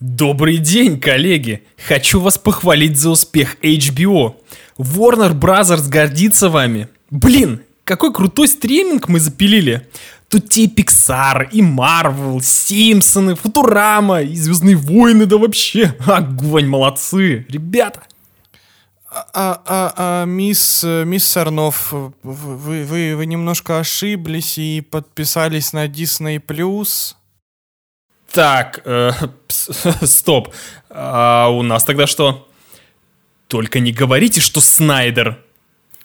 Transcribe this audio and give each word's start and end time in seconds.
Добрый 0.00 0.58
день, 0.58 1.00
коллеги! 1.00 1.64
Хочу 1.88 2.20
вас 2.20 2.38
похвалить 2.38 2.96
за 2.96 3.10
успех 3.10 3.56
HBO. 3.62 4.36
Warner 4.78 5.32
Brothers 5.32 5.88
гордится 5.88 6.48
вами. 6.48 6.86
Блин, 7.10 7.62
какой 7.82 8.12
крутой 8.12 8.46
стриминг 8.46 9.08
мы 9.08 9.18
запилили. 9.18 9.88
Тут 10.28 10.50
те 10.50 10.64
и 10.64 10.72
Pixar, 10.72 11.48
и 11.50 11.62
Marvel, 11.62 12.40
Симпсоны, 12.40 13.34
Футурама, 13.34 14.22
и 14.22 14.36
Звездные 14.36 14.76
войны, 14.76 15.26
да 15.26 15.36
вообще. 15.36 15.96
Огонь, 16.06 16.68
молодцы, 16.68 17.44
ребята. 17.48 18.02
А, 19.10 19.60
а, 19.66 19.94
а, 19.96 20.24
мисс, 20.26 20.84
мисс 20.84 21.24
Сарнов, 21.24 21.92
вы, 22.22 22.84
вы, 22.84 23.16
вы 23.16 23.26
немножко 23.26 23.80
ошиблись 23.80 24.58
и 24.58 24.80
подписались 24.80 25.72
на 25.72 25.88
Disney+. 25.88 26.40
Так, 28.32 28.82
э, 28.84 29.10
стоп. 29.48 30.54
А 30.90 31.48
у 31.48 31.62
нас 31.62 31.84
тогда 31.84 32.06
что? 32.06 32.48
Только 33.46 33.80
не 33.80 33.92
говорите, 33.92 34.40
что 34.40 34.60
Снайдер. 34.60 35.42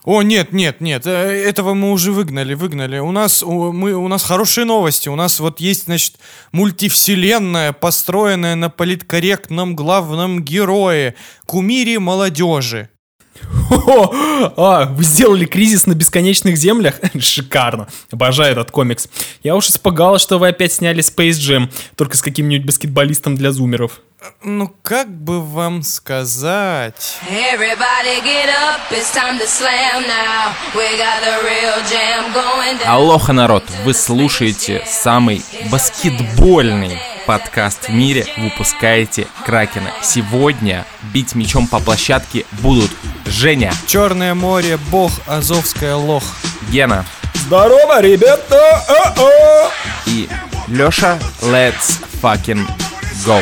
О, 0.05 0.21
нет, 0.21 0.51
нет, 0.51 0.81
нет, 0.81 1.07
э, 1.07 1.09
этого 1.09 1.73
мы 1.73 1.91
уже 1.91 2.11
выгнали, 2.11 2.55
выгнали. 2.55 2.99
У 2.99 3.11
нас, 3.11 3.41
у, 3.41 3.71
мы, 3.71 3.93
у 3.93 4.07
нас 4.09 4.23
хорошие 4.23 4.65
новости. 4.65 5.07
У 5.07 5.15
нас 5.15 5.39
вот 5.39 5.61
есть, 5.61 5.85
значит, 5.85 6.15
мультивселенная, 6.51 7.71
построенная 7.71 8.55
на 8.55 8.69
политкорректном 8.69 9.75
главном 9.75 10.43
герое, 10.43 11.15
кумире 11.45 11.99
молодежи. 11.99 12.89
А, 14.57 14.85
вы 14.85 15.03
сделали 15.03 15.45
кризис 15.45 15.85
на 15.85 15.93
бесконечных 15.93 16.57
землях? 16.57 16.95
Шикарно. 17.19 17.87
Обожаю 18.11 18.53
этот 18.53 18.71
комикс. 18.71 19.07
Я 19.43 19.55
уж 19.55 19.67
испугалась, 19.67 20.21
что 20.21 20.37
вы 20.37 20.49
опять 20.49 20.73
сняли 20.73 21.03
Space 21.03 21.31
Jam, 21.31 21.71
только 21.95 22.17
с 22.17 22.21
каким-нибудь 22.21 22.65
баскетболистом 22.65 23.35
для 23.35 23.51
зумеров. 23.51 24.01
Ну, 24.41 24.73
как 24.81 25.09
бы 25.09 25.41
вам 25.41 25.83
сказать... 25.83 27.17
Алоха, 32.85 33.33
народ! 33.33 33.63
Вы 33.83 33.93
слушаете 33.93 34.83
самый 34.87 35.43
баскетбольный 35.71 36.99
подкаст 37.25 37.87
в 37.87 37.93
мире 37.93 38.25
выпускаете 38.37 39.27
Кракена. 39.45 39.91
Сегодня 40.01 40.85
бить 41.13 41.35
мячом 41.35 41.67
по 41.67 41.79
площадке 41.79 42.45
будут 42.61 42.91
Женя. 43.25 43.73
Черное 43.87 44.33
море, 44.33 44.77
бог, 44.89 45.11
Азовская 45.25 45.95
лох. 45.95 46.23
Гена. 46.69 47.05
Здорово, 47.33 48.01
ребята! 48.01 48.83
А-а! 48.87 49.69
И 50.05 50.29
Леша, 50.67 51.19
let's 51.41 52.01
fucking 52.21 52.65
go. 53.25 53.41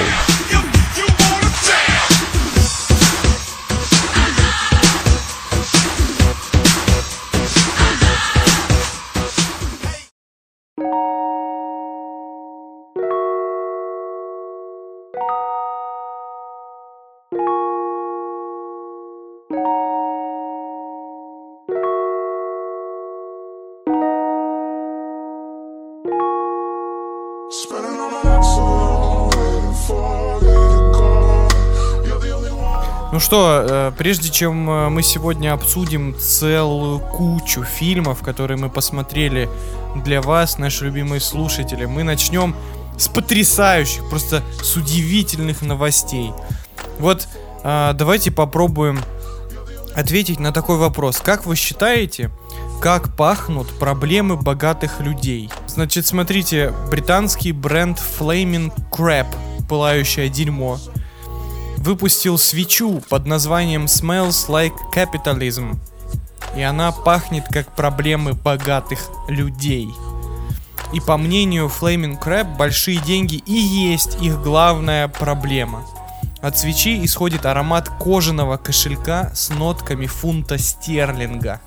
Ну 33.12 33.20
что, 33.20 33.66
э, 33.68 33.92
прежде 33.98 34.30
чем 34.30 34.70
э, 34.70 34.88
мы 34.88 35.04
сегодня 35.04 35.52
обсудим 35.52 36.16
целую 36.18 37.00
кучу 37.00 37.64
фильмов, 37.64 38.22
которые 38.22 38.58
мы 38.58 38.70
посмотрели 38.70 39.50
для 39.96 40.22
вас, 40.22 40.58
наши 40.58 40.86
любимые 40.86 41.20
слушатели, 41.20 41.84
мы 41.84 42.04
начнем 42.04 42.56
с 42.98 43.10
потрясающих, 43.10 44.10
просто 44.10 44.42
с 44.64 44.78
удивительных 44.78 45.62
новостей. 45.62 46.32
Вот 47.00 47.28
э, 47.64 47.92
давайте 47.96 48.32
попробуем 48.32 49.02
ответить 49.94 50.40
на 50.40 50.54
такой 50.54 50.78
вопрос. 50.78 51.18
Как 51.18 51.46
вы 51.46 51.58
считаете, 51.58 52.32
как 52.82 53.18
пахнут 53.18 53.68
проблемы 53.78 54.38
богатых 54.38 55.02
людей? 55.02 55.50
Значит, 55.68 56.08
смотрите, 56.08 56.74
британский 56.90 57.52
бренд 57.52 58.00
Flaming 58.00 58.72
Crab, 58.90 59.28
пылающее 59.68 60.30
дерьмо, 60.30 60.80
выпустил 61.82 62.38
свечу 62.38 63.02
под 63.10 63.26
названием 63.26 63.86
Smells 63.86 64.48
Like 64.48 64.76
Capitalism. 64.94 65.78
И 66.56 66.62
она 66.62 66.92
пахнет 66.92 67.46
как 67.48 67.76
проблемы 67.76 68.34
богатых 68.34 69.10
людей. 69.28 69.90
И 70.94 71.00
по 71.00 71.18
мнению 71.18 71.68
Flaming 71.68 72.22
Crab, 72.22 72.58
большие 72.58 73.00
деньги 73.00 73.36
и 73.46 73.54
есть 73.54 74.22
их 74.22 74.42
главная 74.42 75.08
проблема. 75.08 75.86
От 76.42 76.58
свечи 76.58 77.04
исходит 77.04 77.46
аромат 77.46 77.90
кожаного 77.90 78.58
кошелька 78.58 79.32
с 79.34 79.50
нотками 79.50 80.06
фунта 80.06 80.58
стерлинга. 80.58 81.62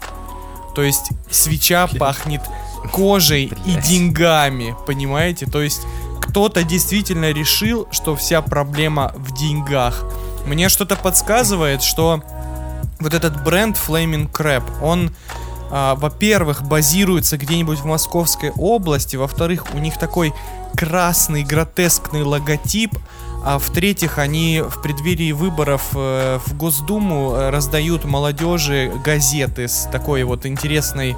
То 0.74 0.82
есть 0.82 1.10
свеча 1.30 1.86
пахнет 1.86 2.42
кожей 2.92 3.52
и 3.64 3.74
деньгами, 3.76 4.76
понимаете? 4.86 5.46
То 5.46 5.62
есть 5.62 5.82
кто-то 6.26 6.64
действительно 6.64 7.32
решил, 7.32 7.86
что 7.90 8.16
вся 8.16 8.42
проблема 8.42 9.12
в 9.16 9.34
деньгах. 9.34 10.04
Мне 10.46 10.68
что-то 10.68 10.96
подсказывает, 10.96 11.82
что 11.82 12.22
вот 13.00 13.14
этот 13.14 13.42
бренд 13.44 13.76
Flaming 13.76 14.30
Crab, 14.30 14.64
он, 14.82 15.14
а, 15.70 15.94
во-первых, 15.94 16.62
базируется 16.62 17.36
где-нибудь 17.36 17.80
в 17.80 17.84
Московской 17.84 18.50
области, 18.50 19.16
во-вторых, 19.16 19.66
у 19.74 19.78
них 19.78 19.98
такой 19.98 20.34
красный 20.76 21.44
гротескный 21.44 22.22
логотип, 22.22 22.92
а 23.44 23.58
в-третьих, 23.58 24.18
они 24.18 24.62
в 24.66 24.80
преддверии 24.80 25.32
выборов 25.32 25.82
э, 25.94 26.38
в 26.46 26.56
Госдуму 26.56 27.34
э, 27.34 27.50
раздают 27.50 28.04
молодежи 28.04 28.90
газеты 29.04 29.68
с 29.68 29.86
такой 29.92 30.24
вот 30.24 30.46
интересной 30.46 31.14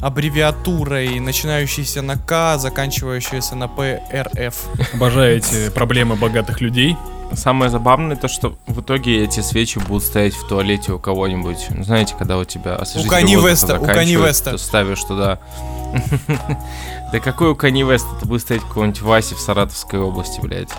аббревиатурой, 0.00 1.20
начинающейся 1.20 2.02
на 2.02 2.16
К, 2.16 2.58
заканчивающейся 2.58 3.56
на 3.56 3.68
ПРФ. 3.68 4.66
Обожаю 4.94 5.38
эти 5.38 5.70
проблемы 5.70 6.16
богатых 6.16 6.60
людей. 6.60 6.96
Самое 7.32 7.70
забавное 7.70 8.16
то, 8.16 8.28
что 8.28 8.56
в 8.66 8.80
итоге 8.80 9.24
эти 9.24 9.40
свечи 9.40 9.78
будут 9.78 10.04
стоять 10.04 10.34
в 10.34 10.46
туалете 10.46 10.92
у 10.92 10.98
кого-нибудь. 10.98 11.66
Ну, 11.70 11.82
знаете, 11.82 12.14
когда 12.16 12.38
у 12.38 12.44
тебя 12.44 12.78
у 12.96 13.08
Кани 13.08 13.36
Веста, 13.36 13.80
у 13.80 13.84
Кани 13.84 14.16
Веста. 14.16 14.52
Ты 14.52 14.58
ставишь 14.58 15.02
туда. 15.02 15.40
Да 17.12 17.20
какой 17.20 17.50
у 17.50 17.56
Кани 17.56 17.82
Веста? 17.82 18.08
Ты 18.20 18.26
будешь 18.26 18.42
стоять 18.42 18.62
какой-нибудь 18.62 19.00
Васе 19.00 19.34
в 19.34 19.40
Саратовской 19.40 20.00
области, 20.00 20.40
блядь. 20.40 20.70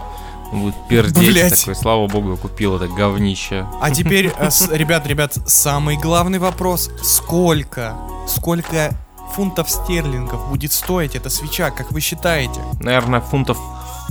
Он 0.51 0.61
будет 0.61 0.75
пердеть 0.87 1.33
Блять. 1.33 1.59
такой, 1.59 1.75
слава 1.75 2.07
богу, 2.07 2.31
я 2.31 2.37
купил 2.37 2.77
это 2.77 2.87
говнище. 2.87 3.65
А 3.81 3.91
теперь, 3.91 4.31
э, 4.37 4.49
ребят, 4.71 5.05
ребят, 5.05 5.37
самый 5.45 5.97
главный 5.97 6.39
вопрос. 6.39 6.89
Сколько, 7.03 7.95
сколько 8.27 8.93
фунтов 9.35 9.69
стерлингов 9.69 10.47
будет 10.49 10.71
стоить 10.71 11.15
эта 11.15 11.29
свеча, 11.29 11.71
как 11.71 11.91
вы 11.91 12.01
считаете? 12.01 12.61
Наверное, 12.79 13.21
фунтов 13.21 13.57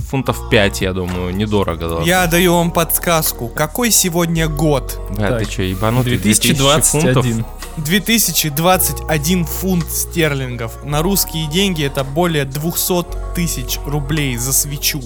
фунтов 0.07 0.49
5, 0.49 0.81
я 0.81 0.93
думаю, 0.93 1.35
недорого. 1.35 1.89
Должно. 1.89 2.05
Я 2.05 2.27
даю 2.27 2.53
вам 2.53 2.71
подсказку. 2.71 3.47
Какой 3.49 3.91
сегодня 3.91 4.47
год? 4.47 4.99
Да, 5.17 5.29
так. 5.29 5.39
ты 5.39 5.51
что, 5.51 5.63
ебанутый? 5.63 6.17
2021. 6.17 7.45
2021 7.77 9.45
фунт 9.45 9.89
стерлингов. 9.89 10.83
На 10.83 11.01
русские 11.01 11.47
деньги 11.47 11.83
это 11.83 12.03
более 12.03 12.45
200 12.45 13.05
тысяч 13.35 13.79
рублей 13.85 14.37
за 14.37 14.53
свечу. 14.53 15.01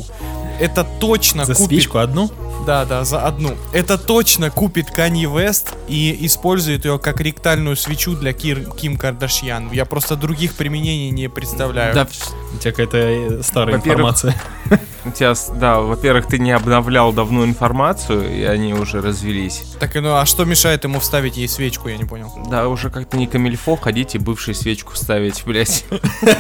Это 0.62 0.84
точно 0.84 1.46
за 1.46 1.56
купит... 1.56 1.70
свечку 1.70 1.98
одну? 1.98 2.30
Да, 2.68 2.86
да, 2.86 3.04
за 3.04 3.26
одну. 3.26 3.58
Это 3.74 3.98
точно 3.98 4.52
купит 4.52 4.92
Канье 4.92 5.28
Вест 5.28 5.74
и 5.88 6.16
использует 6.22 6.86
ее 6.86 7.00
как 7.00 7.20
ректальную 7.20 7.76
свечу 7.76 8.16
для 8.16 8.32
Кир, 8.32 8.70
Ким 8.76 8.96
Кардашьян. 8.96 9.72
Я 9.72 9.86
просто 9.86 10.16
других 10.16 10.54
применений 10.54 11.10
не 11.10 11.30
представляю. 11.30 11.96
Да, 11.96 12.08
у 12.54 12.58
тебя 12.60 12.72
какая-то 12.72 12.98
э, 12.98 13.44
старая 13.44 13.78
информация. 13.78 14.40
У 15.04 15.12
тебя, 15.12 15.34
да, 15.56 15.80
во-первых, 15.80 16.28
ты 16.28 16.38
не 16.38 16.52
обновлял 16.52 17.12
давно 17.12 17.44
информацию, 17.44 18.32
и 18.32 18.44
они 18.44 18.74
уже 18.74 19.02
развелись. 19.02 19.64
Так, 19.80 19.96
ну 19.96 20.16
а 20.16 20.26
что 20.26 20.46
мешает 20.46 20.84
ему 20.84 21.00
вставить 21.00 21.38
ей 21.38 21.48
свечку, 21.48 21.88
я 21.90 21.98
не 21.98 22.06
понял. 22.06 22.32
Да, 22.50 22.68
уже 22.68 22.90
как-то 22.92 23.18
не 23.18 23.26
камильфо 23.26 23.76
ходить 23.78 24.14
и 24.14 24.20
бывшую 24.20 24.54
свечку 24.54 24.96
ставить, 24.96 25.44
блять. 25.46 25.86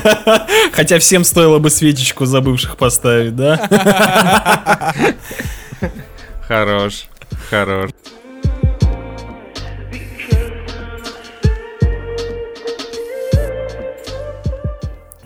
Хотя 0.74 1.00
всем 1.00 1.24
стоило 1.24 1.58
бы 1.58 1.72
свечечку 1.72 2.26
за 2.26 2.42
бывших 2.42 2.78
поставить, 2.78 3.36
да? 3.36 4.94
Хорош, 6.48 7.06
хорош. 7.50 7.92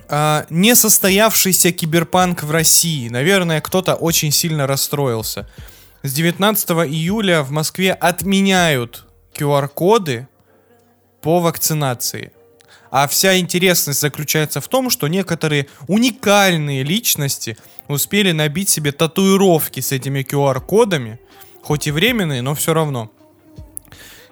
А, 0.08 0.46
несостоявшийся 0.50 1.72
киберпанк 1.72 2.42
в 2.42 2.50
России. 2.50 3.08
Наверное, 3.08 3.60
кто-то 3.60 3.94
очень 3.94 4.30
сильно 4.30 4.66
расстроился. 4.66 5.48
С 6.02 6.12
19 6.12 6.70
июля 6.88 7.42
в 7.42 7.50
Москве 7.50 7.92
отменяют 7.92 9.04
QR-коды 9.34 10.28
по 11.22 11.40
вакцинации. 11.40 12.32
А 12.90 13.08
вся 13.08 13.38
интересность 13.38 14.00
заключается 14.00 14.60
в 14.60 14.68
том, 14.68 14.90
что 14.90 15.08
некоторые 15.08 15.66
уникальные 15.88 16.84
личности 16.84 17.56
успели 17.88 18.30
набить 18.30 18.68
себе 18.68 18.92
татуировки 18.92 19.80
с 19.80 19.90
этими 19.90 20.20
QR-кодами, 20.20 21.18
хоть 21.62 21.88
и 21.88 21.90
временные, 21.90 22.42
но 22.42 22.54
все 22.54 22.72
равно. 22.72 23.10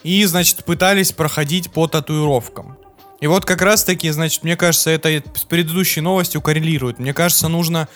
И, 0.05 0.25
значит, 0.25 0.65
пытались 0.65 1.13
проходить 1.13 1.73
по 1.73 1.89
татуировкам. 1.89 2.79
И 3.21 3.27
вот 3.27 3.45
как 3.45 3.63
раз 3.63 3.85
таки, 3.85 4.11
значит, 4.11 4.43
мне 4.43 4.57
кажется, 4.57 4.91
это 4.91 5.23
с 5.35 5.45
предыдущей 5.45 6.01
новостью 6.01 6.41
коррелирует. 6.41 6.99
Мне 6.99 7.15
кажется, 7.15 7.49
нужно, 7.49 7.89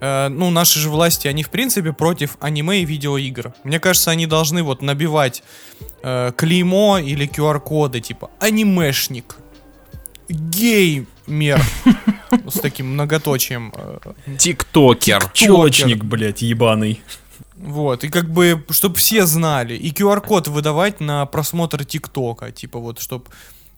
э, 0.00 0.28
ну, 0.28 0.50
наши 0.50 0.78
же 0.78 0.90
власти, 0.90 1.26
они 1.26 1.42
в 1.42 1.50
принципе 1.50 1.92
против 1.92 2.36
аниме 2.40 2.82
и 2.82 2.84
видеоигр. 2.84 3.54
Мне 3.64 3.80
кажется, 3.80 4.10
они 4.10 4.26
должны 4.26 4.62
вот 4.62 4.82
набивать 4.82 5.42
э, 6.02 6.32
клеймо 6.36 6.98
или 6.98 7.26
QR-коды, 7.26 8.00
типа 8.00 8.30
анимешник, 8.38 9.36
геймер, 10.28 11.60
с 12.46 12.60
таким 12.60 12.92
многоточием. 12.92 13.72
э, 13.74 13.98
Тиктокер. 14.38 15.30
Челочник, 15.32 16.04
блядь, 16.04 16.42
ебаный. 16.42 17.00
Вот, 17.56 18.04
и 18.04 18.08
как 18.08 18.30
бы, 18.30 18.64
чтобы 18.70 18.96
все 18.96 19.26
знали. 19.26 19.74
И 19.74 19.90
QR-код 19.90 20.46
выдавать 20.46 21.00
на 21.00 21.26
просмотр 21.26 21.84
ТикТока. 21.84 22.52
Типа 22.52 22.78
вот, 22.78 23.00
чтобы 23.00 23.24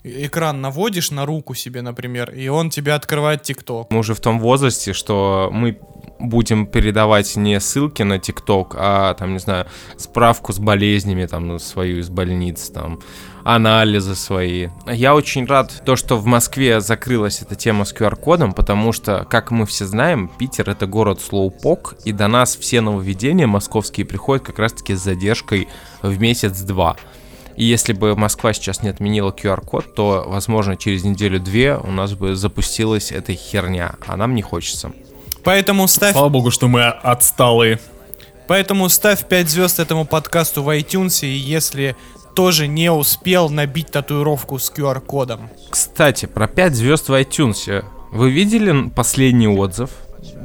экран 0.02 0.60
наводишь 0.60 1.10
на 1.10 1.26
руку 1.26 1.54
себе, 1.54 1.82
например, 1.82 2.30
и 2.30 2.48
он 2.48 2.70
тебе 2.70 2.94
открывает 2.94 3.42
ТикТок. 3.42 3.90
Мы 3.90 3.98
уже 3.98 4.14
в 4.14 4.20
том 4.20 4.40
возрасте, 4.40 4.92
что 4.92 5.50
мы 5.52 5.78
будем 6.18 6.66
передавать 6.66 7.36
не 7.36 7.58
ссылки 7.60 8.02
на 8.02 8.18
ТикТок, 8.18 8.74
а 8.78 9.14
там, 9.14 9.32
не 9.32 9.38
знаю, 9.38 9.66
справку 9.96 10.52
с 10.52 10.58
болезнями, 10.58 11.26
там, 11.26 11.48
ну, 11.48 11.58
свою 11.58 11.98
из 11.98 12.10
больниц, 12.10 12.70
там, 12.70 13.00
анализы 13.42 14.14
свои. 14.14 14.68
Я 14.86 15.14
очень 15.14 15.46
рад, 15.46 15.82
то, 15.84 15.96
что 15.96 16.16
в 16.16 16.26
Москве 16.26 16.80
закрылась 16.80 17.42
эта 17.42 17.54
тема 17.54 17.84
с 17.84 17.94
QR-кодом, 17.94 18.52
потому 18.52 18.92
что, 18.92 19.26
как 19.28 19.50
мы 19.50 19.64
все 19.66 19.86
знаем, 19.86 20.30
Питер— 20.38 20.68
это 20.70 20.86
город 20.86 21.20
слоупок, 21.20 21.94
и 22.04 22.12
до 22.12 22.28
нас 22.28 22.56
все 22.56 22.80
нововведения 22.80 23.46
московские 23.46 24.06
приходят 24.06 24.44
как 24.44 24.58
раз-таки 24.58 24.94
с 24.94 25.00
задержкой 25.00 25.68
в 26.02 26.20
месяц-два. 26.20 26.96
И 27.60 27.64
если 27.64 27.92
бы 27.92 28.16
Москва 28.16 28.54
сейчас 28.54 28.82
не 28.82 28.88
отменила 28.88 29.32
QR-код, 29.32 29.94
то, 29.94 30.24
возможно, 30.26 30.78
через 30.78 31.04
неделю-две 31.04 31.76
у 31.76 31.90
нас 31.90 32.14
бы 32.14 32.34
запустилась 32.34 33.12
эта 33.12 33.34
херня, 33.34 33.96
а 34.06 34.16
нам 34.16 34.34
не 34.34 34.40
хочется. 34.40 34.92
Поэтому 35.44 35.86
ставь, 35.86 36.14
Слава 36.14 36.30
богу, 36.30 36.50
что 36.50 36.68
мы 36.68 36.86
отсталые. 36.86 37.78
поэтому 38.48 38.88
ставь 38.88 39.28
5 39.28 39.50
звезд 39.50 39.78
этому 39.78 40.06
подкасту 40.06 40.62
в 40.62 40.74
iTunes, 40.74 41.26
и 41.26 41.30
если 41.36 41.96
тоже 42.34 42.66
не 42.66 42.90
успел 42.90 43.50
набить 43.50 43.90
татуировку 43.90 44.58
с 44.58 44.72
QR-кодом. 44.74 45.50
Кстати, 45.68 46.24
про 46.24 46.48
5 46.48 46.74
звезд 46.74 47.10
в 47.10 47.12
iTunes. 47.12 47.84
Вы 48.10 48.30
видели 48.30 48.88
последний 48.88 49.48
отзыв? 49.48 49.90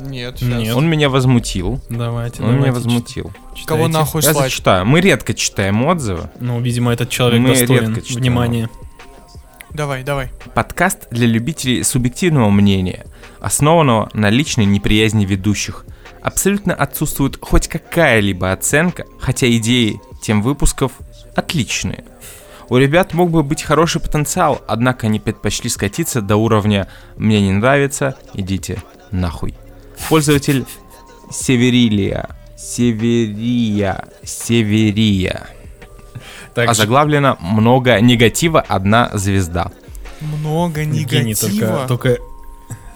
Нет, 0.08 0.42
Нет. 0.42 0.76
Он 0.76 0.88
меня 0.90 1.10
возмутил. 1.10 1.82
Давайте, 1.90 2.42
Он 2.42 2.50
меня 2.50 2.68
давайте, 2.68 2.76
возмутил. 2.88 3.32
читайте. 3.54 3.68
Кого 3.68 3.88
нахуй 3.88 4.22
Я 4.22 4.32
слать? 4.34 4.46
зачитаю. 4.46 4.86
Мы 4.86 5.02
редко 5.02 5.34
читаем 5.34 5.84
отзывы. 5.86 6.30
Ну, 6.40 6.60
видимо, 6.62 6.92
этот 6.94 7.10
человек 7.10 7.42
Мы 7.42 7.50
достоин 7.50 7.88
редко 7.88 8.02
читаем. 8.02 8.20
внимания. 8.22 8.70
Давай, 9.72 10.04
давай. 10.04 10.30
Подкаст 10.54 11.08
для 11.12 11.28
любителей 11.28 11.84
субъективного 11.84 12.50
мнения, 12.50 13.06
основанного 13.42 14.10
на 14.14 14.30
личной 14.30 14.66
неприязни 14.66 15.26
ведущих. 15.26 15.86
Абсолютно 16.22 16.74
отсутствует 16.74 17.38
хоть 17.42 17.68
какая-либо 17.68 18.52
оценка, 18.52 19.06
хотя 19.20 19.50
идеи 19.58 20.00
тем 20.22 20.42
выпусков 20.42 20.94
отличные. 21.36 22.06
У 22.70 22.78
ребят 22.78 23.14
мог 23.14 23.30
бы 23.30 23.44
быть 23.44 23.62
хороший 23.62 24.02
потенциал, 24.02 24.62
однако 24.68 25.08
они 25.08 25.20
предпочли 25.20 25.70
скатиться 25.70 26.22
до 26.22 26.36
уровня 26.38 26.88
«мне 27.18 27.42
не 27.42 27.52
нравится, 27.52 28.16
идите 28.34 28.82
нахуй». 29.12 29.54
Пользователь 30.10 30.66
Северилия. 31.32 32.30
Северия. 32.58 34.06
Северия. 34.24 35.48
Так, 36.54 36.70
Озаглавлено 36.70 37.38
«Много 37.42 38.00
негатива, 38.00 38.62
одна 38.62 39.12
звезда». 39.14 39.72
Много 40.22 40.82
Евгений, 40.82 41.32
негатива. 41.32 41.86
только, 41.88 41.88
только, 41.88 42.10
только 42.16 42.22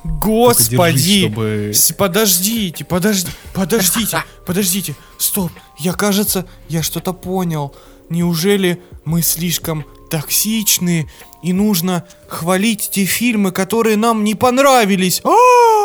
Господи! 0.04 0.76
держись, 0.78 1.20
чтобы... 1.20 1.72
Подождите, 1.98 2.86
подожди, 2.86 3.32
подождите, 3.54 4.24
подождите. 4.46 4.96
Стоп, 5.18 5.52
я, 5.78 5.92
кажется, 5.94 6.46
я 6.70 6.82
что-то 6.82 7.12
понял. 7.12 7.76
Неужели 8.10 8.82
мы 9.04 9.22
слишком 9.22 9.86
токсичны 10.10 11.10
и 11.44 11.52
нужно 11.54 12.06
хвалить 12.28 12.90
те 12.92 13.06
фильмы, 13.06 13.52
которые 13.52 13.98
нам 13.98 14.24
не 14.24 14.36
понравились? 14.36 15.22
А! 15.26 15.79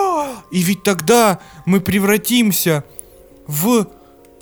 И 0.54 0.62
ведь 0.62 0.84
тогда 0.84 1.40
мы 1.66 1.80
превратимся 1.80 2.84
в 3.48 3.88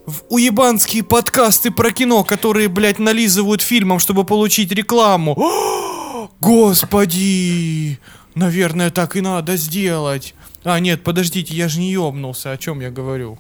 в 0.05 0.25
уебанские 0.29 1.05
подкасты 1.05 1.71
про 1.71 1.91
кино, 1.93 2.25
которые, 2.25 2.69
блядь, 2.69 2.99
нализывают 2.99 3.63
фильмом, 3.63 3.99
чтобы 4.01 4.25
получить 4.25 4.73
рекламу. 4.73 5.37
А! 5.41 6.29
Господи! 6.41 7.99
Наверное, 8.35 8.91
так 8.91 9.17
и 9.17 9.21
надо 9.21 9.57
сделать. 9.57 10.35
А, 10.65 10.81
нет, 10.81 11.03
подождите, 11.05 11.55
я 11.55 11.69
же 11.69 11.79
не 11.79 11.93
ёбнулся, 11.93 12.51
о 12.51 12.59
чем 12.59 12.81
я 12.81 12.91
говорю. 12.91 13.39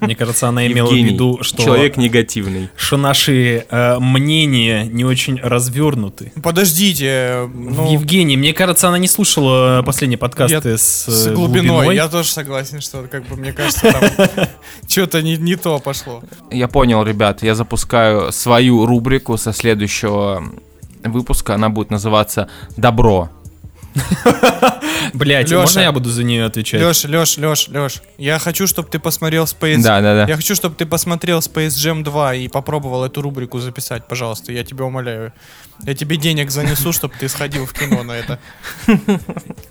Мне 0.00 0.14
кажется, 0.14 0.48
она 0.48 0.66
имела 0.66 0.86
в 0.86 0.90
Евгений, 0.90 1.12
виду, 1.12 1.38
что, 1.42 1.62
человек 1.62 1.96
негативный. 1.96 2.68
что 2.76 2.96
наши 2.96 3.66
э, 3.68 3.98
мнения 3.98 4.84
не 4.84 5.04
очень 5.04 5.40
развернуты. 5.40 6.32
Подождите, 6.42 7.06
э, 7.06 7.48
ну, 7.52 7.92
Евгений, 7.92 8.36
мне 8.36 8.52
кажется, 8.52 8.88
она 8.88 8.98
не 8.98 9.08
слушала 9.08 9.82
последние 9.84 10.18
подкасты 10.18 10.70
Я 10.70 10.78
с, 10.78 11.06
с 11.06 11.26
э, 11.26 11.34
глубиной. 11.34 11.94
Я 11.94 12.08
тоже 12.08 12.28
согласен, 12.28 12.80
что, 12.80 13.02
как 13.10 13.26
бы, 13.26 13.36
мне 13.36 13.52
кажется, 13.52 13.92
там 13.92 14.48
что-то 14.88 15.22
не, 15.22 15.36
не 15.36 15.56
то 15.56 15.78
пошло. 15.78 16.22
Я 16.50 16.68
понял, 16.68 17.02
ребят, 17.02 17.42
я 17.42 17.54
запускаю 17.54 18.32
свою 18.32 18.86
рубрику 18.86 19.36
со 19.36 19.52
следующего 19.52 20.44
выпуска. 21.02 21.54
Она 21.54 21.68
будет 21.68 21.90
называться 21.90 22.48
«Добро». 22.76 23.30
Блять, 25.14 25.50
можно 25.50 25.80
я 25.80 25.92
буду 25.92 26.10
за 26.10 26.24
нее 26.24 26.44
отвечать? 26.44 26.80
Леш, 26.80 27.04
Леш, 27.04 27.38
Леш, 27.38 27.68
Леш, 27.68 28.02
я 28.18 28.38
хочу, 28.38 28.66
чтобы 28.66 28.88
ты 28.88 28.98
посмотрел 28.98 29.44
Space... 29.44 29.82
Да, 29.82 30.00
да, 30.00 30.14
да. 30.14 30.26
Я 30.28 30.36
хочу, 30.36 30.54
чтобы 30.54 30.74
ты 30.74 30.86
посмотрел 30.86 31.38
Space 31.38 31.68
Jam 31.68 32.02
2 32.02 32.34
и 32.34 32.48
попробовал 32.48 33.04
эту 33.04 33.22
рубрику 33.22 33.58
записать, 33.58 34.06
пожалуйста, 34.06 34.52
я 34.52 34.64
тебя 34.64 34.84
умоляю. 34.84 35.32
Я 35.84 35.94
тебе 35.94 36.16
денег 36.16 36.50
занесу, 36.50 36.92
чтобы 36.92 37.14
ты 37.18 37.28
сходил 37.28 37.66
в 37.66 37.72
кино 37.72 38.02
на 38.02 38.12
это. 38.12 38.38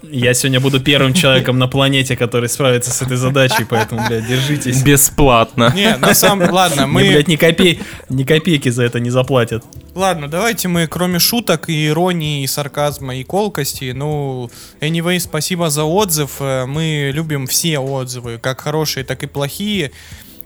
Я 0.03 0.33
сегодня 0.33 0.59
буду 0.59 0.79
первым 0.79 1.13
человеком 1.13 1.57
на 1.57 1.67
планете, 1.67 2.15
который 2.15 2.47
справится 2.47 2.91
с 2.91 3.01
этой 3.01 3.17
задачей, 3.17 3.65
поэтому, 3.65 4.07
блядь, 4.07 4.27
держитесь. 4.27 4.81
Бесплатно. 4.83 5.73
Не, 5.75 5.97
на 5.97 6.13
самом... 6.13 6.51
Ладно, 6.51 6.87
Мне, 6.87 7.03
мы... 7.03 7.09
блядь, 7.09 7.27
ни, 7.27 7.35
копей... 7.35 7.81
ни 8.09 8.23
копейки 8.23 8.69
за 8.69 8.83
это 8.83 8.99
не 8.99 9.09
заплатят. 9.09 9.63
Ладно, 9.95 10.27
давайте 10.27 10.67
мы, 10.67 10.87
кроме 10.87 11.19
шуток 11.19 11.69
и 11.69 11.87
иронии, 11.87 12.43
и 12.43 12.47
сарказма, 12.47 13.15
и 13.15 13.23
колкости, 13.23 13.91
ну, 13.95 14.49
anyway, 14.81 15.19
спасибо 15.19 15.69
за 15.69 15.83
отзыв. 15.83 16.37
Э, 16.39 16.65
Мы 16.65 17.11
любим 17.13 17.47
все 17.47 17.79
отзывы, 17.79 18.37
как 18.37 18.61
хорошие, 18.61 19.03
так 19.03 19.23
и 19.23 19.27
плохие. 19.27 19.91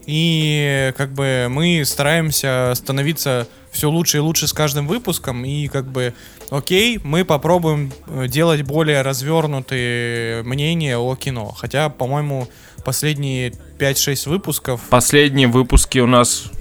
И 0.06 0.94
как 0.98 1.14
бы 1.14 1.48
мы 1.50 1.84
стараемся 1.86 2.74
становиться 2.76 3.48
все 3.72 3.90
лучше 3.90 4.18
и 4.18 4.20
лучше 4.20 4.48
с 4.48 4.54
каждым 4.54 4.88
выпуском. 4.88 5.46
И 5.46 5.68
как 5.68 5.86
бы, 5.86 6.14
окей, 6.50 7.00
мы 7.04 7.26
попробуем 7.26 7.92
э, 8.08 8.28
делать 8.28 8.64
более 8.64 9.02
развернутые 9.02 10.44
мнения 10.44 10.98
о 10.98 11.16
кино. 11.16 11.52
Хотя, 11.52 11.90
по-моему, 11.90 12.48
последние 12.84 13.54
5-6 13.78 14.30
выпусков 14.30 14.82
Последние 14.90 15.48
выпуски 15.48 16.00
у 16.00 16.08
нас... 16.08 16.52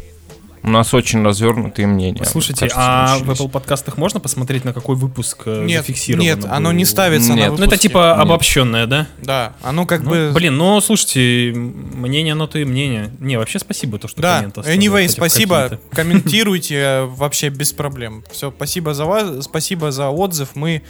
У 0.62 0.70
нас 0.70 0.92
очень 0.94 1.22
развернутые 1.24 1.86
мнения. 1.86 2.24
Слушайте, 2.24 2.68
кажется, 2.68 2.80
а 2.80 3.18
в. 3.18 3.30
Apple 3.30 3.48
подкастах 3.48 3.96
можно 3.96 4.20
посмотреть, 4.20 4.64
на 4.64 4.72
какой 4.72 4.96
выпуск 4.96 5.42
э, 5.46 5.64
Нет, 5.64 5.80
зафиксировано 5.82 6.22
нет, 6.24 6.40
было? 6.40 6.52
оно 6.52 6.72
не 6.72 6.84
ставится 6.84 7.32
Нет. 7.34 7.52
на 7.52 7.56
Ну 7.56 7.64
это 7.64 7.76
типа 7.76 8.14
Нет. 8.16 8.22
обобщенное, 8.26 8.86
да? 8.86 9.06
Да, 9.22 9.54
оно 9.62 9.86
как 9.86 10.02
Ну, 10.02 10.10
бы... 10.10 10.32
Блин, 10.34 10.56
ну 10.56 10.80
слушайте, 10.80 11.52
мнение, 11.54 12.32
оно 12.32 12.46
то 12.46 12.58
и 12.58 12.64
мнение. 12.64 13.10
Не, 13.20 13.36
вообще 13.36 13.58
спасибо, 13.58 13.98
то, 13.98 14.08
что 14.08 14.20
Да, 14.20 14.36
комменты 14.36 14.60
anyway, 14.60 15.08
спасибо, 15.08 15.78
комментируйте 15.90 17.02
вообще 17.08 17.48
без 17.48 17.72
проблем. 17.72 18.24
Все, 18.30 18.50
спасибо 18.50 18.94
за 18.94 19.04
вас, 19.04 19.44
спасибо 19.44 19.92
за 19.92 20.08
отзыв, 20.08 20.50
мы 20.54 20.82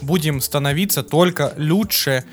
будем 0.00 0.40
становиться 0.40 1.02
только 1.02 1.54
лучше. 1.56 2.24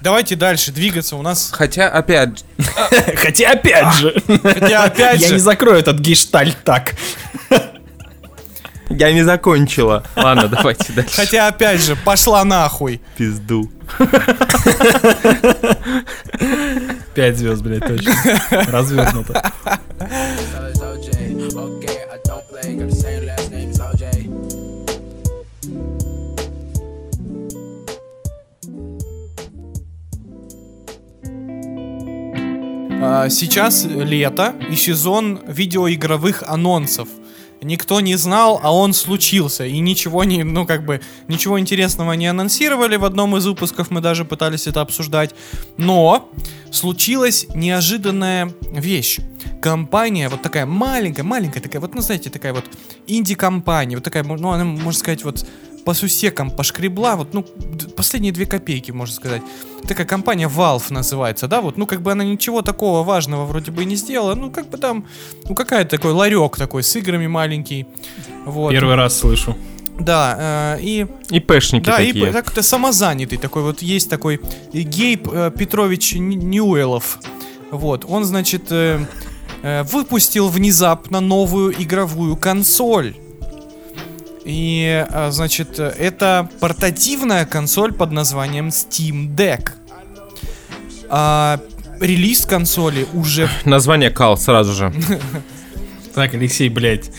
Давайте 0.00 0.36
дальше 0.36 0.72
двигаться, 0.72 1.16
у 1.16 1.22
нас... 1.22 1.50
Хотя, 1.52 1.88
опять, 1.88 2.44
Хотя 3.16 3.52
опять 3.52 3.94
же, 3.94 4.22
Хотя, 4.42 4.84
опять 4.84 5.20
я 5.20 5.28
же, 5.28 5.34
не 5.34 5.40
закрою 5.40 5.78
этот 5.78 5.98
гештальт 5.98 6.56
так. 6.64 6.94
Я 8.88 9.12
не 9.12 9.22
закончила. 9.22 10.04
Ладно, 10.14 10.48
давайте 10.48 10.92
дальше. 10.92 11.16
Хотя, 11.16 11.48
опять 11.48 11.80
же, 11.80 11.96
пошла 11.96 12.44
нахуй. 12.44 13.00
Пизду. 13.16 13.70
Пять 17.14 17.36
звезд, 17.36 17.62
блядь, 17.62 17.86
точно. 17.86 18.14
Развернуто. 18.68 19.52
Сейчас 33.30 33.84
лето 33.84 34.54
и 34.70 34.76
сезон 34.76 35.40
видеоигровых 35.46 36.42
анонсов. 36.42 37.08
Никто 37.62 38.00
не 38.00 38.16
знал, 38.16 38.60
а 38.62 38.74
он 38.74 38.92
случился. 38.92 39.64
И 39.64 39.78
ничего 39.78 40.24
не, 40.24 40.44
ну 40.44 40.66
как 40.66 40.84
бы, 40.84 41.00
ничего 41.26 41.58
интересного 41.58 42.12
не 42.12 42.26
анонсировали. 42.26 42.96
В 42.96 43.04
одном 43.04 43.36
из 43.36 43.46
выпусков 43.46 43.90
мы 43.90 44.00
даже 44.00 44.24
пытались 44.24 44.66
это 44.66 44.82
обсуждать. 44.82 45.34
Но 45.76 46.30
случилась 46.70 47.46
неожиданная 47.54 48.52
вещь. 48.72 49.18
Компания, 49.62 50.28
вот 50.28 50.42
такая 50.42 50.66
маленькая, 50.66 51.22
маленькая 51.22 51.60
такая, 51.60 51.80
вот, 51.80 51.94
ну 51.94 52.02
знаете, 52.02 52.30
такая 52.30 52.52
вот 52.52 52.64
инди-компания, 53.06 53.96
вот 53.96 54.04
такая, 54.04 54.22
ну 54.22 54.50
она, 54.50 54.64
можно 54.64 54.98
сказать, 54.98 55.24
вот 55.24 55.46
по 55.86 55.94
сусекам 55.94 56.50
пошкребла, 56.50 57.14
вот, 57.14 57.32
ну, 57.32 57.44
последние 57.96 58.32
две 58.32 58.44
копейки, 58.44 58.90
можно 58.90 59.14
сказать. 59.14 59.40
Такая 59.86 60.04
компания 60.04 60.48
Valve 60.48 60.92
называется, 60.92 61.46
да, 61.46 61.60
вот, 61.60 61.76
ну, 61.76 61.86
как 61.86 62.02
бы 62.02 62.10
она 62.10 62.24
ничего 62.24 62.60
такого 62.60 63.04
важного 63.04 63.46
вроде 63.46 63.70
бы 63.70 63.84
и 63.84 63.86
не 63.86 63.94
сделала, 63.94 64.34
ну, 64.34 64.50
как 64.50 64.68
бы 64.68 64.78
там, 64.78 65.06
ну, 65.48 65.54
какая-то 65.54 65.96
такой 65.96 66.10
ларек 66.10 66.56
такой 66.56 66.82
с 66.82 66.96
играми 66.96 67.28
маленький, 67.28 67.86
вот. 68.44 68.72
Первый 68.72 68.96
раз 68.96 69.16
слышу. 69.16 69.56
Да, 70.00 70.74
э, 70.76 70.80
и 70.82 71.06
И 71.30 71.38
пэшники 71.38 71.84
да, 71.86 72.00
и 72.02 72.08
такие. 72.08 72.26
п- 72.26 72.32
так-то 72.32 72.62
самозанятый 72.64 73.38
такой 73.38 73.62
вот 73.62 73.80
есть 73.80 74.10
такой 74.10 74.40
и 74.72 74.82
Гейб 74.82 75.28
э, 75.32 75.52
Петрович 75.56 76.14
Ньюэлов. 76.16 77.18
Вот, 77.70 78.04
он, 78.08 78.24
значит, 78.24 78.72
э, 78.72 79.06
э, 79.62 79.84
выпустил 79.84 80.48
внезапно 80.48 81.20
новую 81.20 81.80
игровую 81.80 82.36
консоль. 82.36 83.14
И, 84.46 85.04
э, 85.10 85.30
значит, 85.32 85.80
это 85.80 86.48
портативная 86.60 87.44
консоль 87.44 87.92
под 87.92 88.12
названием 88.12 88.68
Steam 88.68 89.34
Deck. 89.34 89.70
А, 91.08 91.60
релиз 92.00 92.46
консоли 92.46 93.06
уже... 93.12 93.48
Название 93.64 94.10
кал 94.10 94.36
сразу 94.38 94.72
же. 94.72 94.92
Так, 96.14 96.32
Алексей, 96.32 96.70
блядь, 96.70 97.10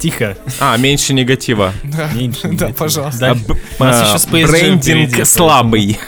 тихо. 0.00 0.36
А, 0.58 0.76
меньше 0.76 1.12
негатива. 1.14 1.72
Да, 1.84 2.10
Меньше. 2.12 2.40
да, 2.42 2.48
негатива. 2.48 2.76
пожалуйста. 2.76 3.20
Да, 3.20 3.30
А, 3.30 3.34
б- 3.36 3.56
у 3.78 3.84
нас 3.84 4.26
а, 4.26 4.30
Брендинг 4.32 5.24
слабый. 5.24 6.00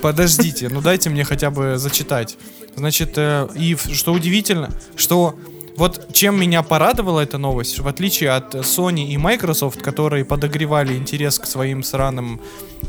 Подождите, 0.00 0.68
ну 0.70 0.80
дайте 0.80 1.08
мне 1.10 1.22
хотя 1.22 1.50
бы 1.52 1.78
зачитать. 1.78 2.36
Значит, 2.74 3.12
э, 3.16 3.46
и 3.54 3.76
что 3.92 4.12
удивительно, 4.12 4.70
что 4.96 5.36
вот 5.76 6.12
чем 6.12 6.38
меня 6.38 6.62
порадовала 6.62 7.20
эта 7.20 7.38
новость, 7.38 7.78
в 7.78 7.88
отличие 7.88 8.30
от 8.30 8.54
Sony 8.54 9.06
и 9.06 9.16
Microsoft, 9.16 9.82
которые 9.82 10.24
подогревали 10.24 10.96
интерес 10.96 11.38
к 11.38 11.46
своим 11.46 11.82
сраным 11.82 12.40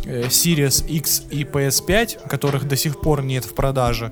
э, 0.05 0.23
Series 0.27 0.87
X 0.87 1.23
и 1.29 1.43
PS5, 1.43 2.27
которых 2.27 2.67
до 2.67 2.75
сих 2.75 2.99
пор 2.99 3.23
нет 3.23 3.45
в 3.45 3.53
продаже, 3.53 4.11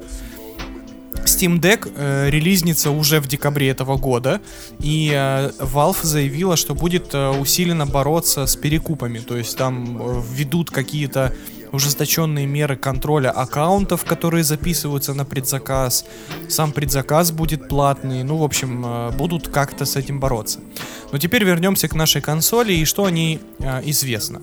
Steam 1.25 1.59
Deck 1.59 1.91
э, 1.95 2.29
релизнится 2.29 2.91
уже 2.91 3.19
в 3.19 3.27
декабре 3.27 3.69
этого 3.69 3.97
года, 3.97 4.41
и 4.79 5.11
э, 5.13 5.51
Valve 5.59 6.03
заявила, 6.03 6.55
что 6.55 6.73
будет 6.73 7.13
э, 7.13 7.29
усиленно 7.29 7.85
бороться 7.85 8.45
с 8.45 8.55
перекупами, 8.55 9.19
то 9.19 9.37
есть 9.37 9.57
там 9.57 10.01
э, 10.01 10.21
введут 10.31 10.71
какие-то 10.71 11.33
ужесточенные 11.71 12.45
меры 12.45 12.75
контроля 12.75 13.29
аккаунтов, 13.29 14.03
которые 14.05 14.43
записываются 14.43 15.13
на 15.13 15.25
предзаказ, 15.25 16.05
сам 16.49 16.71
предзаказ 16.71 17.31
будет 17.31 17.67
платный, 17.67 18.23
ну, 18.23 18.37
в 18.37 18.43
общем, 18.43 18.83
э, 18.85 19.11
будут 19.11 19.47
как-то 19.47 19.85
с 19.85 19.95
этим 19.95 20.19
бороться. 20.19 20.59
Но 21.11 21.17
теперь 21.17 21.43
вернемся 21.43 21.87
к 21.87 21.95
нашей 21.95 22.21
консоли 22.21 22.73
и 22.73 22.85
что 22.85 23.05
о 23.05 23.11
ней 23.11 23.39
э, 23.59 23.81
известно. 23.85 24.41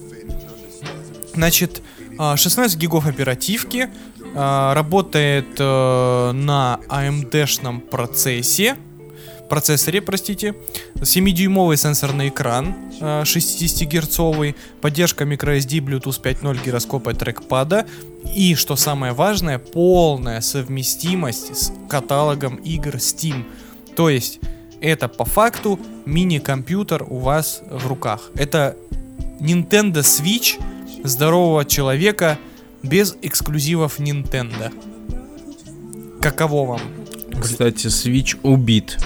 Значит, 1.35 1.83
а, 2.19 2.37
16 2.37 2.77
гигов 2.77 3.07
оперативки, 3.07 3.89
а, 4.35 4.75
работает 4.75 5.57
э, 5.59 6.33
на 6.33 6.81
AMD-шном 6.89 7.81
процессе, 7.81 8.77
процессоре, 9.49 10.01
простите, 10.01 10.55
7-дюймовый 10.97 11.77
сенсорный 11.77 12.29
экран, 12.29 12.75
э, 13.01 13.23
60-герцовый, 13.25 14.55
поддержка 14.81 15.25
microSD, 15.25 15.79
Bluetooth 15.81 16.21
5.0, 16.21 16.65
гироскопа 16.65 17.11
и 17.11 17.15
трекпада, 17.15 17.87
и, 18.35 18.55
что 18.55 18.77
самое 18.77 19.13
важное, 19.13 19.59
полная 19.59 20.41
совместимость 20.41 21.57
с 21.57 21.73
каталогом 21.89 22.57
игр 22.57 22.97
Steam. 22.97 23.45
То 23.97 24.11
есть, 24.11 24.41
это 24.81 25.09
по 25.09 25.25
факту 25.25 25.79
мини-компьютер 26.07 27.05
у 27.09 27.19
вас 27.19 27.63
в 27.69 27.87
руках. 27.87 28.31
Это 28.35 28.77
Nintendo 29.41 30.03
Switch 30.03 30.61
здорового 31.03 31.65
человека 31.65 32.39
без 32.83 33.17
эксклюзивов 33.23 33.99
Nintendo. 33.99 34.73
Каково 36.21 36.67
вам? 36.67 36.81
Кстати, 37.41 37.87
Switch 37.87 38.39
убит. 38.43 38.99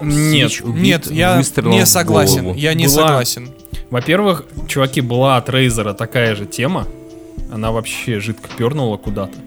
Нет, 0.00 0.60
убит 0.62 0.82
Нет, 0.82 1.10
я 1.10 1.42
не 1.62 1.86
согласен. 1.86 2.52
Я 2.54 2.74
не 2.74 2.86
Была- 2.86 2.88
согласен. 2.88 3.50
Во-первых, 3.90 4.44
чуваки, 4.66 5.00
была 5.00 5.36
от 5.36 5.48
Razer 5.48 5.94
такая 5.94 6.34
же 6.34 6.46
тема. 6.46 6.86
Она 7.50 7.72
вообще 7.72 8.20
жидко 8.20 8.48
пернула 8.56 8.96
куда-то. 8.96 9.38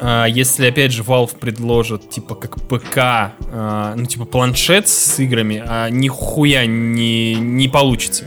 А, 0.00 0.26
если, 0.26 0.66
опять 0.66 0.92
же, 0.92 1.02
Valve 1.02 1.36
предложит, 1.38 2.10
типа, 2.10 2.34
как 2.34 2.60
ПК, 2.68 2.96
а, 2.96 3.94
ну, 3.96 4.06
типа, 4.06 4.24
планшет 4.24 4.88
с 4.88 5.18
играми, 5.18 5.62
а 5.64 5.88
нихуя 5.88 6.66
не, 6.66 7.34
не 7.34 7.68
получится. 7.68 8.26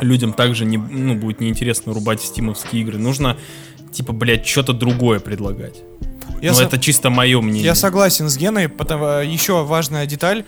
Людям 0.00 0.32
также 0.32 0.64
не, 0.64 0.76
ну, 0.76 1.14
будет 1.14 1.40
неинтересно 1.40 1.94
рубать 1.94 2.20
стимовские 2.22 2.82
игры. 2.82 2.98
Нужно, 2.98 3.36
типа, 3.92 4.12
блядь, 4.12 4.46
что-то 4.46 4.72
другое 4.72 5.20
предлагать. 5.20 5.82
Я, 6.42 6.50
ну, 6.52 6.56
со- 6.58 6.64
это 6.64 6.78
чисто 6.78 7.10
мое 7.10 7.40
мнение. 7.40 7.64
я 7.64 7.74
согласен 7.74 8.28
с 8.28 8.36
Геной, 8.36 8.68
потому 8.68 9.04
еще 9.22 9.64
важная 9.64 10.06
деталь. 10.06 10.44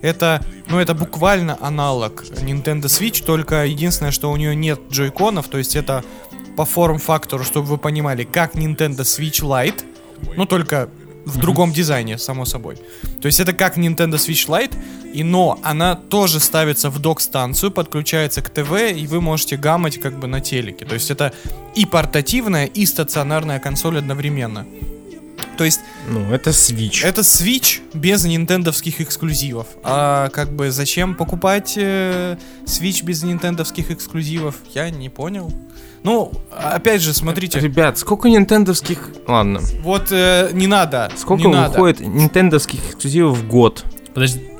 Это, 0.00 0.44
ну, 0.68 0.80
это 0.80 0.94
буквально 0.94 1.56
аналог 1.60 2.24
Nintendo 2.24 2.86
Switch, 2.86 3.24
только 3.24 3.64
единственное, 3.66 4.10
что 4.10 4.32
у 4.32 4.36
нее 4.36 4.56
нет 4.56 4.80
джойконов, 4.90 5.46
то 5.48 5.58
есть 5.58 5.76
это 5.76 6.02
по 6.56 6.64
форм-фактору, 6.64 7.44
чтобы 7.44 7.66
вы 7.68 7.78
понимали, 7.78 8.24
как 8.24 8.54
Nintendo 8.56 9.02
Switch 9.02 9.42
Lite, 9.42 9.84
ну, 10.36 10.44
только 10.44 10.88
в 11.24 11.38
другом 11.38 11.72
дизайне, 11.72 12.18
само 12.18 12.44
собой. 12.44 12.76
То 13.20 13.26
есть 13.26 13.38
это 13.38 13.52
как 13.52 13.78
Nintendo 13.78 14.14
Switch 14.14 14.48
Lite, 14.48 14.74
и 15.14 15.22
но 15.22 15.60
она 15.62 15.94
тоже 15.94 16.40
ставится 16.40 16.90
в 16.90 16.98
док-станцию, 16.98 17.70
подключается 17.70 18.42
к 18.42 18.50
ТВ, 18.50 18.72
и 18.96 19.06
вы 19.06 19.20
можете 19.20 19.56
гамать 19.56 20.00
как 20.00 20.18
бы 20.18 20.26
на 20.26 20.40
телеке. 20.40 20.84
То 20.84 20.94
есть 20.94 21.12
это 21.12 21.32
и 21.76 21.86
портативная, 21.86 22.66
и 22.66 22.84
стационарная 22.86 23.60
консоль 23.60 23.98
одновременно. 23.98 24.66
То 25.56 25.64
есть 25.64 25.80
Ну, 26.08 26.32
это 26.32 26.50
Switch. 26.50 27.04
это 27.04 27.20
Switch 27.20 27.80
без 27.94 28.24
нинтендовских 28.24 29.00
эксклюзивов. 29.00 29.66
А 29.82 30.28
как 30.30 30.52
бы 30.52 30.70
зачем 30.70 31.14
покупать 31.14 31.74
э, 31.76 32.36
Switch 32.66 33.04
без 33.04 33.22
нинтендовских 33.22 33.90
эксклюзивов? 33.90 34.56
Я 34.74 34.90
не 34.90 35.08
понял. 35.08 35.52
Ну, 36.02 36.32
опять 36.50 37.00
же, 37.00 37.14
смотрите, 37.14 37.60
Ребят, 37.60 37.96
сколько 37.96 38.28
нинтендовских... 38.28 39.10
Ладно. 39.28 39.60
вот 39.82 40.08
э, 40.10 40.50
не 40.52 40.66
надо. 40.66 41.10
Сколько 41.16 41.44
не 41.44 41.52
надо. 41.52 41.70
выходит 41.70 42.00
нинтендовских 42.00 42.80
эксклюзивов 42.90 43.38
в 43.38 43.46
год? 43.46 43.84
Подожди. 44.12 44.51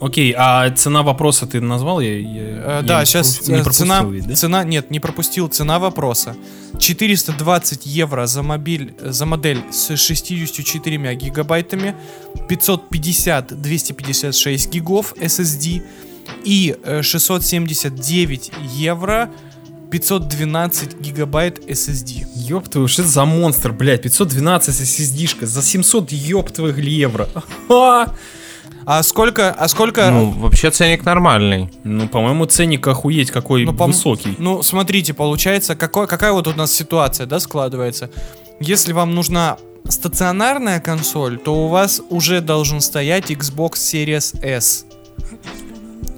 Окей, 0.00 0.34
а 0.36 0.70
цена 0.70 1.02
вопроса 1.02 1.46
ты 1.46 1.60
назвал? 1.60 2.00
Я, 2.00 2.18
я- 2.18 2.22
Э, 2.22 2.78
я 2.80 2.82
да, 2.82 3.00
не 3.00 3.06
сейчас 3.06 3.46
не 3.48 3.54
пропустил 3.62 3.86
цена, 3.86 4.02
ведь, 4.04 4.26
да? 4.26 4.34
цена, 4.34 4.64
нет, 4.64 4.90
не 4.90 4.98
пропустил, 5.00 5.48
цена 5.48 5.78
вопроса. 5.78 6.34
420 6.78 7.86
евро 7.86 8.26
за, 8.26 8.42
мобиль, 8.42 8.94
за 9.02 9.26
модель 9.26 9.60
с 9.70 9.94
64 9.96 11.14
гигабайтами, 11.14 11.94
550 12.48 13.60
256 13.60 14.70
гигов 14.72 15.12
SSD 15.20 15.82
и 16.44 16.76
э, 16.82 17.02
679 17.02 18.52
евро 18.76 19.28
512 19.90 21.00
гигабайт 21.00 21.58
SSD. 21.68 22.24
Ёб 22.36 22.68
твою, 22.68 22.88
что 22.88 23.02
это 23.02 23.10
за 23.10 23.24
монстр, 23.24 23.72
блядь, 23.72 24.02
512 24.02 24.74
SSD-шка 24.80 25.46
за 25.46 25.62
700 25.62 26.12
ёб 26.12 26.50
твоих 26.50 26.78
евро. 26.78 27.28
Ха! 27.68 28.14
А 28.86 29.02
сколько, 29.02 29.50
а 29.52 29.68
сколько... 29.68 30.10
Ну, 30.10 30.30
вообще 30.30 30.70
ценник 30.70 31.04
нормальный. 31.04 31.68
Ну, 31.84 32.08
по-моему, 32.08 32.46
ценник 32.46 32.86
охуеть 32.86 33.30
какой 33.30 33.64
Ну, 33.64 33.72
высокий. 33.72 34.34
Ну, 34.38 34.62
смотрите, 34.62 35.12
получается, 35.14 35.76
какой, 35.76 36.06
какая 36.06 36.32
вот 36.32 36.46
у 36.48 36.54
нас 36.54 36.72
ситуация, 36.72 37.26
да, 37.26 37.40
складывается. 37.40 38.10
Если 38.58 38.92
вам 38.92 39.14
нужна 39.14 39.58
стационарная 39.88 40.80
консоль, 40.80 41.38
то 41.38 41.54
у 41.64 41.68
вас 41.68 42.00
уже 42.10 42.40
должен 42.40 42.80
стоять 42.80 43.30
Xbox 43.30 43.72
Series 43.74 44.42
S. 44.42 44.86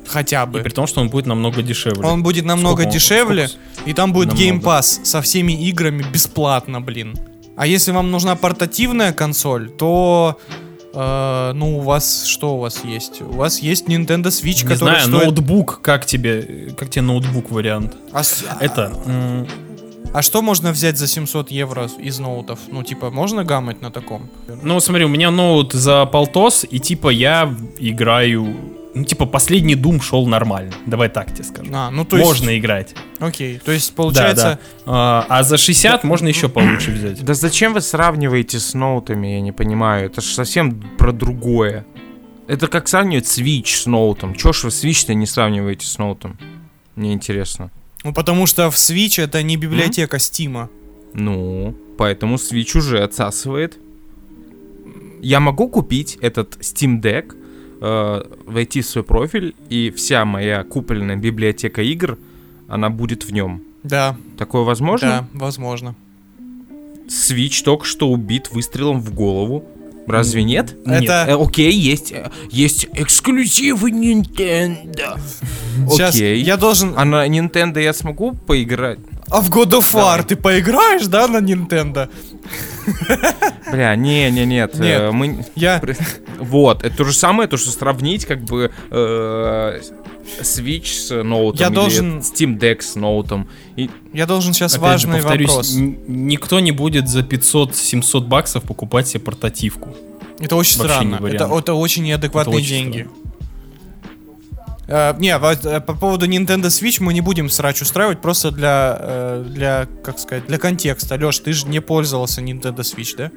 Хотя 0.06 0.42
И 0.42 0.46
бы. 0.46 0.60
при 0.60 0.70
том, 0.70 0.86
что 0.86 1.00
он 1.00 1.08
будет 1.08 1.26
намного 1.26 1.62
дешевле. 1.62 2.06
Он 2.06 2.22
будет 2.22 2.44
намного 2.44 2.82
Сколько 2.82 2.88
он- 2.88 2.92
дешевле, 2.94 3.48
и 3.86 3.92
там 3.94 4.12
будет 4.12 4.28
Намного. 4.34 4.50
Game 4.50 4.60
Pass 4.62 5.04
со 5.04 5.22
всеми 5.22 5.52
играми 5.52 6.04
бесплатно, 6.12 6.80
блин. 6.80 7.16
А 7.56 7.66
если 7.66 7.92
вам 7.92 8.10
нужна 8.10 8.34
портативная 8.36 9.12
консоль, 9.12 9.70
то 9.70 10.38
э, 10.94 11.52
ну 11.54 11.78
у 11.78 11.80
вас 11.80 12.24
что 12.26 12.56
у 12.56 12.58
вас 12.60 12.84
есть? 12.84 13.22
У 13.22 13.32
вас 13.32 13.58
есть 13.60 13.86
Nintendo 13.88 14.26
Switch, 14.26 14.62
Не 14.64 14.68
который 14.74 15.00
знаю, 15.00 15.00
стоит. 15.02 15.24
ноутбук, 15.24 15.80
как 15.82 16.06
тебе, 16.06 16.72
как 16.76 16.90
тебе 16.90 17.02
ноутбук 17.02 17.50
вариант? 17.50 17.94
А, 18.12 18.22
с- 18.22 18.44
Это, 18.60 18.92
м, 19.06 19.46
а 20.14 20.22
что 20.22 20.42
можно 20.42 20.72
взять 20.72 20.98
за 20.98 21.06
700 21.06 21.50
евро 21.50 21.88
из 21.98 22.18
ноутов? 22.18 22.58
Ну 22.68 22.82
типа 22.82 23.10
можно 23.10 23.44
гамать 23.44 23.80
на 23.80 23.90
таком? 23.90 24.28
ну 24.62 24.80
смотри, 24.80 25.04
у 25.04 25.08
меня 25.08 25.30
ноут 25.30 25.72
за 25.72 26.04
полтос, 26.06 26.66
и 26.70 26.78
типа 26.78 27.08
я 27.08 27.54
играю, 27.78 28.54
ну 28.94 29.04
типа 29.04 29.26
последний 29.26 29.74
Doom 29.74 30.00
шел 30.00 30.26
нормально, 30.26 30.72
давай 30.86 31.08
так 31.08 31.32
тебе 31.32 31.44
скажу. 31.44 31.70
А, 31.74 31.90
ну 31.90 32.04
то 32.04 32.16
есть. 32.16 32.28
Можно 32.28 32.58
играть. 32.58 32.94
Окей, 33.20 33.58
то 33.64 33.72
есть 33.72 33.90
Да, 33.90 33.96
получается. 33.96 34.58
да. 34.84 34.92
А, 34.92 35.26
а 35.28 35.42
за 35.42 35.56
60 35.56 36.04
можно 36.04 36.28
еще 36.28 36.48
получше 36.48 36.90
взять. 36.90 37.24
Да 37.24 37.34
зачем 37.34 37.72
вы 37.74 37.80
сравниваете 37.80 38.58
с 38.58 38.74
ноутами, 38.74 39.28
я 39.28 39.40
не 39.40 39.52
понимаю. 39.52 40.06
Это 40.06 40.20
же 40.20 40.28
совсем 40.34 40.80
про 40.98 41.12
другое. 41.12 41.84
Это 42.48 42.66
как 42.66 42.88
сравнивать 42.88 43.24
Switch 43.26 43.68
с 43.82 43.86
ноутом. 43.86 44.34
Чё 44.34 44.52
ж 44.52 44.64
вы 44.64 44.68
Switch-то 44.70 45.14
не 45.14 45.26
сравниваете 45.26 45.86
с 45.86 45.98
ноутом? 45.98 46.38
Мне 46.96 47.12
интересно. 47.12 47.70
Ну 48.04 48.12
потому 48.12 48.46
что 48.46 48.70
в 48.70 48.74
Switch 48.74 49.22
это 49.22 49.42
не 49.42 49.56
библиотека 49.56 50.18
Стима. 50.18 50.68
Ну, 51.14 51.74
поэтому 51.98 52.36
Switch 52.36 52.76
уже 52.76 53.02
отсасывает. 53.02 53.78
Я 55.20 55.40
могу 55.40 55.68
купить 55.68 56.18
этот 56.20 56.56
Steam 56.56 57.00
Deck, 57.00 57.34
э, 57.84 58.22
войти 58.46 58.80
в 58.80 58.86
свой 58.86 59.02
профиль, 59.04 59.54
и 59.68 59.90
вся 59.90 60.24
моя 60.24 60.62
купленная 60.64 61.16
библиотека 61.16 61.82
игр, 61.82 62.16
она 62.68 62.88
будет 62.90 63.24
в 63.24 63.32
нем. 63.32 63.62
Да, 63.82 64.16
Такое 64.38 64.62
возможно? 64.62 65.08
да, 65.08 65.38
возможно. 65.38 65.94
Switch 67.08 67.62
только 67.64 67.84
что 67.84 68.08
убит 68.08 68.50
выстрелом 68.52 69.00
в 69.00 69.12
голову. 69.12 69.64
Разве 70.06 70.42
нет? 70.44 70.74
Нет. 70.86 71.04
Это 71.04 71.26
Э, 71.28 71.34
окей, 71.42 71.72
есть, 71.72 72.12
э, 72.12 72.30
есть 72.50 72.86
эксклюзивы 72.94 73.90
Nintendo. 73.90 75.18
сейчас 75.90 76.14
Окей. 76.16 76.42
я 76.42 76.56
должен. 76.56 76.94
А 76.96 77.04
на 77.04 77.26
Nintendo 77.28 77.80
я 77.80 77.92
смогу 77.92 78.32
поиграть? 78.46 78.98
А 79.28 79.40
в 79.40 79.50
God 79.50 79.70
of 79.70 79.92
War 79.94 80.16
Давай. 80.18 80.24
ты 80.24 80.36
поиграешь, 80.36 81.06
да, 81.06 81.28
на 81.28 81.38
Nintendo? 81.38 82.08
Бля, 83.70 83.94
не, 83.96 84.30
не, 84.30 84.44
нет. 84.44 84.74
Нет. 84.78 85.00
э, 85.00 85.10
мы... 85.12 85.44
Я. 85.54 85.82
Вот, 86.38 86.82
это 86.82 86.96
то 86.96 87.04
же 87.04 87.12
самое, 87.12 87.48
то, 87.48 87.56
что 87.56 87.70
сравнить 87.70 88.24
как 88.26 88.42
бы 88.42 88.72
э, 88.90 89.80
Switch 90.40 90.86
с 90.86 91.22
ноутом 91.22 91.60
Я 91.60 91.70
должен- 91.70 92.18
Steam 92.18 92.58
Deck 92.58 92.80
с 92.80 92.96
ноутом. 92.96 93.48
И 93.76 93.88
Я 94.12 94.26
должен 94.26 94.52
сейчас 94.52 94.74
Опять 94.74 95.00
же, 95.00 95.06
важный 95.06 95.22
повторюсь, 95.22 95.48
вопрос. 95.50 95.74
никто 95.76 96.58
не 96.58 96.72
будет 96.72 97.08
за 97.08 97.20
500-700 97.20 98.20
баксов 98.26 98.64
покупать 98.64 99.06
себе 99.06 99.20
портативку. 99.20 99.94
Это 100.40 100.56
очень 100.56 100.78
вообще 100.80 100.94
странно. 100.94 101.24
Это, 101.28 101.44
это 101.44 101.74
очень 101.74 102.02
неадекватные 102.02 102.54
Это 102.56 102.64
очень 102.64 102.76
деньги. 102.92 103.08
Э, 104.88 105.14
не, 105.18 105.30
э, 105.30 105.80
по 105.80 105.94
поводу 105.94 106.26
Nintendo 106.26 106.66
Switch 106.66 106.98
мы 107.00 107.14
не 107.14 107.20
будем 107.20 107.48
срач 107.48 107.82
устраивать, 107.82 108.20
просто 108.20 108.50
для, 108.50 108.96
э, 109.00 109.44
для, 109.48 109.86
как 110.02 110.18
сказать, 110.18 110.46
для 110.46 110.58
контекста. 110.58 111.14
Леш, 111.14 111.38
ты 111.38 111.52
же 111.52 111.66
не 111.68 111.80
пользовался 111.80 112.40
Nintendo 112.40 112.80
Switch, 112.80 113.16
да? 113.16 113.30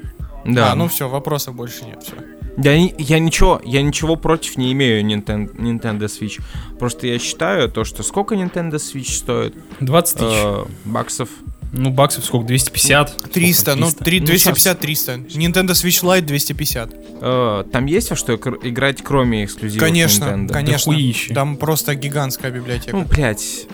да, 0.46 0.72
А, 0.72 0.76
ну 0.76 0.88
все, 0.88 1.08
вопросов 1.08 1.56
больше 1.56 1.86
нет, 1.86 2.04
все. 2.04 2.16
Не- 2.58 2.96
я 2.98 3.20
ничего, 3.20 3.62
я 3.66 3.82
ничего 3.82 4.16
против 4.16 4.58
не 4.58 4.72
имею 4.72 5.06
Nintendo, 5.06 5.54
Nintendo 5.56 6.06
Switch. 6.06 6.42
Просто 6.80 7.08
я 7.08 7.20
считаю 7.20 7.70
то, 7.70 7.84
что 7.84 8.02
сколько 8.02 8.36
Nintendo 8.36 8.76
Switch 8.76 9.12
стоит? 9.12 9.56
20 9.82 10.18
тысяч. 10.18 10.28
Э, 10.34 10.66
баксов. 10.86 11.30
Ну, 11.78 11.90
баксов 11.90 12.26
сколько? 12.26 12.48
250? 12.48 13.32
300, 13.32 13.72
Сколько? 13.72 13.80
ну 13.80 13.92
3, 13.92 14.20
Ну, 14.22 14.26
250-300. 14.28 15.28
Nintendo 15.36 15.72
Switch 15.72 16.04
Lite 16.04 16.22
250. 16.22 16.94
Э, 17.22 17.64
там 17.72 17.86
есть 17.86 18.10
во 18.10 18.16
что 18.16 18.34
игр- 18.34 18.60
играть, 18.64 19.02
кроме 19.04 19.44
эксклюзивов 19.46 19.86
Конечно, 19.86 20.26
Nintendo? 20.26 20.54
конечно. 20.54 20.92
Дохуище. 20.94 21.34
Там 21.34 21.58
просто 21.58 21.96
гигантская 21.96 22.52
библиотека. 22.52 22.96
Ну, 22.96 23.04
блядь. 23.06 23.68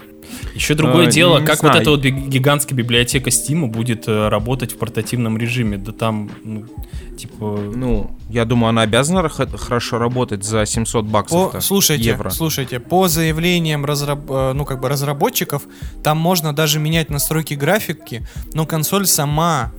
Еще 0.56 0.76
другое 0.76 1.08
Э, 1.08 1.12
дело, 1.12 1.39
как 1.41 1.60
знаю. 1.60 1.74
вот 1.76 1.82
эта 1.82 1.91
вот 1.91 2.02
гигантская 2.02 2.78
библиотека 2.78 3.30
Steam 3.30 3.67
будет 3.67 4.08
э, 4.08 4.28
работать 4.30 4.74
в 4.74 4.78
портативном 4.78 5.38
режиме. 5.38 5.78
Да 5.78 5.91
там, 5.91 6.30
ну, 6.44 6.65
типа... 7.17 7.60
Ну, 7.76 8.12
я 8.30 8.46
думаю, 8.46 8.70
она 8.70 8.82
обязана 8.84 9.28
х- 9.30 9.48
хорошо 9.58 9.98
работать 9.98 10.44
за 10.44 10.65
700 10.65 11.06
баксов. 11.06 11.52
По, 11.54 11.62
слушайте, 11.62 12.06
евро. 12.06 12.30
слушайте, 12.30 12.80
по 12.80 13.08
заявлениям 13.08 13.86
разраб- 13.86 14.26
э, 14.30 14.54
ну, 14.54 14.65
как 14.65 14.80
бы 14.82 14.89
разработчиков, 14.89 15.63
там 16.04 16.17
можно 16.17 16.54
даже 16.54 16.80
менять 16.80 17.10
настройки 17.10 17.54
графики, 17.54 18.26
но 18.54 18.65
консоль 18.65 19.06
сама 19.08 19.72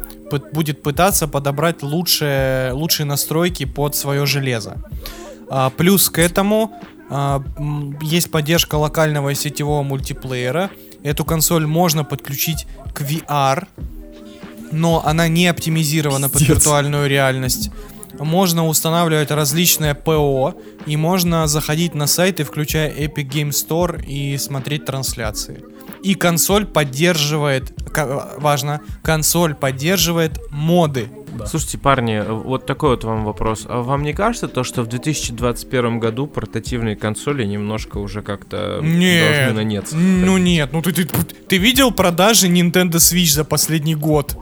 будет 0.53 0.83
пытаться 0.83 1.29
подобрать 1.29 1.83
лучшие, 1.83 2.73
лучшие 2.73 3.05
настройки 3.07 3.65
под 3.67 3.95
свое 3.95 4.25
железо. 4.27 4.83
А, 5.51 5.69
плюс 5.71 6.09
к 6.09 6.19
этому 6.19 6.73
а, 6.73 6.85
есть 8.01 8.31
поддержка 8.31 8.77
локального 8.77 9.31
и 9.31 9.35
сетевого 9.35 9.83
мультиплеера. 9.83 10.71
Эту 11.03 11.25
консоль 11.25 11.67
можно 11.67 12.05
подключить 12.05 12.67
к 12.95 13.03
VR, 13.03 13.67
но 14.71 15.03
она 15.05 15.29
не 15.29 15.49
оптимизирована 15.49 16.29
под 16.29 16.39
Пиздец. 16.39 16.57
виртуальную 16.57 17.09
реальность. 17.09 17.71
Можно 18.19 18.67
устанавливать 18.67 19.31
различные 19.31 19.95
ПО, 19.95 20.55
и 20.87 20.97
можно 20.97 21.47
заходить 21.47 21.95
на 21.95 22.07
сайты, 22.07 22.45
включая 22.45 22.91
Epic 22.91 23.29
Game 23.29 23.51
Store, 23.51 24.05
и 24.05 24.37
смотреть 24.39 24.85
трансляции. 24.85 25.63
И 26.03 26.15
консоль 26.15 26.67
поддерживает, 26.67 27.73
важно, 28.39 28.81
консоль 29.03 29.55
поддерживает 29.55 30.41
моды. 30.51 31.09
Да. 31.39 31.47
Слушайте, 31.47 31.79
парни, 31.79 32.23
вот 32.27 32.67
такой 32.67 32.91
вот 32.91 33.05
вам 33.05 33.25
вопрос. 33.25 33.67
А 33.69 33.83
вам 33.83 34.03
не 34.03 34.13
кажется 34.13 34.49
то, 34.49 34.65
что 34.65 34.83
в 34.83 34.87
2021 34.87 35.99
году 35.99 36.27
портативные 36.27 36.97
консоли 36.97 37.45
немножко 37.45 37.99
уже 37.99 38.23
как-то 38.23 38.81
должны 38.83 39.53
на 39.53 39.65
нет? 39.65 39.89
Ну 39.93 40.39
нет, 40.39 40.73
ну 40.73 40.83
ты, 40.83 40.93
ты, 40.93 41.05
ты 41.05 41.57
видел 41.59 41.91
продажи 41.91 42.49
Nintendo 42.49 42.97
Switch 42.97 43.33
за 43.33 43.45
последний 43.45 43.95
год? 43.95 44.37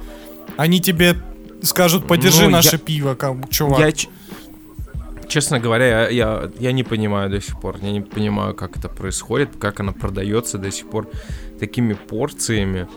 Они 0.57 0.81
тебе 0.81 1.17
скажут, 1.63 2.07
подержи 2.07 2.43
Ну, 2.43 2.45
я- 2.47 2.57
наше 2.57 2.79
пиво, 2.79 3.15
как, 3.15 3.49
чувак. 3.51 3.81
Я, 3.81 3.93
честно 5.29 5.61
говоря, 5.61 5.87
я, 5.87 6.09
я, 6.09 6.51
я 6.59 6.73
не 6.73 6.83
понимаю 6.83 7.31
до 7.31 7.41
сих 7.41 7.61
пор. 7.61 7.77
Я 7.83 7.93
не 7.93 8.01
понимаю, 8.01 8.55
как 8.55 8.77
это 8.77 8.89
происходит, 8.89 9.51
как 9.59 9.81
она 9.81 9.93
продается 9.93 10.59
до 10.59 10.71
сих 10.71 10.91
пор 10.91 11.09
такими 11.59 11.95
порциями. 11.95 12.89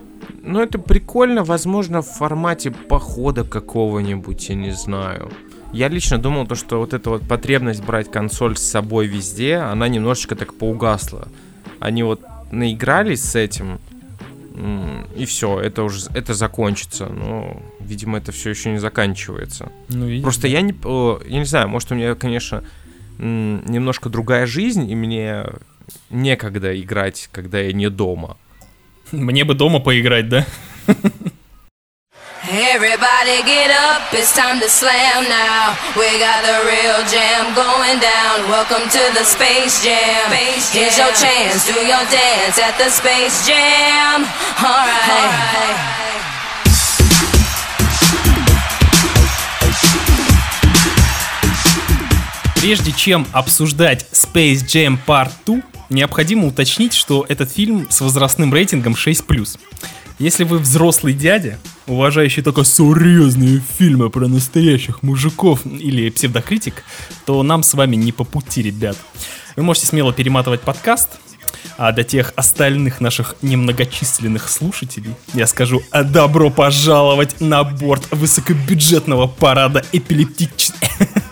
Ну, 0.41 0.61
это 0.61 0.77
прикольно, 0.77 1.43
возможно, 1.43 2.01
в 2.01 2.07
формате 2.07 2.71
похода 2.71 3.43
какого-нибудь, 3.43 4.49
я 4.49 4.55
не 4.55 4.71
знаю. 4.71 5.31
Я 5.71 5.87
лично 5.87 6.17
думал, 6.17 6.45
то, 6.45 6.55
что 6.55 6.79
вот 6.79 6.93
эта 6.93 7.09
вот 7.09 7.27
потребность 7.27 7.83
брать 7.83 8.11
консоль 8.11 8.57
с 8.57 8.61
собой 8.61 9.07
везде, 9.07 9.55
она 9.55 9.87
немножечко 9.87 10.35
так 10.35 10.53
поугасла. 10.53 11.27
Они 11.79 12.03
вот 12.03 12.21
наигрались 12.51 13.23
с 13.23 13.35
этим, 13.35 13.79
и 15.15 15.25
все, 15.25 15.59
это 15.59 15.83
уже 15.83 16.07
это 16.13 16.33
закончится. 16.33 17.07
Но, 17.07 17.61
видимо, 17.79 18.19
это 18.19 18.31
все 18.31 18.51
еще 18.51 18.71
не 18.71 18.77
заканчивается. 18.77 19.71
Ну, 19.89 20.05
видишь, 20.05 20.23
Просто 20.23 20.47
я 20.47 20.61
не, 20.61 20.75
я 21.27 21.39
не 21.39 21.45
знаю, 21.45 21.69
может 21.69 21.91
у 21.91 21.95
меня, 21.95 22.13
конечно, 22.13 22.63
немножко 23.17 24.09
другая 24.09 24.45
жизнь, 24.45 24.89
и 24.89 24.95
мне 24.95 25.45
некогда 26.09 26.79
играть, 26.79 27.29
когда 27.31 27.59
я 27.59 27.73
не 27.73 27.89
дома. 27.89 28.37
Мне 29.13 29.43
бы 29.43 29.53
дома 29.53 29.79
поиграть, 29.79 30.27
да? 30.27 30.43
Everybody 32.49 33.43
get 33.45 33.69
up, 33.69 34.11
it's 34.11 34.35
time 34.35 34.59
to 34.59 34.67
slam 34.67 35.29
now. 35.29 35.75
We 35.95 36.17
got 36.17 36.41
the 36.41 36.65
real 36.65 37.05
jam 37.05 37.53
going 37.53 37.99
down. 37.99 38.49
Welcome 38.49 38.89
to 38.89 39.13
the 39.13 39.23
Space 39.23 39.83
Jam. 39.83 40.31
Here's 40.73 40.97
your 40.97 41.13
chance, 41.13 41.67
do 41.67 41.79
your 41.79 42.03
dance 42.09 42.57
at 42.57 42.75
the 42.79 42.89
Space 42.89 43.45
Jam. 43.45 44.25
Alright. 44.57 45.77
Прежде 52.55 52.91
чем 52.93 53.27
обсуждать 53.31 54.07
Space 54.11 54.65
Jam 54.65 54.97
Part 55.05 55.31
2, 55.45 55.61
необходимо 55.93 56.47
уточнить, 56.47 56.93
что 56.93 57.25
этот 57.29 57.51
фильм 57.51 57.87
с 57.89 58.01
возрастным 58.01 58.53
рейтингом 58.53 58.93
6+. 58.93 59.59
Если 60.19 60.43
вы 60.43 60.59
взрослый 60.59 61.13
дядя, 61.13 61.57
уважающий 61.87 62.43
только 62.43 62.63
серьезные 62.63 63.61
фильмы 63.77 64.09
про 64.09 64.27
настоящих 64.27 65.01
мужиков 65.03 65.65
или 65.65 66.09
псевдокритик, 66.09 66.83
то 67.25 67.41
нам 67.43 67.63
с 67.63 67.73
вами 67.73 67.95
не 67.95 68.11
по 68.11 68.23
пути, 68.23 68.61
ребят. 68.61 68.97
Вы 69.55 69.63
можете 69.63 69.87
смело 69.87 70.13
перематывать 70.13 70.61
подкаст, 70.61 71.09
а 71.77 71.91
для 71.91 72.03
тех 72.03 72.33
остальных 72.35 73.01
наших 73.01 73.35
немногочисленных 73.41 74.49
слушателей 74.49 75.15
я 75.33 75.47
скажу 75.47 75.81
а 75.91 76.03
добро 76.03 76.49
пожаловать 76.49 77.41
на 77.41 77.63
борт 77.63 78.07
высокобюджетного 78.11 79.27
парада 79.27 79.83
эпилептических... 79.91 80.89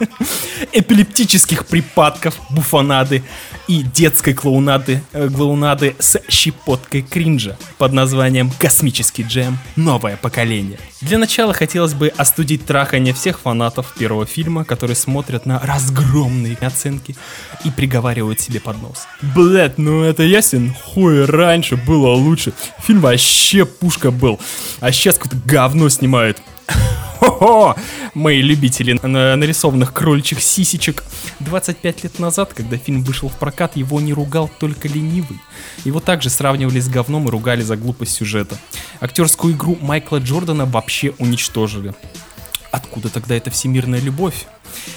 эпилептических 0.71 1.65
припадков, 1.65 2.39
буфонады 2.49 3.23
и 3.67 3.83
детской 3.83 4.33
клоунады, 4.33 5.03
э, 5.13 5.29
клоунады 5.29 5.95
с 5.99 6.21
щепоткой 6.29 7.01
кринжа 7.01 7.57
под 7.77 7.93
названием 7.93 8.51
«Космический 8.59 9.23
джем. 9.23 9.57
Новое 9.75 10.17
поколение». 10.17 10.79
Для 11.01 11.17
начала 11.17 11.53
хотелось 11.53 11.93
бы 11.93 12.09
остудить 12.09 12.65
трахание 12.65 13.13
всех 13.13 13.39
фанатов 13.39 13.93
первого 13.97 14.25
фильма, 14.25 14.65
которые 14.65 14.95
смотрят 14.95 15.45
на 15.45 15.59
разгромные 15.59 16.57
оценки 16.57 17.15
и 17.63 17.71
приговаривают 17.71 18.39
себе 18.39 18.59
под 18.59 18.81
нос. 18.81 19.07
Блять, 19.21 19.77
ну 19.77 20.03
это 20.03 20.23
ясен 20.23 20.73
хуй 20.73 21.25
раньше 21.25 21.75
было 21.75 22.09
лучше. 22.09 22.53
Фильм 22.79 23.01
вообще 23.01 23.65
пушка 23.65 24.11
был. 24.11 24.39
А 24.79 24.91
сейчас 24.91 25.17
какое-то 25.17 25.37
говно 25.47 25.89
снимают. 25.89 26.41
Хо-хо! 27.21 27.75
Мои 28.15 28.41
любители 28.41 28.99
на- 29.03 29.35
нарисованных 29.35 29.93
кроличьих 29.93 30.41
сисечек. 30.41 31.03
25 31.39 32.03
лет 32.03 32.17
назад, 32.17 32.51
когда 32.55 32.77
фильм 32.77 33.03
вышел 33.03 33.29
в 33.29 33.37
прокат, 33.37 33.75
его 33.77 34.01
не 34.01 34.11
ругал 34.11 34.49
только 34.59 34.87
ленивый. 34.87 35.39
Его 35.85 35.99
также 35.99 36.31
сравнивали 36.31 36.79
с 36.79 36.89
говном 36.89 37.27
и 37.27 37.31
ругали 37.31 37.61
за 37.61 37.77
глупость 37.77 38.13
сюжета. 38.13 38.57
Актерскую 38.99 39.53
игру 39.53 39.77
Майкла 39.81 40.17
Джордана 40.17 40.65
вообще 40.65 41.13
уничтожили. 41.19 41.93
Откуда 42.71 43.09
тогда 43.09 43.35
эта 43.35 43.51
всемирная 43.51 43.99
любовь? 43.99 44.47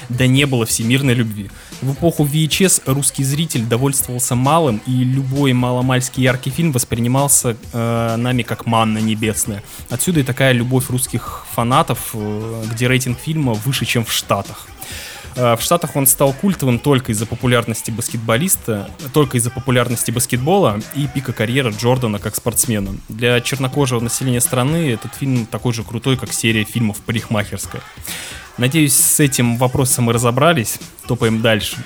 Да 0.08 0.26
не 0.26 0.46
было 0.46 0.64
всемирной 0.64 1.12
любви. 1.12 1.50
В 1.82 1.92
эпоху 1.92 2.24
VHS 2.24 2.82
русский 2.86 3.24
зритель 3.24 3.64
довольствовался 3.64 4.34
малым, 4.34 4.80
и 4.86 5.04
любой 5.04 5.52
маломальский 5.52 6.22
яркий 6.22 6.50
фильм 6.50 6.72
воспринимался 6.72 7.56
э, 7.72 8.16
нами 8.16 8.42
как 8.42 8.66
манна 8.66 8.98
небесная. 8.98 9.62
Отсюда 9.90 10.20
и 10.20 10.22
такая 10.22 10.52
любовь 10.52 10.88
русских 10.88 11.44
фанатов, 11.52 12.10
э, 12.14 12.64
где 12.72 12.88
рейтинг 12.88 13.18
фильма 13.18 13.52
выше, 13.52 13.84
чем 13.84 14.04
в 14.04 14.12
Штатах. 14.12 14.66
Э, 15.36 15.56
В 15.56 15.62
Штатах 15.62 15.96
он 15.96 16.06
стал 16.06 16.32
культовым 16.32 16.78
только 16.78 17.12
из-за 17.12 17.26
популярности 17.26 17.90
баскетболиста, 17.90 18.88
только 19.12 19.36
из-за 19.36 19.50
популярности 19.50 20.10
баскетбола 20.10 20.80
и 20.94 21.06
пика 21.06 21.32
карьеры 21.32 21.74
Джордана 21.78 22.18
как 22.18 22.34
спортсмена. 22.36 22.96
Для 23.08 23.40
чернокожего 23.40 24.00
населения 24.00 24.40
страны 24.40 24.92
этот 24.92 25.14
фильм 25.14 25.46
такой 25.46 25.72
же 25.74 25.82
крутой, 25.82 26.16
как 26.16 26.32
серия 26.32 26.64
фильмов 26.64 26.98
«Парикмахерская». 26.98 27.82
Надеюсь, 28.58 28.94
с 28.94 29.20
этим 29.20 29.56
вопросом 29.56 30.04
мы 30.04 30.12
разобрались. 30.12 30.78
Топаем 31.08 31.42
дальше. 31.42 31.76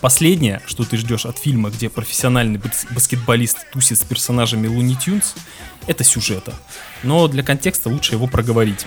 Последнее, 0.00 0.60
что 0.66 0.84
ты 0.84 0.96
ждешь 0.96 1.26
от 1.26 1.38
фильма, 1.38 1.70
где 1.70 1.88
профессиональный 1.88 2.58
бас- 2.58 2.86
баскетболист 2.90 3.70
тусит 3.72 3.98
с 3.98 4.02
персонажами 4.02 4.66
Луни 4.66 4.96
Тюнс, 4.96 5.34
это 5.86 6.02
сюжета. 6.04 6.54
Но 7.02 7.28
для 7.28 7.42
контекста 7.42 7.88
лучше 7.88 8.14
его 8.14 8.26
проговорить. 8.26 8.86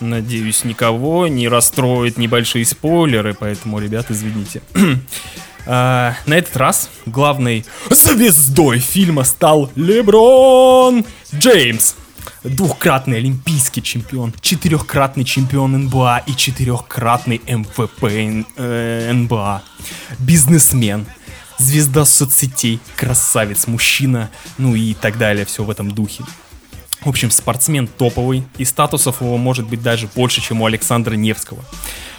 Надеюсь, 0.00 0.64
никого 0.64 1.26
не 1.28 1.48
расстроит 1.48 2.16
небольшие 2.18 2.64
спойлеры, 2.64 3.34
поэтому, 3.34 3.78
ребят, 3.78 4.06
извините. 4.10 4.62
А, 5.64 6.16
На 6.26 6.34
этот 6.34 6.56
раз 6.56 6.90
главной 7.06 7.64
звездой 7.88 8.80
фильма 8.80 9.22
стал 9.22 9.70
Леброн 9.76 11.04
Джеймс. 11.32 11.94
Двухкратный 12.44 13.18
олимпийский 13.18 13.82
чемпион, 13.82 14.34
четырехкратный 14.40 15.24
чемпион 15.24 15.72
НБА 15.84 16.24
и 16.26 16.36
четырехкратный 16.36 17.40
MVP 17.46 18.04
э, 18.56 19.12
НБА. 19.12 19.62
Бизнесмен, 20.18 21.06
звезда 21.58 22.04
соцсетей, 22.04 22.80
красавец, 22.96 23.66
мужчина, 23.66 24.30
ну 24.58 24.74
и 24.74 24.94
так 24.94 25.18
далее, 25.18 25.44
все 25.44 25.64
в 25.64 25.70
этом 25.70 25.90
духе. 25.90 26.24
В 27.04 27.08
общем, 27.08 27.30
спортсмен 27.30 27.88
топовый, 27.88 28.44
и 28.58 28.64
статусов 28.64 29.22
его 29.22 29.36
может 29.36 29.66
быть 29.68 29.82
даже 29.82 30.08
больше, 30.14 30.40
чем 30.40 30.62
у 30.62 30.66
Александра 30.66 31.14
Невского. 31.14 31.64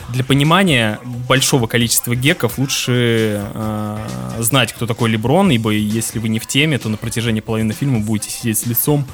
Для 0.09 0.23
понимания 0.23 0.99
большого 1.27 1.67
количества 1.67 2.15
геков 2.15 2.57
лучше 2.57 3.41
э, 3.53 3.97
знать, 4.39 4.73
кто 4.73 4.85
такой 4.85 5.09
Леброн, 5.09 5.49
ибо 5.51 5.71
если 5.71 6.19
вы 6.19 6.29
не 6.29 6.39
в 6.39 6.45
теме, 6.45 6.77
то 6.77 6.89
на 6.89 6.97
протяжении 6.97 7.41
половины 7.41 7.73
фильма 7.73 7.99
будете 7.99 8.29
сидеть 8.29 8.59
с 8.59 8.65
лицом 8.65 9.07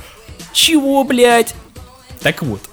«Чего, 0.52 1.04
блядь?» 1.04 1.56
Так 2.22 2.44
вот, 2.44 2.70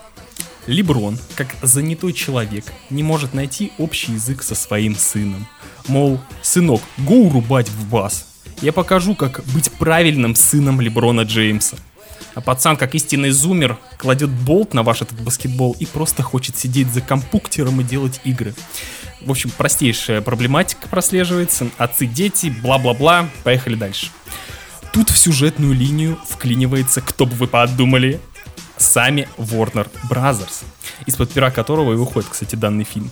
Леброн, 0.67 1.19
как 1.37 1.55
занятой 1.63 2.13
человек, 2.13 2.65
не 2.91 3.03
может 3.03 3.35
найти 3.35 3.73
общий 3.79 4.13
язык 4.13 4.43
со 4.43 4.55
своим 4.55 4.97
сыном. 4.97 5.47
Мол, 5.87 6.19
сынок, 6.43 6.81
го 6.99 7.15
урубать 7.27 7.69
в 7.69 7.89
бас. 7.89 8.27
Я 8.61 8.73
покажу, 8.73 9.15
как 9.15 9.45
быть 9.55 9.71
правильным 9.73 10.35
сыном 10.35 10.81
Леброна 10.81 11.21
Джеймса. 11.23 11.77
А 12.37 12.43
пацан, 12.43 12.77
как 12.77 12.95
истинный 12.95 13.31
зумер, 13.31 13.79
кладет 13.97 14.29
болт 14.29 14.75
на 14.75 14.83
ваш 14.83 15.01
этот 15.01 15.19
баскетбол 15.19 15.75
и 15.81 15.87
просто 15.87 16.23
хочет 16.23 16.59
сидеть 16.59 16.93
за 16.93 17.01
компьютером 17.01 17.81
и 17.81 17.85
делать 17.85 18.21
игры. 18.25 18.55
В 19.23 19.31
общем, 19.31 19.51
простейшая 19.57 20.21
проблематика 20.21 20.87
прослеживается. 20.87 21.69
Отцы, 21.79 22.05
дети, 22.05 22.55
бла-бла-бла. 22.63 23.31
Поехали 23.43 23.75
дальше. 23.75 24.09
Тут 24.93 25.09
в 25.09 25.17
сюжетную 25.17 25.73
линию 25.73 26.19
вклинивается, 26.29 27.01
кто 27.01 27.25
бы 27.25 27.35
вы 27.37 27.47
подумали, 27.47 28.21
сами 28.77 29.27
Warner 29.39 29.89
Brothers, 30.11 30.65
из-под 31.07 31.33
пера 31.33 31.51
которого 31.51 31.95
и 31.95 31.97
выходит, 31.97 32.29
кстати, 32.29 32.55
данный 32.55 32.85
фильм. 32.85 33.11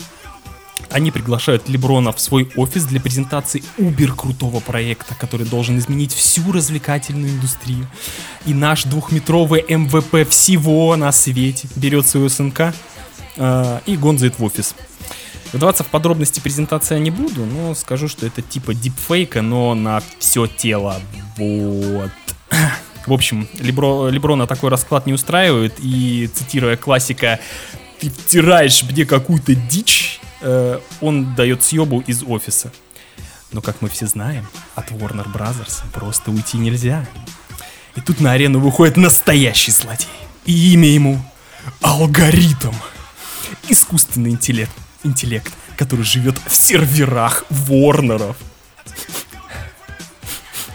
Они 0.95 1.11
приглашают 1.11 1.69
Леброна 1.69 2.13
в 2.13 2.21
свой 2.21 2.49
офис 2.55 2.85
для 2.85 3.01
презентации 3.01 3.65
убер 3.79 4.15
крутого 4.15 4.61
проекта, 4.61 5.17
который 5.17 5.45
должен 5.45 5.77
изменить 5.77 6.13
всю 6.13 6.53
развлекательную 6.53 7.33
индустрию. 7.33 7.89
И 8.47 8.55
наш 8.55 8.85
двухметровый 8.85 9.65
МВП 9.69 10.31
всего 10.31 10.95
на 10.95 11.11
свете 11.11 11.67
берет 11.75 12.07
свою 12.07 12.29
сынка 12.29 12.73
э, 13.37 13.81
и 13.87 13.97
гонзает 13.97 14.39
в 14.39 14.45
офис. 14.45 14.77
Вдаваться 15.53 15.83
в 15.83 15.89
подробности 15.89 16.39
презентации 16.39 16.95
я 16.95 17.01
не 17.01 17.11
буду, 17.11 17.45
но 17.45 17.75
скажу, 17.75 18.07
что 18.07 18.25
это 18.25 18.41
типа 18.41 18.73
дипфейка, 18.73 19.43
но 19.43 19.75
на 19.75 20.01
все 20.21 20.47
тело. 20.47 21.01
Вот. 21.37 22.13
В 23.05 23.13
общем, 23.13 23.49
Лебро, 23.59 24.09
Леброна 24.11 24.47
такой 24.47 24.71
расклад 24.71 25.07
не 25.07 25.13
устраивает, 25.13 25.75
и, 25.81 26.31
цитируя 26.33 26.77
классика, 26.77 27.41
ты 27.99 28.11
втираешь 28.11 28.85
мне 28.85 29.05
какую-то 29.05 29.57
дичь, 29.57 30.21
э, 30.45 30.79
он 31.01 31.35
дает 31.35 31.65
съебу 31.65 32.01
из 32.07 32.23
офиса. 32.23 32.71
Но, 33.51 33.61
как 33.61 33.81
мы 33.81 33.89
все 33.89 34.07
знаем, 34.07 34.47
от 34.75 34.91
Warner 34.91 35.27
Brothers 35.33 35.83
просто 35.93 36.31
уйти 36.31 36.59
нельзя. 36.59 37.07
И 37.97 38.01
тут 38.01 38.21
на 38.21 38.33
арену 38.33 38.61
выходит 38.61 38.97
настоящий 38.97 39.73
злодей. 39.73 40.09
И 40.45 40.73
имя 40.73 40.89
ему 40.89 41.25
Алгоритм. 41.81 42.75
Искусственный 43.69 44.31
интеллект, 44.31 44.73
интеллект, 45.05 45.53
который 45.77 46.05
живет 46.05 46.37
в 46.47 46.55
серверах 46.55 47.45
Ворнеров. 47.49 48.37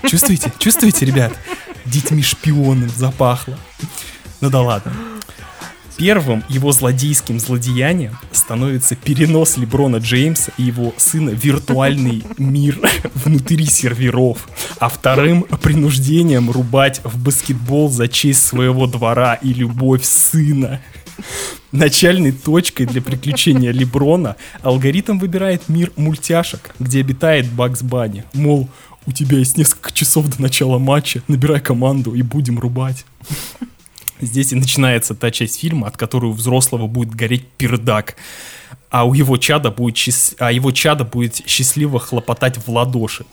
Чувствуете? 0.07 0.51
Чувствуете, 0.57 1.05
ребят? 1.05 1.33
Детьми 1.85 2.23
шпионом 2.23 2.89
запахло. 2.89 3.57
Ну 4.41 4.49
да 4.49 4.61
ладно. 4.61 4.93
Первым 5.99 6.45
его 6.47 6.71
злодейским 6.71 7.41
злодеянием 7.41 8.17
становится 8.31 8.95
перенос 8.95 9.57
Леброна 9.57 9.97
Джеймса 9.97 10.53
и 10.57 10.63
его 10.63 10.93
сына 10.95 11.31
в 11.31 11.43
виртуальный 11.43 12.23
мир 12.37 12.79
внутри 13.15 13.65
серверов, 13.65 14.47
а 14.79 14.87
вторым 14.87 15.43
принуждением 15.61 16.49
рубать 16.51 17.01
в 17.03 17.21
баскетбол 17.21 17.89
за 17.89 18.07
честь 18.07 18.45
своего 18.45 18.87
двора 18.87 19.33
и 19.33 19.53
любовь 19.53 20.05
сына. 20.05 20.79
Начальной 21.73 22.31
точкой 22.31 22.85
для 22.85 23.01
приключения 23.01 23.73
Леброна 23.73 24.37
алгоритм 24.61 25.19
выбирает 25.19 25.67
мир 25.67 25.91
мультяшек, 25.97 26.73
где 26.79 27.01
обитает 27.01 27.51
Бакс 27.51 27.83
Банни. 27.83 28.23
Мол, 28.31 28.69
у 29.05 29.11
тебя 29.11 29.39
есть 29.39 29.57
несколько 29.57 29.91
часов 29.91 30.29
до 30.29 30.41
начала 30.41 30.77
матча, 30.77 31.21
набирай 31.27 31.59
команду 31.59 32.15
и 32.15 32.21
будем 32.21 32.57
рубать. 32.57 33.03
Здесь 34.21 34.51
и 34.51 34.55
начинается 34.55 35.15
та 35.15 35.31
часть 35.31 35.59
фильма, 35.59 35.87
от 35.87 35.97
которой 35.97 36.25
у 36.27 36.33
взрослого 36.33 36.87
будет 36.87 37.15
гореть 37.15 37.47
пердак, 37.57 38.15
а 38.89 39.05
у 39.05 39.13
его 39.13 39.37
чада 39.37 39.71
будет, 39.71 39.95
счаст- 39.95 40.35
а 40.39 40.51
его 40.51 40.71
чада 40.71 41.03
будет 41.05 41.41
счастливо 41.47 41.99
хлопотать 41.99 42.57
в 42.57 42.69
ладоши. 42.69 43.25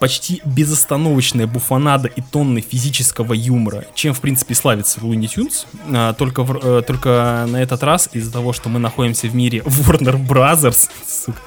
Почти 0.00 0.40
безостановочная 0.44 1.48
буфонада 1.48 2.06
и 2.06 2.20
тонны 2.20 2.60
физического 2.60 3.32
юмора, 3.32 3.84
чем, 3.94 4.14
в 4.14 4.20
принципе, 4.20 4.54
славится 4.54 5.00
Луни 5.02 5.26
Тюнс, 5.26 5.66
а, 5.92 6.12
только, 6.12 6.44
в- 6.44 6.56
э, 6.62 6.82
только 6.82 7.46
на 7.48 7.56
этот 7.56 7.82
раз 7.82 8.08
из-за 8.12 8.32
того, 8.32 8.52
что 8.52 8.68
мы 8.68 8.78
находимся 8.78 9.26
в 9.26 9.34
мире 9.34 9.58
Warner 9.64 10.24
Brothers, 10.24 10.88
сука, 11.04 11.40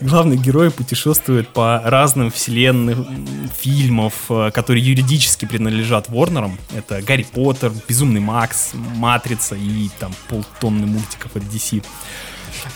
главный 0.00 0.36
герой 0.36 0.70
путешествует 0.70 1.48
по 1.48 1.80
разным 1.84 2.30
вселенным 2.30 3.48
фильмов, 3.60 4.12
э, 4.28 4.50
которые 4.52 4.84
юридически 4.84 5.44
принадлежат 5.44 6.08
Warner'ам. 6.08 6.52
Это 6.76 7.02
Гарри 7.02 7.24
Поттер, 7.24 7.72
Безумный 7.88 8.20
Макс, 8.20 8.70
Матрица 8.74 9.56
и 9.56 9.88
там 9.98 10.14
полтонны 10.28 10.86
мультиков 10.86 11.34
от 11.34 11.42
DC. 11.42 11.82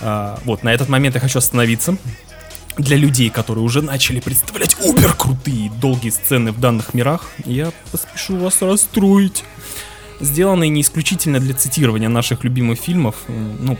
А, 0.00 0.38
вот, 0.44 0.64
на 0.64 0.72
этот 0.74 0.88
момент 0.88 1.14
я 1.14 1.20
хочу 1.20 1.38
остановиться. 1.38 1.96
Для 2.80 2.96
людей, 2.96 3.28
которые 3.28 3.62
уже 3.62 3.82
начали 3.82 4.20
представлять 4.20 4.74
убер 4.82 5.12
крутые 5.12 5.70
долгие 5.82 6.08
сцены 6.08 6.50
в 6.50 6.58
данных 6.58 6.94
мирах, 6.94 7.26
я 7.44 7.72
поспешу 7.92 8.36
вас 8.36 8.62
расстроить. 8.62 9.44
Сделанные 10.20 10.70
не 10.70 10.80
исключительно 10.80 11.40
для 11.40 11.54
цитирования 11.54 12.08
наших 12.08 12.42
любимых 12.42 12.78
фильмов, 12.78 13.16
ну, 13.28 13.76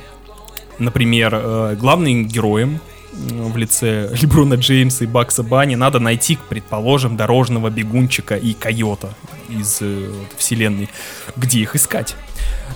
Например, 0.78 1.34
э, 1.34 1.76
главным 1.78 2.26
героем 2.26 2.80
м, 3.12 3.52
в 3.52 3.56
лице 3.58 4.10
Леброна 4.20 4.54
Джеймса 4.54 5.04
и 5.04 5.06
Бакса 5.06 5.42
Бани 5.42 5.74
надо 5.74 5.98
найти, 5.98 6.38
предположим, 6.48 7.16
дорожного 7.16 7.68
бегунчика 7.68 8.36
и 8.36 8.54
койота 8.54 9.14
из 9.50 9.78
э, 9.80 10.10
вот 10.12 10.38
вселенной. 10.38 10.88
Где 11.36 11.60
их 11.60 11.76
искать? 11.76 12.14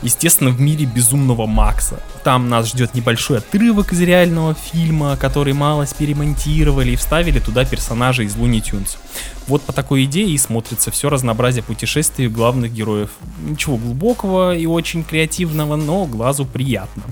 Естественно, 0.02 0.50
в 0.50 0.60
мире 0.60 0.84
безумного 0.84 1.46
Макса. 1.46 2.02
Там 2.24 2.48
нас 2.48 2.68
ждет 2.68 2.94
небольшой 2.94 3.38
отрывок 3.38 3.92
из 3.92 4.00
реального 4.00 4.54
фильма, 4.54 5.16
который 5.16 5.52
мало 5.52 5.86
перемонтировали 5.86 6.92
и 6.92 6.96
вставили 6.96 7.38
туда 7.38 7.64
персонажей 7.64 8.26
из 8.26 8.36
Луни 8.36 8.60
Тюнс. 8.60 8.98
Вот 9.46 9.62
по 9.62 9.72
такой 9.72 10.04
идее 10.04 10.28
и 10.28 10.38
смотрится 10.38 10.90
все 10.90 11.08
разнообразие 11.08 11.62
путешествий 11.62 12.28
главных 12.28 12.72
героев. 12.72 13.10
Ничего 13.40 13.76
глубокого 13.76 14.56
и 14.56 14.66
очень 14.66 15.04
креативного, 15.04 15.76
но 15.76 16.06
глазу 16.06 16.44
приятно. 16.44 17.04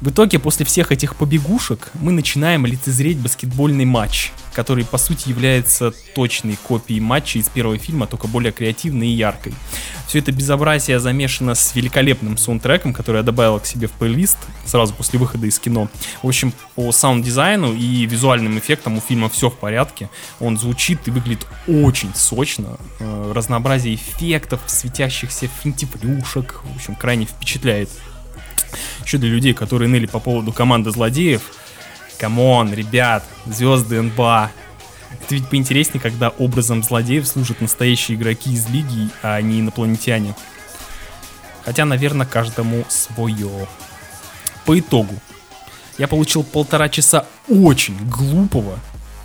В 0.00 0.10
итоге, 0.10 0.38
после 0.38 0.64
всех 0.64 0.92
этих 0.92 1.16
побегушек, 1.16 1.90
мы 1.94 2.12
начинаем 2.12 2.64
лицезреть 2.66 3.18
баскетбольный 3.18 3.84
матч, 3.84 4.30
который, 4.54 4.84
по 4.84 4.96
сути, 4.96 5.28
является 5.28 5.92
точной 6.14 6.56
копией 6.56 7.00
матча 7.00 7.40
из 7.40 7.48
первого 7.48 7.78
фильма, 7.78 8.06
только 8.06 8.28
более 8.28 8.52
креативной 8.52 9.08
и 9.08 9.12
яркой. 9.12 9.54
Все 10.06 10.20
это 10.20 10.30
безобразие 10.30 11.00
замешано 11.00 11.56
с 11.56 11.74
великолепным 11.74 12.38
саундтреком, 12.38 12.94
который 12.94 13.18
я 13.18 13.22
добавил 13.24 13.58
к 13.58 13.66
себе 13.66 13.88
в 13.88 13.92
плейлист 13.92 14.38
сразу 14.64 14.94
после 14.94 15.18
выхода 15.18 15.46
из 15.46 15.58
кино. 15.58 15.88
В 16.22 16.28
общем, 16.28 16.52
по 16.76 16.92
саунд-дизайну 16.92 17.74
и 17.74 18.06
визуальным 18.06 18.56
эффектам 18.56 18.98
у 18.98 19.00
фильма 19.00 19.28
все 19.28 19.50
в 19.50 19.56
порядке. 19.56 20.10
Он 20.38 20.56
звучит 20.56 21.08
и 21.08 21.10
выглядит 21.10 21.46
очень 21.66 22.14
сочно. 22.14 22.78
Э, 23.00 23.32
Разнообразие 23.34 23.96
эффектов, 23.96 24.60
светящихся 24.66 25.48
финтифлюшек, 25.62 26.62
в 26.62 26.76
общем, 26.76 26.94
крайне 26.94 27.26
впечатляет. 27.26 27.90
Еще 29.08 29.16
для 29.16 29.30
людей, 29.30 29.54
которые 29.54 29.88
ныли 29.88 30.04
по 30.04 30.18
поводу 30.18 30.52
команды 30.52 30.90
злодеев. 30.90 31.40
Come 32.18 32.50
on, 32.50 32.74
ребят, 32.74 33.24
звезды 33.46 34.02
НБА. 34.02 34.50
Это 35.10 35.34
ведь 35.34 35.48
поинтереснее, 35.48 35.98
когда 35.98 36.28
образом 36.28 36.82
злодеев 36.82 37.26
служат 37.26 37.62
настоящие 37.62 38.18
игроки 38.18 38.52
из 38.52 38.68
лиги, 38.68 39.08
а 39.22 39.40
не 39.40 39.60
инопланетяне. 39.60 40.34
Хотя, 41.64 41.86
наверное, 41.86 42.26
каждому 42.26 42.84
свое. 42.90 43.66
По 44.66 44.78
итогу, 44.78 45.14
я 45.96 46.06
получил 46.06 46.44
полтора 46.44 46.90
часа 46.90 47.24
очень 47.48 47.96
глупого, 48.10 48.78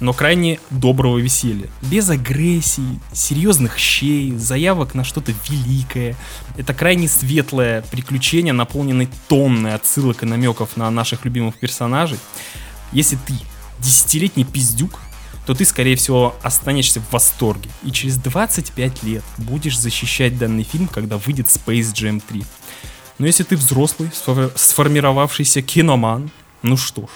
но 0.03 0.11
крайне 0.11 0.59
доброго 0.69 1.17
веселья. 1.17 1.69
Без 1.81 2.09
агрессии, 2.09 2.99
серьезных 3.13 3.77
щей, 3.77 4.35
заявок 4.35 4.95
на 4.95 5.05
что-то 5.05 5.33
великое. 5.47 6.17
Это 6.57 6.73
крайне 6.73 7.07
светлое 7.07 7.83
приключение, 7.83 8.51
наполненное 8.51 9.07
тонной 9.29 9.73
отсылок 9.73 10.23
и 10.23 10.25
намеков 10.25 10.75
на 10.75 10.91
наших 10.91 11.23
любимых 11.23 11.55
персонажей. 11.57 12.19
Если 12.91 13.15
ты 13.15 13.33
десятилетний 13.79 14.43
пиздюк, 14.43 14.99
то 15.45 15.53
ты, 15.55 15.63
скорее 15.63 15.95
всего, 15.95 16.35
останешься 16.43 16.99
в 16.99 17.09
восторге. 17.13 17.69
И 17.83 17.91
через 17.91 18.17
25 18.17 19.03
лет 19.03 19.23
будешь 19.37 19.79
защищать 19.79 20.37
данный 20.37 20.63
фильм, 20.63 20.89
когда 20.89 21.17
выйдет 21.17 21.47
Space 21.47 21.93
Jam 21.93 22.21
3. 22.27 22.43
Но 23.19 23.25
если 23.25 23.43
ты 23.43 23.55
взрослый, 23.55 24.09
сфор- 24.09 24.51
сформировавшийся 24.53 25.61
киноман, 25.61 26.29
ну 26.61 26.75
что 26.75 27.03
ж, 27.03 27.09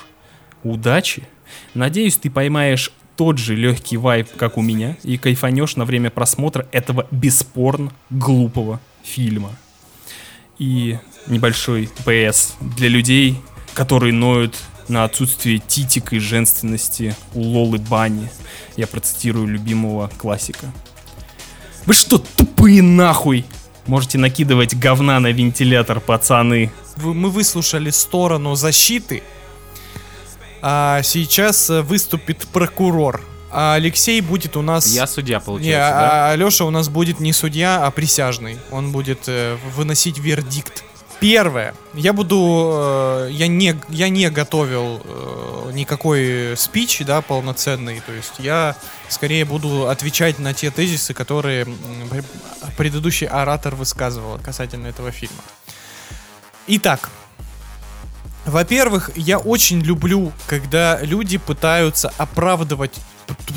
удачи. 0.64 1.28
Надеюсь, 1.78 2.18
ты 2.18 2.32
поймаешь 2.32 2.92
тот 3.18 3.38
же 3.38 3.56
легкий 3.56 3.98
вайб, 3.98 4.28
как 4.36 4.58
у 4.58 4.64
меня, 4.64 4.98
и 5.04 5.16
кайфанешь 5.18 5.76
на 5.76 5.86
время 5.86 6.10
просмотра 6.10 6.68
этого 6.72 7.06
бесспорно 7.12 7.92
глупого 8.10 8.80
фильма. 9.04 9.52
И 10.58 10.98
небольшой 11.28 11.88
ПС 12.04 12.56
для 12.62 12.90
людей, 12.90 13.40
которые 13.76 14.12
ноют 14.12 14.56
на 14.88 15.04
отсутствие 15.04 15.60
титик 15.60 16.14
и 16.14 16.20
женственности 16.20 17.16
у 17.36 17.42
Лолы 17.42 17.78
Бани. 17.78 18.28
Я 18.76 18.88
процитирую 18.88 19.46
любимого 19.46 20.10
классика. 20.18 20.74
Вы 21.86 21.94
что, 21.94 22.18
тупые 22.18 22.82
нахуй? 22.82 23.46
Можете 23.86 24.18
накидывать 24.18 24.76
говна 24.76 25.20
на 25.20 25.32
вентилятор, 25.32 26.00
пацаны. 26.00 26.72
Мы 26.98 27.30
выслушали 27.30 27.92
сторону 27.92 28.56
защиты, 28.56 29.22
а 30.70 31.02
сейчас 31.02 31.70
э, 31.70 31.82
выступит 31.82 32.46
прокурор. 32.48 33.24
А 33.50 33.76
Алексей 33.76 34.20
будет 34.20 34.58
у 34.58 34.62
нас... 34.62 34.94
Я 34.94 35.08
судья, 35.08 35.38
Не, 35.38 35.46
получается, 35.46 35.92
да? 35.98 36.28
а 36.28 36.32
Алеша 36.32 36.66
у 36.66 36.72
нас 36.72 36.90
будет 36.90 37.22
не 37.22 37.32
судья, 37.32 37.86
а 37.86 37.90
присяжный. 37.90 38.58
Он 38.70 38.92
будет 38.92 39.30
э, 39.30 39.56
выносить 39.78 40.18
вердикт. 40.18 40.84
Первое. 41.22 41.74
Я 41.94 42.12
буду... 42.12 42.70
э, 42.74 43.30
я, 43.32 43.48
не, 43.48 43.80
я 43.88 44.10
не 44.10 44.30
готовил 44.30 45.02
э, 45.06 45.72
никакой 45.74 46.58
спич, 46.58 47.00
да, 47.00 47.22
полноценный. 47.22 48.02
То 48.06 48.12
есть 48.12 48.34
я 48.40 48.76
скорее 49.08 49.46
буду 49.46 49.88
отвечать 49.88 50.38
на 50.38 50.54
те 50.54 50.70
тезисы, 50.70 51.14
которые 51.14 51.66
предыдущий 52.76 53.28
оратор 53.28 53.74
высказывал 53.74 54.38
касательно 54.44 54.88
этого 54.88 55.12
фильма. 55.12 55.42
Итак, 56.68 57.10
во-первых, 58.48 59.12
я 59.16 59.38
очень 59.38 59.82
люблю, 59.82 60.32
когда 60.48 61.00
люди 61.02 61.38
пытаются 61.38 62.12
оправдывать 62.18 62.94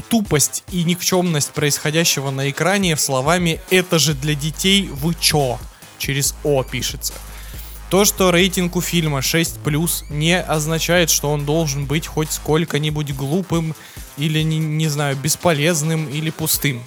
тупость 0.08 0.64
и 0.70 0.82
никчемность 0.82 1.52
происходящего 1.52 2.30
на 2.30 2.50
экране 2.50 2.96
словами 2.96 3.60
«это 3.70 3.98
же 3.98 4.14
для 4.14 4.34
детей, 4.34 4.88
вы 4.92 5.14
чё?» 5.18 5.58
Через 5.98 6.34
«о» 6.42 6.64
пишется. 6.64 7.12
То, 7.88 8.04
что 8.04 8.30
рейтинг 8.30 8.76
у 8.76 8.80
фильма 8.80 9.18
6+, 9.18 10.04
не 10.10 10.40
означает, 10.40 11.10
что 11.10 11.30
он 11.30 11.44
должен 11.44 11.86
быть 11.86 12.06
хоть 12.06 12.32
сколько-нибудь 12.32 13.14
глупым 13.14 13.74
или, 14.16 14.42
не, 14.42 14.58
не 14.58 14.88
знаю, 14.88 15.16
бесполезным 15.16 16.08
или 16.08 16.30
пустым. 16.30 16.84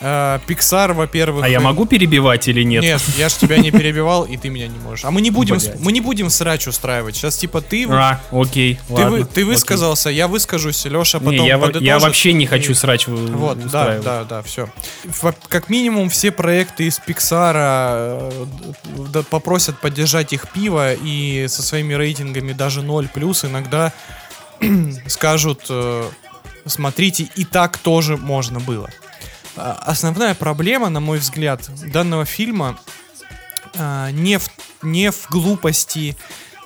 Э, 0.00 0.38
Pixar, 0.46 0.92
во-первых... 0.92 1.44
А 1.44 1.48
я 1.48 1.58
э, 1.58 1.60
могу 1.60 1.84
перебивать 1.84 2.46
или 2.48 2.62
нет? 2.62 2.82
нет, 2.82 3.02
я 3.16 3.28
ж 3.28 3.34
тебя 3.34 3.58
не 3.58 3.70
перебивал, 3.72 4.24
и 4.24 4.36
ты 4.36 4.48
меня 4.48 4.68
не 4.68 4.78
можешь. 4.78 5.04
А 5.04 5.10
мы 5.10 5.20
не 5.20 5.30
будем, 5.30 5.58
мы 5.80 5.90
не 5.92 6.00
будем 6.00 6.30
срач 6.30 6.68
устраивать. 6.68 7.16
Сейчас 7.16 7.36
типа 7.36 7.60
ты, 7.60 7.86
А, 7.90 8.20
окей, 8.30 8.78
ты, 8.86 8.92
ладно. 8.92 9.10
вы- 9.10 9.18
ты 9.24 9.40
окей. 9.40 9.44
высказался, 9.44 10.10
я 10.10 10.28
выскажусь, 10.28 10.84
Леша 10.84 11.18
потом 11.18 11.34
Не, 11.34 11.46
я, 11.48 11.60
я 11.80 11.98
вообще 11.98 12.32
не 12.32 12.44
и- 12.44 12.48
хочу 12.48 12.74
срач 12.74 13.08
вы- 13.08 13.26
Вот, 13.36 13.58
да, 13.70 13.98
да, 13.98 14.24
да, 14.24 14.42
все. 14.42 14.68
Как 15.48 15.68
минимум 15.68 16.10
все 16.10 16.30
проекты 16.30 16.86
из 16.86 16.98
Пиксара 16.98 18.30
э, 18.30 19.22
попросят 19.30 19.80
поддержать 19.80 20.32
их 20.32 20.48
пиво 20.52 20.94
и 20.94 21.46
со 21.48 21.62
своими 21.62 21.94
рейтингами 21.94 22.52
даже 22.52 22.82
0 22.82 23.08
плюс 23.12 23.44
иногда 23.44 23.92
скажут, 25.06 25.66
э, 25.70 26.08
смотрите, 26.66 27.28
и 27.34 27.44
так 27.44 27.78
тоже 27.78 28.16
можно 28.16 28.60
было. 28.60 28.90
А, 29.58 29.82
Основная 29.86 30.34
проблема, 30.34 30.88
на 30.88 31.00
мой 31.00 31.18
взгляд, 31.18 31.68
данного 31.92 32.24
фильма 32.24 32.78
а, 33.76 34.10
не, 34.10 34.38
в, 34.38 34.48
не 34.82 35.10
в 35.10 35.26
глупости, 35.30 36.16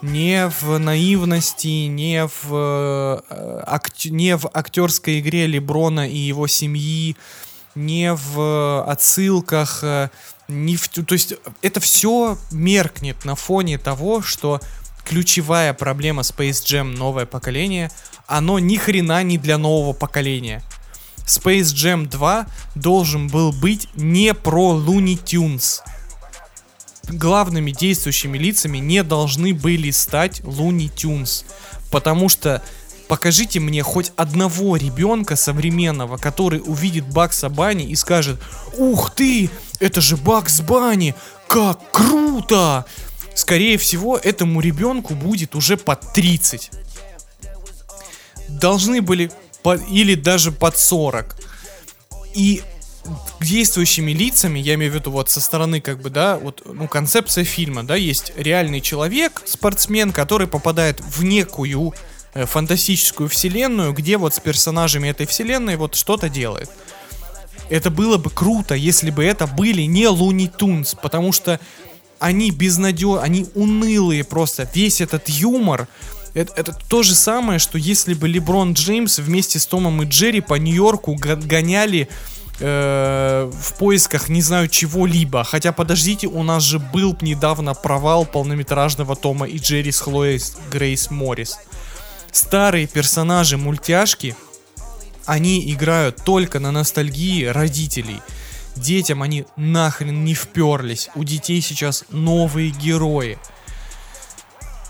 не 0.02 0.48
в 0.60 0.78
наивности, 0.78 1.86
не 1.86 2.26
в, 2.26 2.48
э, 2.50 3.62
акт- 3.66 4.06
не 4.06 4.36
в 4.36 4.50
актерской 4.52 5.20
игре 5.20 5.46
Леброна 5.46 6.08
и 6.08 6.16
его 6.16 6.48
семьи, 6.48 7.16
не 7.76 8.12
в 8.12 8.82
отсылках, 8.84 9.84
э, 9.84 10.10
не 10.48 10.76
в, 10.76 10.88
то 10.88 11.12
есть 11.12 11.34
это 11.62 11.78
все 11.78 12.36
меркнет 12.50 13.24
на 13.24 13.36
фоне 13.36 13.78
того, 13.78 14.22
что 14.22 14.60
ключевая 15.04 15.72
проблема 15.72 16.22
Space 16.22 16.64
Jam 16.64 16.96
новое 16.96 17.24
поколение, 17.26 17.90
оно 18.26 18.58
ни 18.58 18.76
хрена 18.76 19.22
не 19.22 19.38
для 19.38 19.56
нового 19.56 19.92
поколения. 19.92 20.62
Space 21.26 21.74
Jam 21.74 22.08
2 22.08 22.46
должен 22.74 23.28
был 23.28 23.52
быть 23.52 23.88
не 23.94 24.34
про 24.34 24.74
Looney 24.74 25.22
Tunes. 25.22 25.80
Главными 27.08 27.72
действующими 27.72 28.38
лицами 28.38 28.78
не 28.78 29.02
должны 29.02 29.54
были 29.54 29.90
стать 29.90 30.40
Looney 30.40 30.90
Tunes. 30.94 31.44
Потому 31.90 32.28
что 32.28 32.62
покажите 33.08 33.60
мне 33.60 33.82
хоть 33.82 34.12
одного 34.16 34.76
ребенка 34.76 35.36
современного, 35.36 36.16
который 36.16 36.62
увидит 36.64 37.06
Бакса 37.06 37.48
Банни 37.48 37.86
и 37.86 37.96
скажет 37.96 38.40
«Ух 38.76 39.10
ты, 39.10 39.50
это 39.80 40.00
же 40.00 40.16
Бакс 40.16 40.60
Банни, 40.60 41.14
как 41.48 41.78
круто!» 41.90 42.86
Скорее 43.34 43.78
всего, 43.78 44.18
этому 44.18 44.60
ребенку 44.60 45.14
будет 45.14 45.54
уже 45.54 45.76
под 45.78 46.12
30 46.12 46.70
должны 48.52 49.02
были 49.02 49.30
по- 49.62 49.76
или 49.76 50.14
даже 50.14 50.52
под 50.52 50.78
40. 50.78 51.36
И 52.34 52.62
действующими 53.40 54.12
лицами, 54.12 54.58
я 54.60 54.74
имею 54.74 54.92
в 54.92 54.94
виду 54.94 55.10
вот 55.10 55.28
со 55.28 55.40
стороны 55.40 55.80
как 55.80 56.00
бы, 56.00 56.10
да, 56.10 56.38
вот, 56.38 56.62
ну, 56.64 56.86
концепция 56.86 57.44
фильма, 57.44 57.82
да, 57.82 57.96
есть 57.96 58.32
реальный 58.36 58.80
человек, 58.80 59.42
спортсмен, 59.44 60.12
который 60.12 60.46
попадает 60.46 61.00
в 61.00 61.24
некую 61.24 61.94
э, 62.34 62.46
фантастическую 62.46 63.28
вселенную, 63.28 63.92
где 63.92 64.16
вот 64.16 64.34
с 64.34 64.40
персонажами 64.40 65.08
этой 65.08 65.26
вселенной 65.26 65.76
вот 65.76 65.96
что-то 65.96 66.28
делает. 66.28 66.70
Это 67.68 67.90
было 67.90 68.18
бы 68.18 68.30
круто, 68.30 68.74
если 68.74 69.10
бы 69.10 69.24
это 69.24 69.46
были 69.46 69.82
не 69.82 70.06
Луни 70.06 70.48
Тунс, 70.48 70.94
потому 70.94 71.32
что 71.32 71.58
они 72.18 72.50
безнадежные, 72.50 73.22
они 73.22 73.46
унылые 73.54 74.22
просто. 74.24 74.68
Весь 74.74 75.00
этот 75.00 75.28
юмор, 75.28 75.88
это, 76.34 76.52
это 76.56 76.78
то 76.88 77.02
же 77.02 77.14
самое, 77.14 77.58
что 77.58 77.78
если 77.78 78.14
бы 78.14 78.28
Леброн 78.28 78.72
Джеймс 78.72 79.18
вместе 79.18 79.58
с 79.58 79.66
Томом 79.66 80.02
и 80.02 80.06
Джерри 80.06 80.40
по 80.40 80.54
Нью-Йорку 80.54 81.14
го- 81.14 81.36
гоняли 81.36 82.08
э, 82.60 83.50
в 83.52 83.78
поисках 83.78 84.28
не 84.28 84.42
знаю 84.42 84.68
чего-либо. 84.68 85.44
Хотя 85.44 85.72
подождите, 85.72 86.26
у 86.28 86.42
нас 86.42 86.62
же 86.62 86.78
был 86.78 87.16
недавно 87.20 87.74
провал 87.74 88.24
полнометражного 88.24 89.16
Тома 89.16 89.46
и 89.46 89.58
Джерри 89.58 89.92
с 89.92 90.00
Хлоей 90.00 90.40
Грейс 90.70 91.10
Моррис. 91.10 91.58
Старые 92.30 92.86
персонажи 92.86 93.58
мультяшки, 93.58 94.34
они 95.26 95.70
играют 95.72 96.24
только 96.24 96.60
на 96.60 96.70
ностальгии 96.72 97.44
родителей. 97.44 98.20
Детям 98.74 99.22
они 99.22 99.44
нахрен 99.56 100.24
не 100.24 100.34
вперлись. 100.34 101.10
У 101.14 101.24
детей 101.24 101.60
сейчас 101.60 102.04
новые 102.08 102.70
герои. 102.70 103.38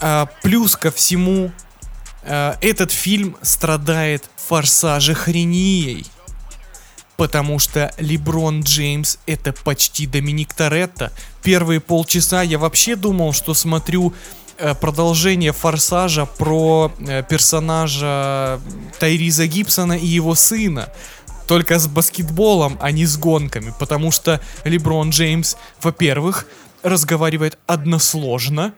А, 0.02 0.26
плюс 0.42 0.76
ко 0.76 0.90
всему, 0.90 1.52
а, 2.24 2.58
этот 2.60 2.90
фильм 2.90 3.36
страдает 3.40 4.24
форсажехренией. 4.36 6.06
Потому 7.16 7.60
что 7.60 7.94
Леброн 7.98 8.62
Джеймс 8.62 9.18
это 9.26 9.52
почти 9.52 10.08
Доминик 10.08 10.52
Торетто. 10.54 11.12
Первые 11.44 11.78
полчаса 11.78 12.42
я 12.42 12.58
вообще 12.58 12.96
думал, 12.96 13.32
что 13.32 13.54
смотрю 13.54 14.12
э, 14.58 14.74
продолжение 14.74 15.52
Форсажа 15.52 16.24
про 16.26 16.90
персонажа 17.28 18.60
Тайриза 18.98 19.46
Гибсона 19.46 19.92
и 19.92 20.06
его 20.06 20.34
сына. 20.34 20.88
Только 21.46 21.78
с 21.78 21.86
баскетболом, 21.86 22.76
а 22.80 22.90
не 22.90 23.06
с 23.06 23.16
гонками. 23.16 23.72
Потому 23.78 24.10
что 24.10 24.40
Леброн 24.64 25.10
Джеймс, 25.10 25.56
во-первых, 25.80 26.46
разговаривает 26.82 27.56
односложно. 27.66 28.72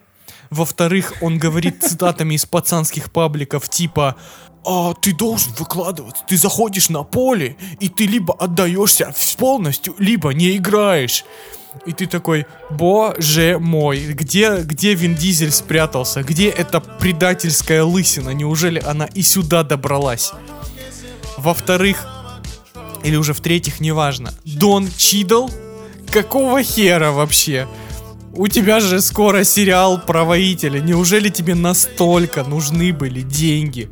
Во-вторых, 0.49 1.13
он 1.21 1.37
говорит 1.37 1.83
цитатами 1.83 2.35
из 2.35 2.45
пацанских 2.45 3.11
пабликов 3.11 3.69
типа 3.69 4.15
а 4.67 4.95
ты 4.95 5.13
должен 5.13 5.53
выкладываться. 5.59 6.23
Ты 6.27 6.37
заходишь 6.37 6.89
на 6.89 7.03
поле, 7.03 7.55
и 7.79 7.87
ты 7.87 8.07
либо 8.07 8.33
отдаешься 8.33 9.13
полностью, 9.37 9.93
либо 9.99 10.33
не 10.33 10.57
играешь. 10.57 11.23
И 11.85 11.91
ты 11.91 12.07
такой, 12.07 12.47
боже 12.71 13.59
мой, 13.59 14.13
где, 14.13 14.61
где 14.61 14.95
Вин 14.95 15.15
Дизель 15.15 15.51
спрятался? 15.51 16.23
Где 16.23 16.49
эта 16.49 16.79
предательская 16.79 17.83
лысина? 17.83 18.31
Неужели 18.31 18.81
она 18.83 19.05
и 19.05 19.21
сюда 19.21 19.63
добралась? 19.63 20.31
Во-вторых, 21.37 22.07
или 23.03 23.17
уже 23.17 23.33
в-третьих, 23.33 23.79
неважно, 23.79 24.33
Дон 24.45 24.89
Чидл? 24.97 25.49
Какого 26.11 26.63
хера 26.63 27.11
вообще? 27.11 27.67
У 28.37 28.49
тебя 28.49 28.81
же 28.81 28.99
скоро 28.99 29.45
сериал 29.45 29.97
про 29.97 30.25
воителя. 30.25 30.81
Неужели 30.81 31.29
тебе 31.29 31.55
настолько 31.55 32.43
нужны 32.43 32.91
были 32.91 33.21
деньги? 33.21 33.89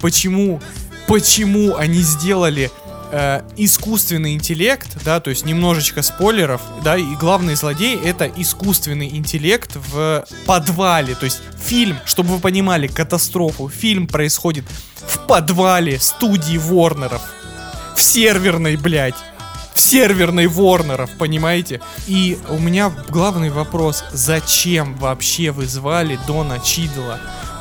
Почему? 0.00 0.60
Почему 1.06 1.76
они 1.76 2.00
сделали 2.00 2.72
э, 3.12 3.42
искусственный 3.56 4.34
интеллект, 4.34 4.88
да, 5.04 5.20
то 5.20 5.30
есть 5.30 5.44
немножечко 5.44 6.02
спойлеров, 6.02 6.60
да, 6.82 6.96
и 6.96 7.14
главный 7.14 7.54
злодей 7.54 7.96
это 8.04 8.26
искусственный 8.36 9.16
интеллект 9.16 9.70
в 9.76 10.26
подвале, 10.44 11.14
то 11.14 11.26
есть 11.26 11.40
фильм, 11.64 11.96
чтобы 12.04 12.30
вы 12.34 12.40
понимали 12.40 12.88
катастрофу, 12.88 13.68
фильм 13.68 14.08
происходит 14.08 14.64
в 15.06 15.24
подвале 15.26 16.00
студии 16.00 16.58
Ворнеров, 16.58 17.22
в 17.94 18.02
серверной, 18.02 18.76
блядь 18.76 19.14
серверной 19.74 20.46
Ворнеров, 20.46 21.10
понимаете? 21.18 21.80
И 22.06 22.38
у 22.48 22.58
меня 22.58 22.92
главный 23.08 23.50
вопрос, 23.50 24.04
зачем 24.12 24.94
вообще 24.96 25.50
вы 25.50 25.66
звали 25.66 26.18
Дона 26.26 26.58
Чидла? 26.60 27.18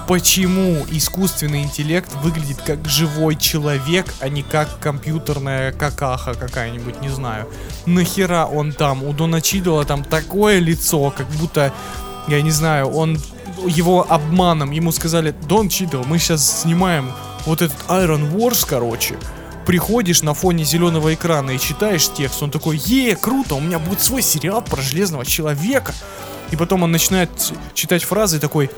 Почему 0.07 0.85
искусственный 0.91 1.63
интеллект 1.63 2.11
выглядит 2.21 2.61
как 2.61 2.85
живой 2.87 3.37
человек, 3.37 4.13
а 4.19 4.27
не 4.27 4.43
как 4.43 4.79
компьютерная 4.79 5.71
какаха 5.71 6.33
какая-нибудь, 6.33 7.01
не 7.01 7.07
знаю. 7.07 7.47
Нахера 7.85 8.45
он 8.45 8.73
там? 8.73 9.03
У 9.03 9.13
Дона 9.13 9.41
Чидла 9.41 9.85
там 9.85 10.03
такое 10.03 10.59
лицо, 10.59 11.09
как 11.15 11.27
будто, 11.29 11.73
я 12.27 12.41
не 12.41 12.51
знаю, 12.51 12.89
он 12.89 13.17
его 13.65 14.05
обманом, 14.09 14.71
ему 14.71 14.91
сказали, 14.91 15.33
Дон 15.47 15.69
Чидл, 15.69 16.03
мы 16.05 16.19
сейчас 16.19 16.61
снимаем 16.63 17.11
вот 17.45 17.61
этот 17.61 17.77
Iron 17.87 18.33
Wars, 18.33 18.65
короче, 18.67 19.15
приходишь 19.65 20.21
на 20.21 20.33
фоне 20.33 20.63
зеленого 20.63 21.13
экрана 21.13 21.51
и 21.51 21.59
читаешь 21.59 22.09
текст, 22.11 22.41
он 22.43 22.51
такой, 22.51 22.77
е, 22.77 23.15
круто, 23.15 23.55
у 23.55 23.59
меня 23.59 23.79
будет 23.79 24.01
свой 24.01 24.21
сериал 24.21 24.61
про 24.61 24.81
железного 24.81 25.25
человека. 25.25 25.93
И 26.51 26.55
потом 26.55 26.83
он 26.83 26.91
начинает 26.91 27.29
читать 27.73 28.03
фразы 28.03 28.39
такой, 28.39 28.69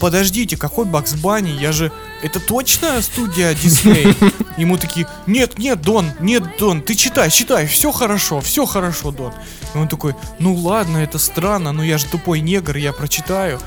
подождите, 0.00 0.56
какой 0.56 0.84
Бакс 0.84 1.14
Банни, 1.14 1.50
я 1.50 1.72
же, 1.72 1.90
это 2.22 2.38
точно 2.40 3.00
студия 3.02 3.54
Дисней? 3.54 4.14
Ему 4.56 4.76
такие, 4.76 5.06
нет, 5.26 5.58
нет, 5.58 5.80
Дон, 5.80 6.12
нет, 6.20 6.44
Дон, 6.58 6.82
ты 6.82 6.94
читай, 6.94 7.30
читай, 7.30 7.66
все 7.66 7.90
хорошо, 7.90 8.40
все 8.40 8.66
хорошо, 8.66 9.10
Дон. 9.10 9.32
И 9.74 9.78
он 9.78 9.88
такой, 9.88 10.14
ну 10.38 10.54
ладно, 10.54 10.98
это 10.98 11.18
странно, 11.18 11.72
но 11.72 11.82
я 11.82 11.98
же 11.98 12.06
тупой 12.06 12.40
негр, 12.40 12.76
я 12.76 12.92
прочитаю. 12.92 13.58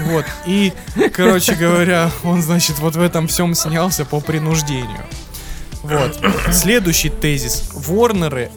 Вот, 0.00 0.24
и, 0.46 0.72
короче 1.12 1.54
говоря, 1.54 2.10
он, 2.24 2.42
значит, 2.42 2.78
вот 2.78 2.96
в 2.96 3.00
этом 3.00 3.28
всем 3.28 3.54
снялся 3.54 4.04
по 4.04 4.20
принуждению. 4.20 5.04
Вот. 5.84 6.18
Следующий 6.50 7.10
тезис. 7.10 7.70
Ворнеры 7.74 8.50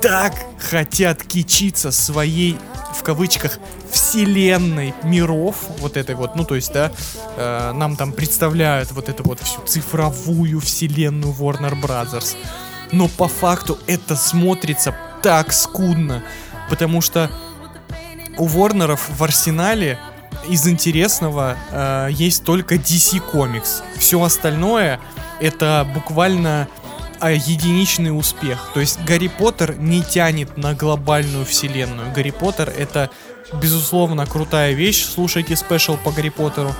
так 0.00 0.34
хотят 0.58 1.22
кичиться 1.22 1.92
своей, 1.92 2.56
в 2.94 3.02
кавычках, 3.02 3.58
вселенной 3.92 4.94
миров, 5.02 5.56
вот 5.78 5.96
этой 5.96 6.14
вот, 6.14 6.36
ну 6.36 6.44
то 6.44 6.54
есть, 6.54 6.72
да, 6.72 6.90
э, 7.36 7.72
нам 7.74 7.96
там 7.96 8.12
представляют 8.12 8.92
вот 8.92 9.08
эту 9.08 9.24
вот 9.24 9.40
всю 9.40 9.60
цифровую 9.66 10.60
вселенную 10.60 11.34
Warner 11.34 11.78
Brothers. 11.80 12.36
Но 12.92 13.08
по 13.08 13.28
факту 13.28 13.78
это 13.86 14.16
смотрится 14.16 14.96
так 15.22 15.52
скудно, 15.52 16.22
потому 16.70 17.02
что 17.02 17.30
у 18.38 18.46
Ворнеров 18.46 19.06
в 19.10 19.22
арсенале 19.22 19.98
из 20.48 20.66
интересного 20.66 21.58
э, 21.70 22.08
есть 22.10 22.44
только 22.44 22.76
DC 22.76 23.22
Comics. 23.32 23.82
Все 23.98 24.22
остальное 24.22 24.98
это 25.40 25.88
буквально 25.94 26.68
а, 27.20 27.32
единичный 27.32 28.16
успех. 28.16 28.70
То 28.74 28.80
есть 28.80 28.98
Гарри 29.04 29.28
Поттер 29.28 29.76
не 29.78 30.02
тянет 30.02 30.56
на 30.56 30.74
глобальную 30.74 31.44
вселенную. 31.44 32.12
Гарри 32.12 32.30
Поттер 32.30 32.70
это 32.70 33.10
безусловно 33.52 34.26
крутая 34.26 34.72
вещь. 34.72 35.04
Слушайте 35.04 35.56
спешл 35.56 35.96
по 35.96 36.12
Гарри 36.12 36.30
Поттеру. 36.30 36.74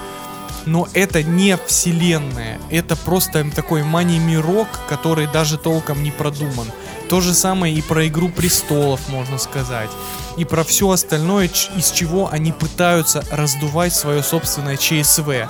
Но 0.67 0.89
это 0.93 1.23
не 1.23 1.57
вселенная. 1.67 2.61
Это 2.71 2.97
просто 2.97 3.51
такой 3.55 3.83
мани-мирок, 3.83 4.69
который 4.89 5.27
даже 5.27 5.57
толком 5.57 6.03
не 6.03 6.11
продуман. 6.11 6.67
То 7.09 7.21
же 7.21 7.35
самое 7.35 7.75
и 7.75 7.83
про 7.83 8.07
Игру 8.07 8.29
Престолов, 8.29 9.09
можно 9.09 9.39
сказать. 9.39 9.91
И 10.37 10.45
про 10.45 10.63
все 10.63 10.91
остальное, 10.91 11.51
из 11.77 11.91
чего 11.91 12.31
они 12.31 12.53
пытаются 12.53 13.25
раздувать 13.31 13.95
свое 13.95 14.23
собственное 14.23 14.77
ЧСВ. 14.77 15.49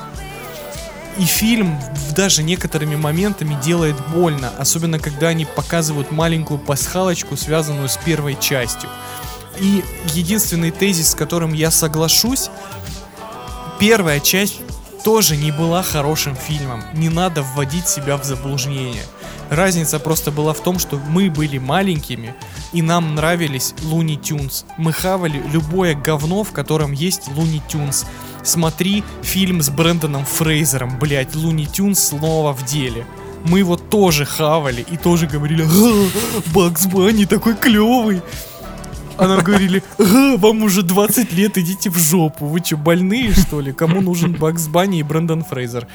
И 1.18 1.24
фильм 1.24 1.78
даже 2.16 2.42
некоторыми 2.42 2.96
моментами 2.96 3.58
делает 3.62 3.96
больно, 4.08 4.52
особенно 4.58 4.98
когда 4.98 5.28
они 5.28 5.44
показывают 5.44 6.10
маленькую 6.10 6.58
пасхалочку, 6.58 7.36
связанную 7.36 7.88
с 7.88 7.96
первой 7.98 8.36
частью. 8.40 8.88
И 9.58 9.84
единственный 10.14 10.70
тезис, 10.70 11.10
с 11.10 11.14
которым 11.14 11.52
я 11.52 11.70
соглашусь, 11.70 12.50
первая 13.78 14.20
часть 14.20 14.60
тоже 15.04 15.36
не 15.36 15.50
была 15.50 15.82
хорошим 15.82 16.36
фильмом. 16.36 16.82
Не 16.94 17.08
надо 17.08 17.42
вводить 17.42 17.88
себя 17.88 18.16
в 18.16 18.24
заблуждение. 18.24 19.04
Разница 19.50 19.98
просто 19.98 20.30
была 20.30 20.52
в 20.52 20.62
том, 20.62 20.78
что 20.78 20.96
мы 21.08 21.28
были 21.28 21.58
маленькими, 21.58 22.34
и 22.72 22.82
нам 22.82 23.16
нравились 23.16 23.74
Луни 23.82 24.16
Тюнс. 24.16 24.64
Мы 24.76 24.92
хавали 24.92 25.42
любое 25.52 25.94
говно, 25.94 26.44
в 26.44 26.52
котором 26.52 26.92
есть 26.92 27.28
Луни 27.34 27.60
Тюнс. 27.68 28.06
Смотри 28.42 29.04
фильм 29.22 29.62
с 29.62 29.70
Брэндоном 29.70 30.24
Фрейзером, 30.24 30.98
блять, 30.98 31.34
Луни 31.34 31.66
Тюнс 31.66 32.00
снова 32.08 32.52
в 32.52 32.64
деле. 32.64 33.06
Мы 33.44 33.60
его 33.60 33.76
тоже 33.76 34.24
хавали 34.24 34.84
и 34.90 34.96
тоже 34.96 35.26
говорили, 35.26 35.64
«Ха, 35.64 36.42
Бакс 36.54 36.86
Банни 36.86 37.24
такой 37.24 37.54
клевый. 37.54 38.22
А 39.16 39.28
нам 39.28 39.42
говорили, 39.42 39.82
«Ага, 39.98 40.36
вам 40.36 40.62
уже 40.62 40.82
20 40.82 41.32
лет, 41.32 41.58
идите 41.58 41.90
в 41.90 41.98
жопу. 41.98 42.46
Вы 42.46 42.60
что, 42.60 42.76
больные, 42.76 43.32
что 43.32 43.60
ли? 43.60 43.72
Кому 43.72 44.00
нужен 44.00 44.32
Бакс 44.32 44.66
Банни 44.66 45.00
и 45.00 45.02
Брэндон 45.02 45.44
Фрейзер? 45.44 45.86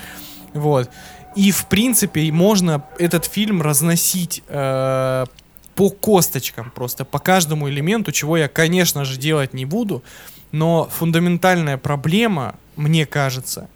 Вот. 0.53 0.89
И, 1.36 1.51
в 1.51 1.65
принципе, 1.65 2.32
можно 2.32 2.84
этот 2.97 3.26
фильм 3.26 3.61
разносить 3.61 4.41
э, 4.47 5.26
по 5.76 5.89
косточкам 5.89 6.71
просто, 6.73 7.05
по 7.05 7.19
каждому 7.19 7.69
элементу, 7.69 8.11
чего 8.11 8.38
я, 8.38 8.47
конечно 8.47 9.05
же, 9.05 9.17
делать 9.17 9.53
не 9.53 9.65
буду. 9.65 10.03
Но 10.51 10.89
фундаментальная 10.89 11.78
проблема, 11.78 12.55
мне 12.78 13.05
кажется, 13.05 13.67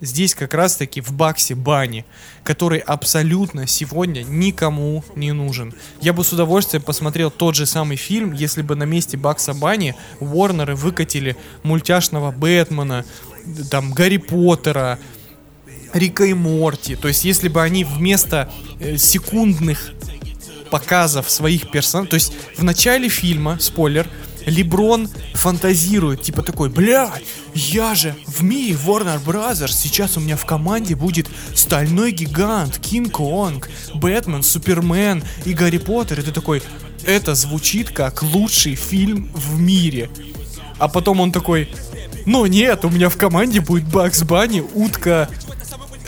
здесь 0.00 0.34
как 0.34 0.54
раз-таки 0.54 1.00
в 1.00 1.12
Баксе 1.12 1.54
Бани, 1.54 2.06
который 2.42 2.78
абсолютно 2.78 3.66
сегодня 3.66 4.22
никому 4.22 5.04
не 5.14 5.32
нужен. 5.32 5.74
Я 6.00 6.12
бы 6.12 6.24
с 6.24 6.32
удовольствием 6.32 6.82
посмотрел 6.82 7.30
тот 7.30 7.54
же 7.54 7.66
самый 7.66 7.96
фильм, 7.96 8.32
если 8.32 8.62
бы 8.62 8.74
на 8.74 8.84
месте 8.84 9.16
Бакса 9.16 9.52
Бани 9.52 9.94
Уорнеры 10.20 10.74
выкатили 10.74 11.36
мультяшного 11.62 12.32
Бэтмена, 12.32 13.04
там 13.70 13.92
Гарри 13.92 14.16
Поттера, 14.16 14.98
Рика 15.92 16.24
и 16.24 16.32
Морти. 16.32 16.96
То 16.96 17.08
есть, 17.08 17.24
если 17.24 17.48
бы 17.48 17.62
они 17.62 17.84
вместо 17.84 18.50
э, 18.80 18.96
секундных 18.96 19.92
показов 20.72 21.30
своих 21.30 21.70
персонажей, 21.70 22.08
то 22.08 22.14
есть 22.14 22.32
в 22.56 22.64
начале 22.64 23.10
фильма, 23.10 23.58
спойлер, 23.60 24.08
Леброн 24.46 25.06
фантазирует, 25.34 26.22
типа 26.22 26.42
такой, 26.42 26.70
бля, 26.70 27.12
я 27.54 27.94
же 27.94 28.14
в 28.26 28.42
мире 28.42 28.72
Warner 28.72 29.22
Brothers, 29.22 29.72
сейчас 29.72 30.16
у 30.16 30.20
меня 30.20 30.36
в 30.36 30.46
команде 30.46 30.94
будет 30.96 31.28
Стальной 31.54 32.10
Гигант, 32.10 32.78
Кинг-Конг, 32.78 33.68
Бэтмен, 33.94 34.42
Супермен 34.42 35.22
и 35.44 35.52
Гарри 35.52 35.76
Поттер, 35.76 36.20
и 36.20 36.22
ты 36.22 36.32
такой, 36.32 36.62
это 37.04 37.34
звучит 37.34 37.90
как 37.90 38.22
лучший 38.22 38.74
фильм 38.74 39.30
в 39.34 39.60
мире. 39.60 40.08
А 40.78 40.88
потом 40.88 41.20
он 41.20 41.32
такой, 41.32 41.68
но 42.24 42.46
нет, 42.46 42.86
у 42.86 42.88
меня 42.88 43.10
в 43.10 43.18
команде 43.18 43.60
будет 43.60 43.84
Бакс 43.84 44.22
Банни, 44.22 44.64
утка, 44.74 45.28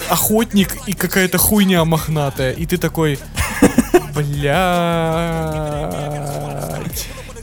охотник 0.08 0.76
и 0.86 0.94
какая-то 0.94 1.36
хуйня 1.36 1.84
мохнатая. 1.84 2.52
И 2.52 2.66
ты 2.66 2.78
такой, 2.78 3.18
блядь. 4.14 5.84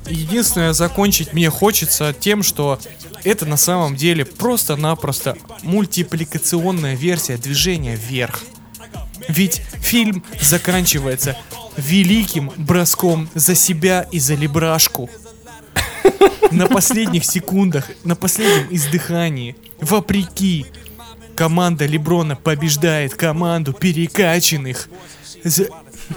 Единственное, 0.07 0.73
закончить 0.73 1.33
мне 1.33 1.49
хочется 1.49 2.13
тем, 2.17 2.43
что 2.43 2.79
это 3.23 3.45
на 3.45 3.57
самом 3.57 3.95
деле 3.95 4.25
просто-напросто 4.25 5.37
мультипликационная 5.63 6.95
версия 6.95 7.37
движения 7.37 7.95
вверх. 7.95 8.41
Ведь 9.27 9.61
фильм 9.81 10.23
заканчивается 10.41 11.37
великим 11.77 12.51
броском 12.57 13.29
за 13.35 13.55
себя 13.55 14.07
и 14.11 14.19
за 14.19 14.35
либрашку. 14.35 15.09
На 16.51 16.67
последних 16.67 17.23
секундах, 17.23 17.89
на 18.03 18.15
последнем 18.15 18.67
издыхании, 18.71 19.55
вопреки, 19.79 20.65
команда 21.35 21.85
Леброна 21.85 22.35
побеждает 22.35 23.15
команду 23.15 23.73
перекачанных 23.73 24.89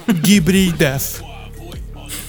гибридов. 0.07 1.21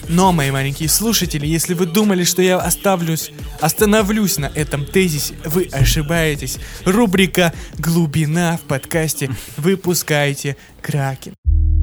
Но, 0.09 0.33
мои 0.33 0.51
маленькие 0.51 0.89
слушатели, 0.89 1.47
если 1.47 1.75
вы 1.75 1.87
думали, 1.87 2.25
что 2.25 2.41
я 2.41 2.59
оставлюсь, 2.59 3.33
остановлюсь 3.61 4.39
на 4.39 4.47
этом 4.47 4.85
тезисе, 4.85 5.35
вы 5.45 5.69
ошибаетесь. 5.73 6.59
Рубрика 6.85 7.53
«Глубина» 7.79 8.57
в 8.57 8.63
подкасте 8.63 9.31
«Выпускайте 9.57 10.57
Кракен». 10.81 11.35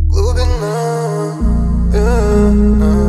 В 0.09 3.03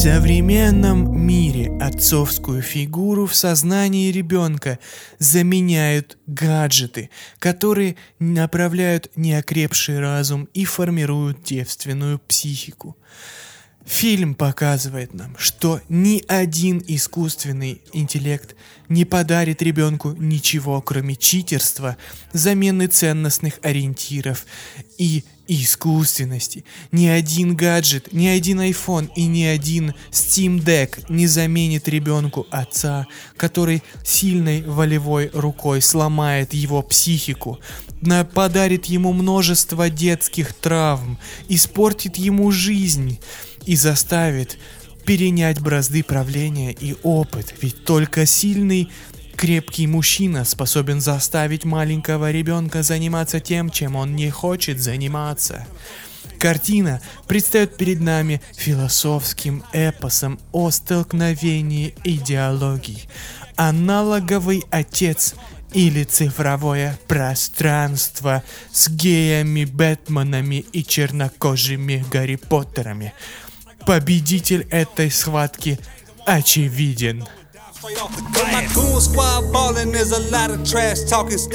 современном 0.00 1.14
мире 1.14 1.76
отцовскую 1.78 2.62
фигуру 2.62 3.26
в 3.26 3.34
сознании 3.34 4.10
ребенка 4.10 4.78
заменяют 5.18 6.16
гаджеты, 6.26 7.10
которые 7.38 7.96
направляют 8.18 9.10
неокрепший 9.14 10.00
разум 10.00 10.48
и 10.54 10.64
формируют 10.64 11.42
девственную 11.42 12.18
психику. 12.18 12.96
Фильм 13.84 14.34
показывает 14.34 15.12
нам, 15.12 15.36
что 15.36 15.82
ни 15.90 16.24
один 16.28 16.82
искусственный 16.88 17.82
интеллект 17.92 18.56
не 18.88 19.04
подарит 19.04 19.60
ребенку 19.60 20.12
ничего, 20.12 20.80
кроме 20.80 21.14
читерства, 21.14 21.98
замены 22.32 22.86
ценностных 22.86 23.58
ориентиров 23.62 24.46
и 24.96 25.24
искусственности. 25.50 26.64
Ни 26.92 27.06
один 27.06 27.56
гаджет, 27.56 28.12
ни 28.12 28.26
один 28.26 28.60
iPhone 28.60 29.10
и 29.16 29.26
ни 29.26 29.42
один 29.42 29.94
Steam 30.12 30.62
Deck 30.62 31.04
не 31.08 31.26
заменит 31.26 31.88
ребенку 31.88 32.46
отца, 32.50 33.06
который 33.36 33.82
сильной 34.04 34.62
волевой 34.62 35.30
рукой 35.32 35.82
сломает 35.82 36.54
его 36.54 36.82
психику, 36.82 37.58
подарит 38.32 38.86
ему 38.86 39.12
множество 39.12 39.90
детских 39.90 40.54
травм, 40.54 41.18
испортит 41.48 42.16
ему 42.16 42.52
жизнь 42.52 43.18
и 43.66 43.74
заставит 43.74 44.56
перенять 45.04 45.60
бразды 45.60 46.04
правления 46.04 46.72
и 46.72 46.94
опыт, 47.02 47.54
ведь 47.60 47.84
только 47.84 48.26
сильный 48.26 48.90
крепкий 49.40 49.86
мужчина 49.86 50.44
способен 50.44 51.00
заставить 51.00 51.64
маленького 51.64 52.30
ребенка 52.30 52.82
заниматься 52.82 53.40
тем, 53.40 53.70
чем 53.70 53.96
он 53.96 54.14
не 54.14 54.28
хочет 54.28 54.78
заниматься. 54.80 55.66
Картина 56.38 57.00
предстает 57.26 57.78
перед 57.78 58.00
нами 58.00 58.42
философским 58.54 59.64
эпосом 59.72 60.38
о 60.52 60.70
столкновении 60.70 61.94
идеологий. 62.04 63.08
Аналоговый 63.56 64.62
отец 64.70 65.34
или 65.72 66.04
цифровое 66.04 66.98
пространство 67.08 68.42
с 68.70 68.90
геями, 68.90 69.64
Бэтменами 69.64 70.66
и 70.70 70.84
чернокожими 70.84 72.04
Гарри 72.12 72.36
Поттерами. 72.36 73.14
Победитель 73.86 74.66
этой 74.70 75.10
схватки 75.10 75.78
очевиден. 76.26 77.24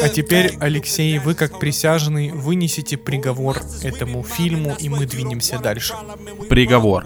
А 0.02 0.10
теперь, 0.10 0.58
Алексей, 0.60 1.20
вы 1.20 1.36
как 1.36 1.60
присяжный 1.60 2.32
вынесете 2.32 2.98
приговор 2.98 3.62
этому 3.84 4.24
фильму, 4.24 4.76
и 4.80 4.90
мы 4.90 5.06
двинемся 5.06 5.60
дальше. 5.60 5.94
Приговор. 6.50 7.06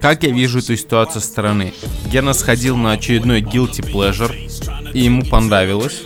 Как 0.00 0.22
я 0.24 0.30
вижу 0.30 0.58
эту 0.58 0.76
ситуацию 0.76 1.22
со 1.22 1.28
стороны? 1.28 1.72
Гена 2.06 2.34
сходил 2.34 2.76
на 2.76 2.92
очередной 2.92 3.40
guilty 3.40 3.80
pleasure, 3.80 4.92
и 4.92 5.00
ему 5.00 5.24
понравилось. 5.24 6.02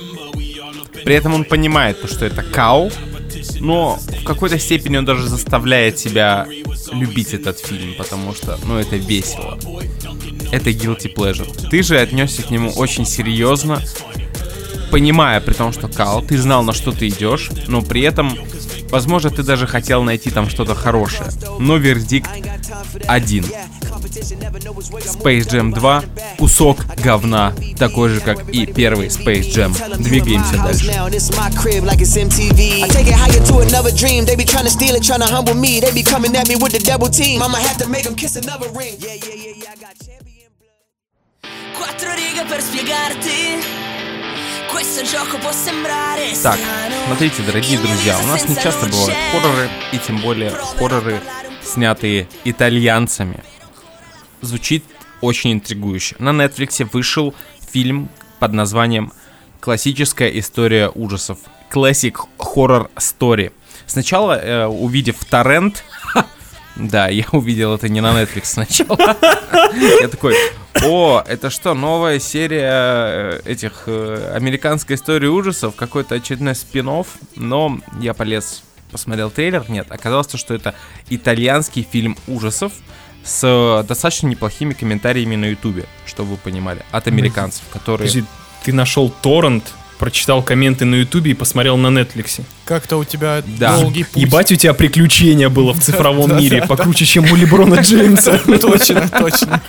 При 1.05 1.16
этом 1.16 1.35
он 1.35 1.45
понимает, 1.45 2.01
то, 2.01 2.07
что 2.07 2.25
это 2.25 2.45
кау, 2.45 2.93
но 3.61 3.99
в 4.20 4.24
какой-то 4.24 4.59
степени 4.59 4.97
он 4.97 5.05
даже 5.05 5.28
заставляет 5.28 5.99
себя 5.99 6.47
любить 6.93 7.34
этот 7.34 7.59
фильм, 7.59 7.95
потому 7.97 8.34
что, 8.34 8.59
ну, 8.66 8.78
это 8.78 8.97
весело. 8.97 9.59
Это 10.51 10.70
guilty 10.70 11.12
pleasure. 11.14 11.68
Ты 11.68 11.82
же 11.82 11.99
отнесся 11.99 12.43
к 12.43 12.51
нему 12.51 12.70
очень 12.70 13.07
серьезно, 13.07 13.82
понимая 14.90 15.40
при 15.40 15.55
том, 15.55 15.72
что 15.72 15.88
Кал, 15.88 16.22
ты 16.22 16.36
знал, 16.36 16.62
на 16.62 16.72
что 16.72 16.93
ты 16.93 17.09
идешь, 17.09 17.51
но 17.66 17.80
при 17.82 18.03
этом, 18.03 18.36
возможно, 18.93 19.30
ты 19.30 19.43
даже 19.43 19.66
хотел 19.66 20.05
найти 20.05 20.30
там 20.30 20.49
что-то 20.49 20.76
хорошее. 20.76 21.28
Но 21.59 21.76
вердикт 21.78 22.30
один. 23.09 23.45
Space 24.05 25.49
Jam 25.49 25.72
2 25.72 26.05
кусок 26.38 26.84
говна, 27.03 27.55
такой 27.78 28.11
же, 28.11 28.20
как 28.20 28.49
и 28.51 28.66
первый 28.66 29.09
Space 29.09 29.49
Jam. 29.53 29.74
Двигаемся 29.99 30.57
дальше. 30.59 30.93
Quattro 41.74 42.14
righe 42.14 42.45
per 42.45 42.61
spiegarti. 42.61 44.11
Так, 46.43 46.59
смотрите, 47.07 47.43
дорогие 47.43 47.79
друзья, 47.79 48.18
у 48.23 48.27
нас 48.27 48.49
не 48.49 48.55
часто 48.57 48.87
бывают 48.87 49.14
хорроры, 49.31 49.68
и 49.93 49.99
тем 49.99 50.18
более 50.18 50.51
хорроры, 50.51 51.20
снятые 51.62 52.27
итальянцами. 52.45 53.43
Звучит 54.41 54.85
очень 55.20 55.53
интригующе. 55.53 56.16
На 56.18 56.31
Netflix 56.31 56.89
вышел 56.91 57.35
фильм 57.70 58.09
под 58.39 58.55
названием 58.55 59.12
«Классическая 59.61 60.29
история 60.39 60.89
ужасов». 60.89 61.39
Classic 61.70 62.14
Horror 62.39 62.91
Story. 62.97 63.53
Сначала, 63.87 64.39
э, 64.39 64.66
увидев 64.66 65.25
торрент, 65.25 65.85
да, 66.77 67.09
я 67.09 67.25
увидел 67.33 67.75
это 67.75 67.89
не 67.89 68.01
на 68.01 68.20
Netflix 68.20 68.45
сначала. 68.45 69.16
Я 70.01 70.09
такой, 70.09 70.35
о, 70.85 71.23
это 71.27 71.51
что, 71.51 71.75
новая 71.75 72.18
серия 72.18 72.70
э, 72.70 73.41
этих 73.45 73.85
э, 73.87 74.33
американской 74.35 74.97
истории 74.97 75.27
ужасов, 75.27 75.75
какой-то 75.77 76.14
очередной 76.14 76.55
спин 76.55 77.05
но 77.37 77.79
я 78.01 78.14
полез, 78.14 78.62
посмотрел 78.91 79.31
трейлер, 79.31 79.64
нет, 79.68 79.87
оказалось, 79.91 80.33
что 80.35 80.55
это 80.55 80.75
итальянский 81.09 81.87
фильм 81.89 82.16
ужасов 82.27 82.73
с 83.23 83.43
э, 83.45 83.85
достаточно 83.87 84.29
неплохими 84.29 84.73
комментариями 84.73 85.37
на 85.37 85.47
ютубе, 85.47 85.87
чтобы 86.07 86.33
вы 86.33 86.37
понимали, 86.39 86.85
от 86.91 87.07
американцев, 87.07 87.64
которые... 87.73 88.09
Ты 88.64 88.73
нашел 88.73 89.11
торрент, 89.11 89.73
прочитал 90.03 90.42
комменты 90.42 90.84
на 90.84 90.96
ютубе 90.96 91.30
и 91.30 91.34
посмотрел 91.34 91.76
на 91.76 91.86
Netflix. 91.86 92.40
Как-то 92.64 92.96
у 92.96 93.05
тебя 93.05 93.40
Да. 93.46 93.76
долгий 93.78 94.03
путь. 94.03 94.20
Ебать, 94.20 94.50
у 94.50 94.57
тебя 94.57 94.74
приключения 94.74 95.48
было 95.48 95.72
в 95.72 95.80
цифровом 95.80 96.36
мире, 96.38 96.64
покруче, 96.66 97.05
чем 97.05 97.30
у 97.30 97.36
Леброна 97.36 97.76
Джеймса. 97.76 98.36
Точно, 98.61 99.09
точно. 99.09 99.62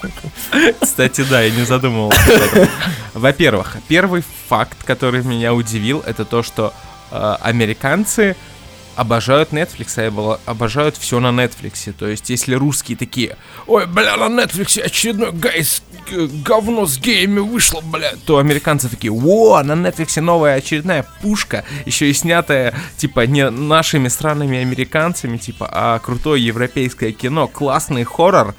Кстати, 0.82 1.24
да, 1.30 1.44
я 1.44 1.52
не 1.52 1.64
задумывался. 1.66 2.20
Во-первых, 3.14 3.78
первый 3.88 4.24
факт, 4.50 4.80
который 4.84 5.24
меня 5.24 5.54
удивил, 5.54 6.04
это 6.04 6.26
то, 6.26 6.42
что 6.42 6.74
э, 7.12 7.36
американцы 7.42 8.36
обожают 8.96 9.52
Netflix, 9.52 9.98
обо- 9.98 10.40
обожают 10.46 10.98
все 10.98 11.20
на 11.20 11.28
Netflix. 11.28 11.92
То 11.94 12.08
есть, 12.08 12.30
если 12.30 12.56
русские 12.56 12.98
такие, 12.98 13.38
ой, 13.68 13.86
бля, 13.86 14.16
на 14.18 14.42
Netflix 14.42 14.80
очередной 14.80 15.32
гайс, 15.32 15.84
г- 16.10 16.28
говно 16.28 16.86
с 16.86 16.98
геями 16.98 17.40
вышло, 17.40 17.82
бля, 17.82 18.14
то 18.26 18.38
американцы 18.38 18.90
такие, 18.90 19.12
во, 19.12 19.62
на 19.64 19.74
Netflix 19.74 20.20
новая 20.22 20.56
очередная 20.56 21.06
пушка, 21.22 21.66
еще 21.86 22.10
и 22.10 22.14
снятая, 22.14 22.74
типа, 22.98 23.26
не 23.26 23.50
нашими 23.50 24.08
странными 24.08 24.60
американцами, 24.60 25.38
типа, 25.38 25.70
а 25.72 26.00
крутое 26.00 26.46
европейское 26.46 27.12
кино, 27.12 27.48
классный 27.48 28.04
хоррор. 28.04 28.56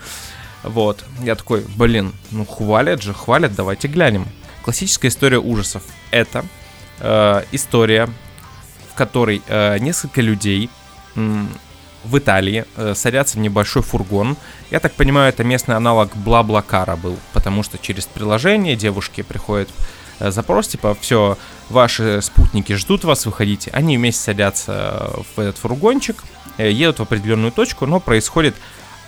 Вот, 0.62 1.05
я 1.22 1.35
такой, 1.35 1.64
блин, 1.76 2.12
ну 2.30 2.47
хвалят 2.47 3.03
же, 3.03 3.12
хвалят, 3.12 3.55
давайте 3.55 3.87
глянем. 3.87 4.26
Классическая 4.62 5.09
история 5.09 5.39
ужасов. 5.39 5.82
Это 6.11 6.43
э, 7.01 7.43
история 7.53 8.09
в 8.95 8.97
которой 8.97 9.43
э, 9.49 9.79
несколько 9.81 10.21
людей 10.21 10.71
м, 11.17 11.49
в 12.05 12.17
Италии 12.17 12.65
э, 12.77 12.95
садятся 12.95 13.39
в 13.39 13.41
небольшой 13.41 13.83
фургон. 13.83 14.37
Я 14.71 14.79
так 14.79 14.93
понимаю, 14.93 15.31
это 15.31 15.43
местный 15.43 15.75
аналог 15.75 16.15
Бла-Блакара 16.17 16.95
был, 16.95 17.19
потому 17.33 17.65
что 17.65 17.77
через 17.77 18.07
приложение 18.07 18.77
девушки 18.77 19.23
приходят 19.23 19.69
э, 20.21 20.31
запрос, 20.31 20.69
типа, 20.69 20.97
все, 21.01 21.37
ваши 21.71 22.23
спутники 22.23 22.75
ждут 22.75 23.03
вас, 23.03 23.27
выходите. 23.27 23.71
Они 23.73 23.97
вместе 23.99 24.23
садятся 24.23 25.11
в 25.35 25.41
этот 25.41 25.59
фургончик, 25.59 26.23
э, 26.57 26.71
едут 26.71 27.01
в 27.01 27.03
определенную 27.03 27.51
точку, 27.51 27.87
но 27.87 27.99
происходит 27.99 28.55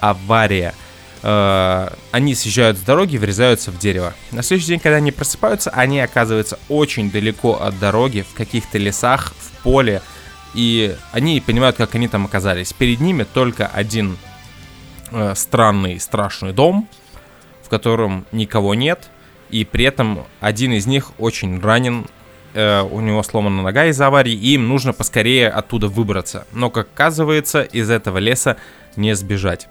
авария. 0.00 0.74
Э, 1.22 1.90
Они 2.10 2.34
съезжают 2.34 2.76
с 2.78 2.80
дороги, 2.80 3.18
врезаются 3.18 3.70
в 3.70 3.78
дерево. 3.78 4.14
На 4.32 4.42
следующий 4.42 4.68
день, 4.68 4.80
когда 4.80 4.96
они 4.96 5.12
просыпаются, 5.12 5.70
они 5.70 6.00
оказываются 6.00 6.58
очень 6.68 7.10
далеко 7.10 7.54
от 7.62 7.78
дороги, 7.78 8.24
в 8.28 8.34
каких-то 8.34 8.78
лесах, 8.78 9.32
в 9.38 9.55
поле, 9.66 10.00
и 10.54 10.94
они 11.10 11.40
понимают, 11.40 11.76
как 11.76 11.96
они 11.96 12.06
там 12.06 12.24
оказались. 12.24 12.72
Перед 12.72 13.00
ними 13.00 13.24
только 13.24 13.66
один 13.66 14.16
э, 15.10 15.34
странный, 15.34 15.98
страшный 15.98 16.52
дом, 16.52 16.88
в 17.64 17.68
котором 17.68 18.26
никого 18.30 18.76
нет, 18.76 19.10
и 19.50 19.64
при 19.64 19.84
этом 19.84 20.24
один 20.38 20.72
из 20.72 20.86
них 20.86 21.10
очень 21.18 21.60
ранен, 21.60 22.06
э, 22.54 22.82
у 22.82 23.00
него 23.00 23.24
сломана 23.24 23.60
нога 23.60 23.86
из-за 23.86 24.06
аварии, 24.06 24.34
и 24.34 24.54
им 24.54 24.68
нужно 24.68 24.92
поскорее 24.92 25.48
оттуда 25.48 25.88
выбраться. 25.88 26.46
Но, 26.52 26.70
как 26.70 26.86
оказывается, 26.94 27.62
из 27.62 27.90
этого 27.90 28.18
леса 28.18 28.56
не 28.94 29.16
сбежать. 29.16 29.66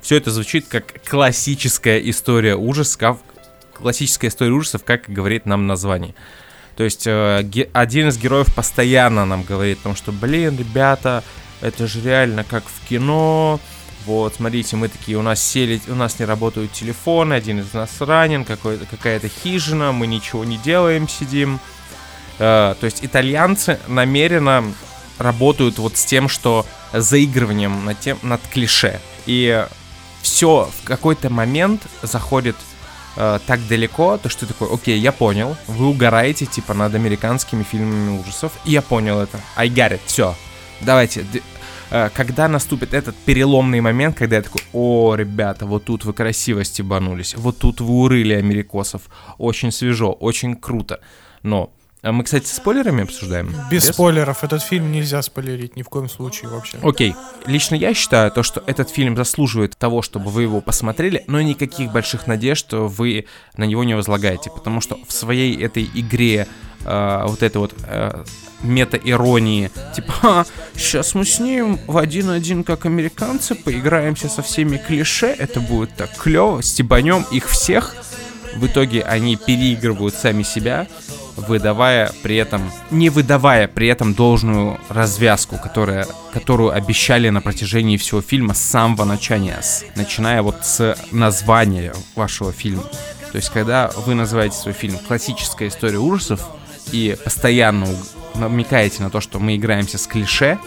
Все 0.00 0.16
это 0.16 0.30
звучит 0.30 0.68
как 0.68 1.02
классическая 1.04 1.98
история 1.98 2.54
ужасов, 2.54 3.18
классическая 3.74 4.28
история 4.28 4.52
ужасов, 4.52 4.84
как 4.84 5.08
говорит 5.08 5.44
нам 5.44 5.66
название. 5.66 6.14
То 6.80 6.84
есть 6.84 7.06
э, 7.06 7.44
один 7.74 8.08
из 8.08 8.16
героев 8.16 8.54
постоянно 8.54 9.26
нам 9.26 9.42
говорит 9.42 9.80
о 9.80 9.82
том, 9.82 9.94
что, 9.94 10.12
блин, 10.12 10.56
ребята, 10.56 11.22
это 11.60 11.86
же 11.86 12.00
реально 12.00 12.42
как 12.42 12.64
в 12.64 12.88
кино. 12.88 13.60
Вот, 14.06 14.36
смотрите, 14.36 14.76
мы 14.76 14.88
такие, 14.88 15.18
у 15.18 15.22
нас 15.22 15.42
сели, 15.42 15.78
у 15.88 15.94
нас 15.94 16.18
не 16.18 16.24
работают 16.24 16.72
телефоны, 16.72 17.34
один 17.34 17.58
из 17.58 17.74
нас 17.74 17.90
ранен, 18.00 18.46
какая-то 18.46 19.28
хижина, 19.28 19.92
мы 19.92 20.06
ничего 20.06 20.42
не 20.46 20.56
делаем, 20.56 21.06
сидим. 21.06 21.60
Э, 22.38 22.74
то 22.80 22.86
есть 22.86 23.04
итальянцы 23.04 23.78
намеренно 23.86 24.64
работают 25.18 25.76
вот 25.76 25.98
с 25.98 26.06
тем, 26.06 26.30
что 26.30 26.64
заигрыванием 26.94 27.84
над, 27.84 28.00
тем, 28.00 28.18
над 28.22 28.40
клише. 28.50 29.02
И 29.26 29.66
все 30.22 30.70
в 30.80 30.86
какой-то 30.86 31.28
момент 31.28 31.82
заходит 32.00 32.56
э, 33.20 33.38
так 33.46 33.60
далеко, 33.68 34.16
то 34.18 34.28
что 34.28 34.46
ты 34.46 34.54
такой, 34.54 34.74
окей, 34.74 34.98
я 34.98 35.12
понял, 35.12 35.56
вы 35.66 35.86
угораете 35.86 36.46
типа 36.46 36.74
над 36.74 36.94
американскими 36.94 37.62
фильмами 37.62 38.18
ужасов, 38.18 38.52
и 38.64 38.72
я 38.72 38.82
понял 38.82 39.20
это. 39.20 39.38
I 39.56 39.68
got 39.68 39.92
it, 39.92 40.00
все. 40.06 40.34
Давайте. 40.80 41.24
э, 41.90 42.08
когда 42.14 42.48
наступит 42.48 42.94
этот 42.94 43.14
переломный 43.26 43.80
момент, 43.80 44.16
когда 44.16 44.36
я 44.36 44.42
такой, 44.42 44.62
о, 44.72 45.14
ребята, 45.14 45.66
вот 45.66 45.84
тут 45.84 46.04
вы 46.04 46.12
красиво 46.12 46.64
стебанулись, 46.64 47.34
вот 47.36 47.58
тут 47.58 47.80
вы 47.80 47.92
урыли 47.94 48.34
америкосов, 48.34 49.02
очень 49.38 49.70
свежо, 49.70 50.12
очень 50.12 50.56
круто. 50.56 51.00
Но 51.42 51.70
а 52.02 52.12
мы, 52.12 52.24
кстати, 52.24 52.46
с 52.46 52.52
спойлерами 52.54 53.02
обсуждаем? 53.02 53.54
Без 53.70 53.84
спойлеров. 53.84 54.42
Этот 54.42 54.62
фильм 54.62 54.90
нельзя 54.90 55.20
спойлерить 55.20 55.76
ни 55.76 55.82
в 55.82 55.88
коем 55.88 56.08
случае 56.08 56.50
вообще. 56.50 56.78
Окей. 56.82 57.14
Лично 57.46 57.74
я 57.74 57.92
считаю 57.92 58.30
то, 58.30 58.42
что 58.42 58.62
этот 58.66 58.88
фильм 58.88 59.16
заслуживает 59.16 59.76
того, 59.76 60.00
чтобы 60.00 60.30
вы 60.30 60.42
его 60.42 60.60
посмотрели, 60.62 61.24
но 61.26 61.40
никаких 61.42 61.92
больших 61.92 62.26
надежд 62.26 62.72
вы 62.72 63.26
на 63.56 63.64
него 63.64 63.84
не 63.84 63.94
возлагаете, 63.94 64.50
потому 64.50 64.80
что 64.80 64.98
в 65.06 65.12
своей 65.12 65.62
этой 65.62 65.90
игре 65.94 66.46
э, 66.84 67.24
вот 67.26 67.42
этой 67.42 67.58
вот 67.58 67.74
э, 67.86 68.24
мета-иронии, 68.62 69.70
типа, 69.94 70.46
сейчас 70.74 71.14
мы 71.14 71.24
снимем 71.26 71.78
в 71.86 71.98
один-один 71.98 72.64
как 72.64 72.86
американцы, 72.86 73.54
поиграемся 73.54 74.28
со 74.28 74.42
всеми 74.42 74.76
клише, 74.78 75.26
это 75.26 75.60
будет 75.60 75.94
так 75.96 76.16
клево, 76.16 76.62
стебанем 76.62 77.26
их 77.30 77.48
всех, 77.48 77.94
в 78.56 78.66
итоге 78.66 79.02
они 79.02 79.36
переигрывают 79.36 80.14
сами 80.14 80.42
себя, 80.42 80.88
выдавая 81.36 82.12
при 82.22 82.36
этом, 82.36 82.70
не 82.90 83.08
выдавая 83.10 83.68
при 83.68 83.88
этом 83.88 84.14
должную 84.14 84.78
развязку, 84.88 85.56
которая, 85.58 86.06
которую 86.32 86.70
обещали 86.72 87.28
на 87.28 87.40
протяжении 87.40 87.96
всего 87.96 88.20
фильма 88.22 88.54
с 88.54 88.58
самого 88.60 89.04
начала, 89.04 89.50
с- 89.62 89.84
начиная 89.96 90.42
вот 90.42 90.56
с 90.64 90.96
названия 91.12 91.92
вашего 92.16 92.52
фильма. 92.52 92.82
То 93.30 93.36
есть, 93.36 93.50
когда 93.50 93.90
вы 94.06 94.14
называете 94.14 94.56
свой 94.56 94.74
фильм 94.74 94.98
«Классическая 94.98 95.68
история 95.68 95.98
ужасов» 95.98 96.40
и 96.90 97.16
постоянно 97.22 97.86
намекаете 98.34 99.02
на 99.02 99.10
то, 99.10 99.20
что 99.20 99.38
мы 99.38 99.54
играемся 99.56 99.98
с 99.98 100.06
клише, 100.06 100.58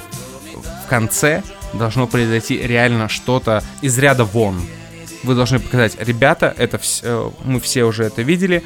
в 0.85 0.89
конце 0.89 1.43
должно 1.73 2.07
произойти 2.07 2.57
реально 2.57 3.09
что-то 3.09 3.63
из 3.81 3.97
ряда 3.97 4.23
вон. 4.23 4.61
Вы 5.23 5.35
должны 5.35 5.59
показать, 5.59 5.95
ребята, 5.99 6.53
это 6.57 6.77
вс- 6.77 6.99
э, 7.03 7.31
мы 7.45 7.59
все 7.59 7.83
уже 7.85 8.03
это 8.03 8.21
видели, 8.21 8.63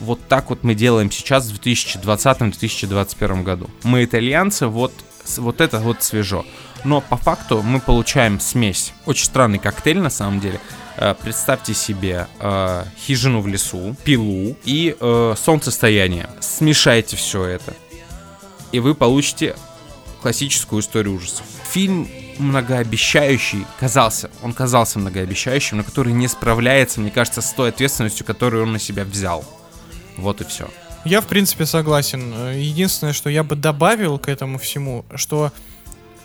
вот 0.00 0.20
так 0.28 0.50
вот 0.50 0.64
мы 0.64 0.74
делаем 0.74 1.10
сейчас 1.10 1.50
в 1.50 1.60
2020-2021 1.60 3.42
году. 3.42 3.70
Мы 3.82 4.04
итальянцы, 4.04 4.66
вот, 4.66 4.92
вот 5.36 5.60
это 5.60 5.78
вот 5.80 6.02
свежо. 6.02 6.44
Но 6.84 7.00
по 7.00 7.16
факту 7.16 7.62
мы 7.62 7.80
получаем 7.80 8.40
смесь. 8.40 8.92
Очень 9.06 9.26
странный 9.26 9.58
коктейль 9.58 9.98
на 9.98 10.10
самом 10.10 10.40
деле. 10.40 10.60
Э, 10.96 11.14
Представьте 11.20 11.74
себе 11.74 12.28
э, 12.40 12.84
хижину 12.98 13.40
в 13.40 13.46
лесу, 13.46 13.96
пилу 14.04 14.56
и 14.64 14.96
э, 14.98 15.34
солнцестояние. 15.36 16.28
Смешайте 16.40 17.16
все 17.16 17.44
это. 17.44 17.74
И 18.70 18.80
вы 18.80 18.94
получите 18.94 19.56
классическую 20.22 20.82
историю 20.82 21.14
ужасов. 21.14 21.46
Фильм 21.70 22.08
многообещающий 22.38 23.66
казался, 23.80 24.30
он 24.42 24.52
казался 24.52 24.98
многообещающим, 24.98 25.78
но 25.78 25.82
который 25.82 26.12
не 26.12 26.28
справляется, 26.28 27.00
мне 27.00 27.10
кажется, 27.10 27.40
с 27.40 27.52
той 27.52 27.70
ответственностью, 27.70 28.24
которую 28.24 28.64
он 28.64 28.72
на 28.72 28.78
себя 28.78 29.04
взял. 29.04 29.44
Вот 30.18 30.40
и 30.40 30.44
все. 30.44 30.68
Я, 31.04 31.20
в 31.20 31.26
принципе, 31.26 31.64
согласен. 31.64 32.32
Э, 32.34 32.58
Единственное, 32.60 33.12
что 33.12 33.30
я 33.30 33.42
бы 33.42 33.56
добавил 33.56 34.18
к 34.18 34.28
этому 34.28 34.58
всему, 34.58 35.04
что 35.14 35.52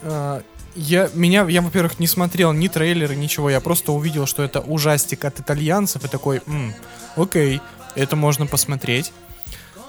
э, 0.01 0.41
я, 0.75 1.09
меня, 1.13 1.47
я, 1.47 1.61
во-первых, 1.61 1.99
не 1.99 2.07
смотрел 2.07 2.51
ни 2.51 2.67
трейлеры, 2.67 3.15
ничего. 3.15 3.49
Я 3.49 3.61
просто 3.61 3.91
увидел, 3.91 4.25
что 4.25 4.43
это 4.43 4.59
ужастик 4.59 5.25
от 5.25 5.39
итальянцев, 5.39 6.03
и 6.03 6.07
такой, 6.07 6.41
«М, 6.47 6.73
окей, 7.15 7.61
это 7.95 8.15
можно 8.15 8.47
посмотреть. 8.47 9.13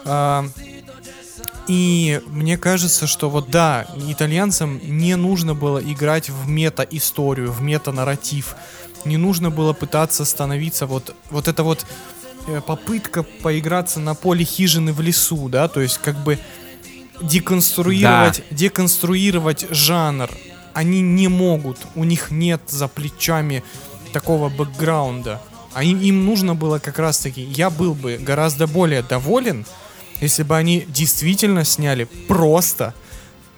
А, 0.04 0.46
и 1.66 2.20
мне 2.26 2.58
кажется, 2.58 3.06
что 3.06 3.30
вот 3.30 3.50
да, 3.50 3.86
итальянцам 4.06 4.78
не 4.82 5.16
нужно 5.16 5.54
было 5.54 5.78
играть 5.78 6.28
в 6.28 6.48
мета-историю, 6.48 7.50
в 7.50 7.62
мета-нарратив. 7.62 8.54
Не 9.06 9.16
нужно 9.16 9.50
было 9.50 9.72
пытаться 9.72 10.24
становиться 10.24 10.86
вот, 10.86 11.14
вот 11.30 11.48
это 11.48 11.62
вот 11.62 11.80
э, 11.80 11.84
попытка 12.66 13.22
поиграться 13.22 14.00
на 14.00 14.14
поле 14.14 14.44
хижины 14.44 14.92
в 14.92 15.00
лесу, 15.00 15.48
да, 15.48 15.68
то 15.68 15.80
есть 15.80 15.98
как 15.98 16.16
бы 16.22 16.38
деконструировать, 17.20 18.42
деконструировать 18.50 19.66
жанр. 19.70 20.30
Они 20.72 21.00
не 21.00 21.28
могут, 21.28 21.78
у 21.94 22.04
них 22.04 22.30
нет 22.30 22.60
за 22.66 22.88
плечами 22.88 23.62
такого 24.12 24.48
бэкграунда. 24.48 25.40
А 25.72 25.82
им, 25.82 26.00
им 26.00 26.24
нужно 26.24 26.54
было 26.54 26.78
как 26.78 26.98
раз 26.98 27.18
таки, 27.18 27.42
я 27.42 27.70
был 27.70 27.94
бы 27.94 28.16
гораздо 28.16 28.66
более 28.66 29.02
доволен, 29.02 29.66
если 30.20 30.42
бы 30.42 30.56
они 30.56 30.84
действительно 30.88 31.64
сняли 31.64 32.04
просто 32.28 32.94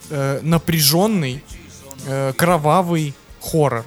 э, 0.09 0.41
напряженный, 0.43 1.43
э, 2.07 2.33
кровавый 2.37 3.15
хоррор. 3.41 3.85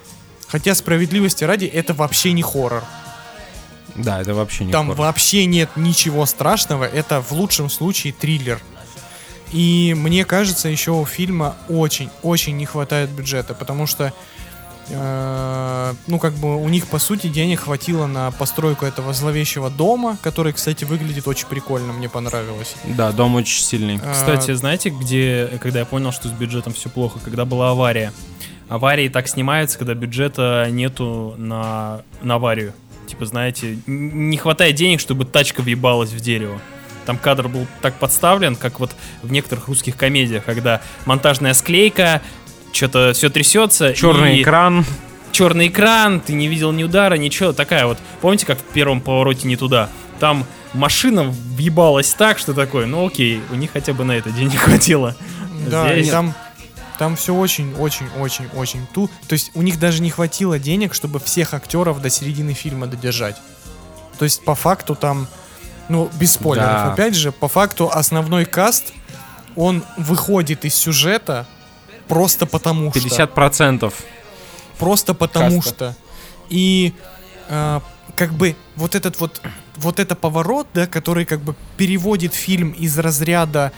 Хотя 0.47 0.75
справедливости 0.75 1.43
ради, 1.43 1.65
это 1.65 1.93
вообще 1.93 2.33
не 2.33 2.41
хоррор. 2.41 2.83
Да, 3.95 4.21
это 4.21 4.33
вообще 4.33 4.65
не 4.65 4.71
Там 4.71 4.87
хоррор. 4.89 5.07
вообще 5.07 5.45
нет 5.45 5.69
ничего 5.75 6.25
страшного. 6.25 6.83
Это 6.85 7.21
в 7.21 7.31
лучшем 7.31 7.69
случае 7.69 8.13
триллер. 8.13 8.59
И 9.51 9.95
мне 9.97 10.25
кажется, 10.25 10.69
еще 10.69 10.91
у 10.91 11.05
фильма 11.05 11.55
очень-очень 11.69 12.55
не 12.55 12.65
хватает 12.65 13.09
бюджета, 13.09 13.53
потому 13.53 13.87
что 13.87 14.13
Э, 14.91 15.93
ну, 16.07 16.19
как 16.19 16.33
бы 16.33 16.55
у 16.61 16.67
них, 16.69 16.87
по 16.87 16.99
сути, 16.99 17.27
денег 17.27 17.61
хватило 17.61 18.07
на 18.07 18.31
постройку 18.31 18.85
этого 18.85 19.13
зловещего 19.13 19.69
дома, 19.69 20.17
который, 20.21 20.53
кстати, 20.53 20.83
выглядит 20.83 21.27
очень 21.27 21.47
прикольно, 21.47 21.93
мне 21.93 22.09
понравилось. 22.09 22.75
Да, 22.85 23.11
дом 23.11 23.35
очень 23.35 23.63
сильный. 23.63 23.99
Э, 24.01 24.11
Кстати, 24.11 24.53
знаете, 24.53 24.89
где, 24.89 25.59
когда 25.61 25.79
я 25.79 25.85
понял, 25.85 26.11
что 26.11 26.27
с 26.27 26.31
бюджетом 26.31 26.73
все 26.73 26.89
плохо, 26.89 27.19
когда 27.23 27.45
была 27.45 27.71
авария. 27.71 28.11
Аварии 28.67 29.09
так 29.09 29.27
снимаются, 29.27 29.77
когда 29.77 29.93
бюджета 29.95 30.67
нету 30.69 31.35
на, 31.37 32.01
на 32.21 32.35
аварию. 32.35 32.73
Типа, 33.09 33.25
знаете, 33.25 33.77
не 33.87 34.37
хватает 34.37 34.75
денег, 34.75 34.99
чтобы 34.99 35.25
тачка 35.25 35.61
въебалась 35.61 36.11
в 36.11 36.19
дерево. 36.19 36.59
Там 37.05 37.17
кадр 37.17 37.47
был 37.47 37.65
так 37.81 37.95
подставлен, 37.95 38.55
как 38.55 38.79
вот 38.79 38.91
в 39.23 39.31
некоторых 39.31 39.67
русских 39.67 39.95
комедиях, 39.97 40.45
когда 40.45 40.81
монтажная 41.05 41.53
склейка, 41.55 42.21
что-то 42.71 43.13
все 43.15 43.29
трясется. 43.31 43.93
Черный 43.95 44.37
и 44.37 44.41
экран. 44.43 44.85
черный 45.31 45.69
экран, 45.69 46.21
ты 46.21 46.33
не 46.33 46.47
видел 46.47 46.71
ни 46.71 46.83
удара, 46.83 47.15
ничего. 47.15 47.51
Такая 47.51 47.87
вот. 47.87 47.97
Помните, 48.21 48.45
как 48.45 48.59
в 48.59 48.63
первом 48.63 49.01
повороте 49.01 49.47
не 49.47 49.55
туда? 49.55 49.89
Там 50.19 50.45
машина 50.73 51.23
въебалась 51.23 52.13
так, 52.13 52.37
что 52.37 52.53
такое, 52.53 52.85
ну 52.85 53.07
окей, 53.07 53.41
у 53.51 53.55
них 53.55 53.71
хотя 53.71 53.93
бы 53.93 54.03
на 54.03 54.11
это 54.11 54.29
денег 54.29 54.59
хватило. 54.59 55.15
Да, 55.67 55.91
и 55.95 56.01
Здесь- 56.03 56.11
там, 56.11 56.35
там 56.99 57.15
все 57.15 57.33
очень-очень-очень-очень 57.33 58.85
ту. 58.93 59.09
То 59.27 59.33
есть 59.33 59.51
у 59.55 59.61
них 59.61 59.79
даже 59.79 60.01
не 60.01 60.09
хватило 60.11 60.59
денег, 60.59 60.93
чтобы 60.93 61.19
всех 61.19 61.53
актеров 61.53 62.01
до 62.01 62.09
середины 62.09 62.53
фильма 62.53 62.87
додержать. 62.87 63.37
То 64.19 64.25
есть 64.25 64.43
по 64.43 64.53
факту 64.53 64.95
там, 64.95 65.27
ну, 65.87 66.11
без 66.19 66.33
спойлеров, 66.33 66.67
Да. 66.69 66.93
опять 66.93 67.15
же, 67.15 67.31
по 67.31 67.47
факту 67.47 67.89
основной 67.89 68.43
каст, 68.43 68.93
он 69.55 69.83
выходит 69.97 70.65
из 70.65 70.75
сюжета 70.75 71.47
просто 72.09 72.45
потому 72.45 72.91
что. 72.91 72.99
50%. 72.99 73.93
Просто 74.77 75.13
потому 75.13 75.61
Каста. 75.61 75.93
что. 75.93 75.95
И 76.49 76.93
э, 77.47 77.79
как 78.15 78.33
бы 78.33 78.55
вот 78.75 78.95
этот 78.95 79.19
вот 79.21 79.41
вот 79.77 79.99
это 79.99 80.15
поворот, 80.15 80.67
да, 80.73 80.87
который 80.87 81.23
как 81.23 81.39
бы 81.39 81.55
переводит 81.77 82.33
фильм 82.33 82.71
из 82.71 82.97
разряда 82.99 83.71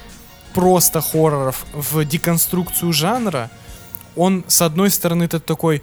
просто 0.54 1.02
хорроров 1.02 1.66
в 1.74 2.04
деконструкцию 2.06 2.94
жанра, 2.94 3.50
он 4.16 4.44
с 4.48 4.62
одной 4.62 4.90
стороны 4.92 5.24
это 5.24 5.40
такой, 5.40 5.82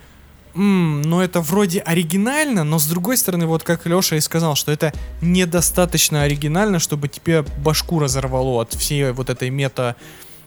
«М, 0.54 1.02
ну 1.02 1.20
это 1.20 1.40
вроде 1.40 1.80
оригинально, 1.80 2.64
но 2.64 2.78
с 2.78 2.86
другой 2.86 3.16
стороны, 3.16 3.46
вот 3.46 3.62
как 3.62 3.86
Леша 3.86 4.16
и 4.16 4.20
сказал, 4.20 4.54
что 4.56 4.72
это 4.72 4.92
недостаточно 5.20 6.22
оригинально, 6.22 6.78
чтобы 6.78 7.08
тебе 7.08 7.42
башку 7.64 7.98
разорвало 8.00 8.62
от 8.62 8.74
всей 8.74 9.12
вот 9.12 9.30
этой 9.30 9.50
мета 9.50 9.94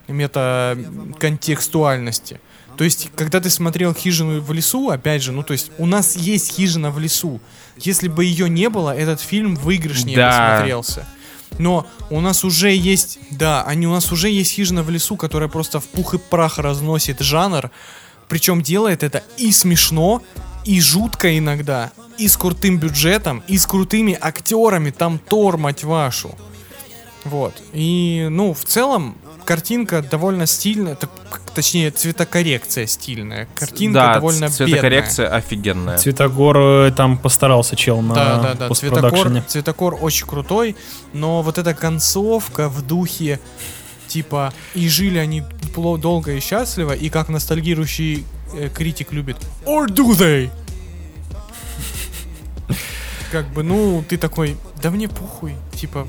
мета 0.07 0.77
контекстуальности. 1.19 2.39
То 2.77 2.83
есть, 2.83 3.09
когда 3.15 3.39
ты 3.39 3.49
смотрел 3.49 3.93
хижину 3.93 4.41
в 4.41 4.51
лесу, 4.53 4.89
опять 4.89 5.21
же, 5.21 5.31
ну 5.31 5.43
то 5.43 5.53
есть 5.53 5.71
у 5.77 5.85
нас 5.85 6.15
есть 6.15 6.53
хижина 6.53 6.89
в 6.91 6.99
лесу. 6.99 7.39
Если 7.77 8.07
бы 8.07 8.25
ее 8.25 8.49
не 8.49 8.69
было, 8.69 8.95
этот 8.95 9.21
фильм 9.21 9.55
выигрышнее 9.55 10.15
бы 10.17 10.21
Да. 10.21 10.57
смотрелся. 10.57 11.07
Но 11.57 11.85
у 12.09 12.21
нас 12.21 12.43
уже 12.43 12.73
есть, 12.73 13.19
да, 13.29 13.63
они 13.63 13.87
у 13.87 13.91
нас 13.91 14.11
уже 14.11 14.29
есть 14.29 14.51
хижина 14.51 14.83
в 14.83 14.89
лесу, 14.89 15.15
которая 15.15 15.49
просто 15.49 15.79
в 15.79 15.85
пух 15.85 16.13
и 16.13 16.17
прах 16.17 16.59
разносит 16.59 17.19
жанр, 17.19 17.69
причем 18.27 18.61
делает 18.61 19.03
это 19.03 19.23
и 19.37 19.51
смешно, 19.51 20.21
и 20.65 20.79
жутко 20.79 21.37
иногда, 21.37 21.91
и 22.17 22.27
с 22.27 22.37
крутым 22.37 22.77
бюджетом, 22.77 23.43
и 23.47 23.57
с 23.57 23.65
крутыми 23.65 24.17
актерами, 24.19 24.91
там 24.91 25.19
Тор, 25.19 25.57
мать 25.57 25.83
вашу. 25.83 26.35
Вот. 27.23 27.53
И, 27.73 28.27
ну, 28.29 28.53
в 28.53 28.63
целом, 28.65 29.15
картинка 29.45 30.01
довольно 30.01 30.45
стильная, 30.45 30.95
так, 30.95 31.09
точнее, 31.53 31.91
цветокоррекция 31.91 32.87
стильная. 32.87 33.47
Картинка 33.55 33.99
да, 33.99 34.13
довольно 34.15 34.49
цветокоррекция 34.49 35.27
офигенная. 35.27 35.97
Цветогор 35.97 36.57
э, 36.57 36.91
там 36.91 37.17
постарался 37.17 37.75
чел 37.75 38.01
на 38.01 38.15
Да, 38.15 38.39
да, 38.39 38.53
да. 38.67 38.73
Цветокор, 38.73 39.41
цветокор 39.47 39.97
очень 40.01 40.27
крутой, 40.27 40.75
но 41.13 41.41
вот 41.41 41.57
эта 41.57 41.73
концовка 41.73 42.69
в 42.69 42.85
духе 42.85 43.39
типа 44.07 44.53
и 44.73 44.89
жили 44.89 45.17
они 45.17 45.43
пло- 45.73 45.97
долго 45.97 46.33
и 46.33 46.39
счастливо, 46.39 46.91
и 46.93 47.09
как 47.09 47.29
ностальгирующий 47.29 48.25
э, 48.53 48.69
критик 48.69 49.13
любит 49.13 49.37
Or 49.65 49.87
do 49.87 50.11
they? 50.11 50.49
Как 53.31 53.47
бы, 53.53 53.63
ну, 53.63 54.03
ты 54.07 54.17
такой, 54.17 54.57
да 54.81 54.91
мне 54.91 55.07
похуй, 55.07 55.55
типа, 55.73 56.05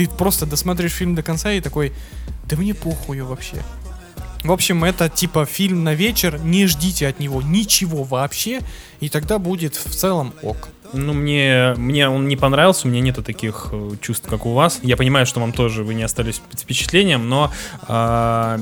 ты 0.00 0.08
просто 0.08 0.46
досмотришь 0.46 0.92
фильм 0.92 1.14
до 1.14 1.22
конца 1.22 1.52
и 1.52 1.60
такой, 1.60 1.92
да 2.48 2.56
мне 2.56 2.72
похуй 2.72 3.20
вообще. 3.20 3.56
В 4.42 4.50
общем, 4.50 4.82
это 4.82 5.10
типа 5.10 5.44
фильм 5.44 5.84
на 5.84 5.92
вечер, 5.92 6.40
не 6.42 6.66
ждите 6.66 7.06
от 7.06 7.20
него 7.20 7.42
ничего 7.42 8.04
вообще, 8.04 8.60
и 9.00 9.10
тогда 9.10 9.38
будет 9.38 9.74
в 9.74 9.94
целом 9.94 10.32
ок. 10.42 10.68
Ну, 10.94 11.12
мне, 11.12 11.74
мне 11.76 12.08
он 12.08 12.28
не 12.28 12.36
понравился, 12.36 12.88
у 12.88 12.90
меня 12.90 13.02
нету 13.02 13.22
таких 13.22 13.68
э, 13.72 13.90
чувств, 14.00 14.26
как 14.26 14.46
у 14.46 14.54
вас. 14.54 14.80
Я 14.82 14.96
понимаю, 14.96 15.26
что 15.26 15.38
вам 15.38 15.52
тоже 15.52 15.84
вы 15.84 15.92
не 15.92 16.02
остались 16.02 16.40
с 16.56 16.62
впечатлением, 16.62 17.28
но 17.28 17.52
а, 17.82 18.58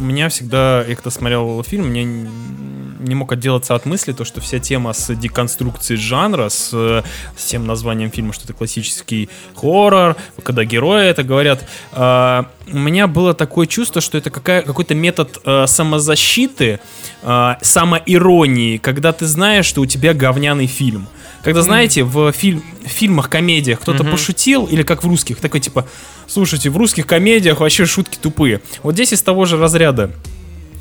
у 0.00 0.02
меня 0.02 0.28
всегда, 0.30 0.82
я 0.88 0.94
когда 0.94 1.10
смотрел 1.10 1.62
фильм, 1.62 1.88
мне 1.88 2.04
не 2.04 3.14
мог 3.14 3.32
отделаться 3.32 3.74
от 3.74 3.86
мысли, 3.86 4.12
то, 4.12 4.24
что 4.24 4.40
вся 4.40 4.58
тема 4.58 4.92
с 4.92 5.14
деконструкцией 5.14 6.00
жанра, 6.00 6.48
с, 6.48 6.70
э, 6.72 7.02
с 7.36 7.44
тем 7.44 7.66
названием 7.66 8.10
фильма, 8.10 8.32
что 8.32 8.44
это 8.44 8.52
классический 8.52 9.28
хоррор, 9.54 10.16
когда 10.42 10.64
герои 10.64 11.06
это 11.06 11.22
говорят, 11.22 11.66
а, 11.92 12.46
у 12.70 12.78
меня 12.78 13.06
было 13.06 13.34
такое 13.34 13.66
чувство, 13.66 14.00
что 14.00 14.18
это 14.18 14.30
какая, 14.30 14.62
какой-то 14.62 14.94
метод 14.94 15.40
э, 15.44 15.66
самозащиты, 15.66 16.80
э, 17.22 17.54
самоиронии, 17.60 18.78
когда 18.78 19.12
ты 19.12 19.26
знаешь, 19.26 19.66
что 19.66 19.80
у 19.80 19.86
тебя 19.86 20.14
говняный 20.14 20.66
фильм. 20.66 21.08
Когда, 21.42 21.62
знаете, 21.62 22.04
в, 22.04 22.32
фильм, 22.32 22.62
в 22.84 22.88
фильмах, 22.88 23.30
комедиях 23.30 23.80
кто-то 23.80 24.04
пошутил, 24.04 24.66
или 24.66 24.82
как 24.82 25.02
в 25.02 25.08
русских, 25.08 25.38
такой 25.38 25.60
типа, 25.60 25.86
слушайте, 26.26 26.70
в 26.70 26.76
русских 26.76 27.06
комедиях 27.06 27.60
вообще 27.60 27.86
шутки 27.86 28.18
тупые. 28.20 28.60
Вот 28.82 28.94
здесь 28.94 29.12
из 29.12 29.22
того 29.22 29.44
же 29.46 29.56
разряда. 29.56 30.10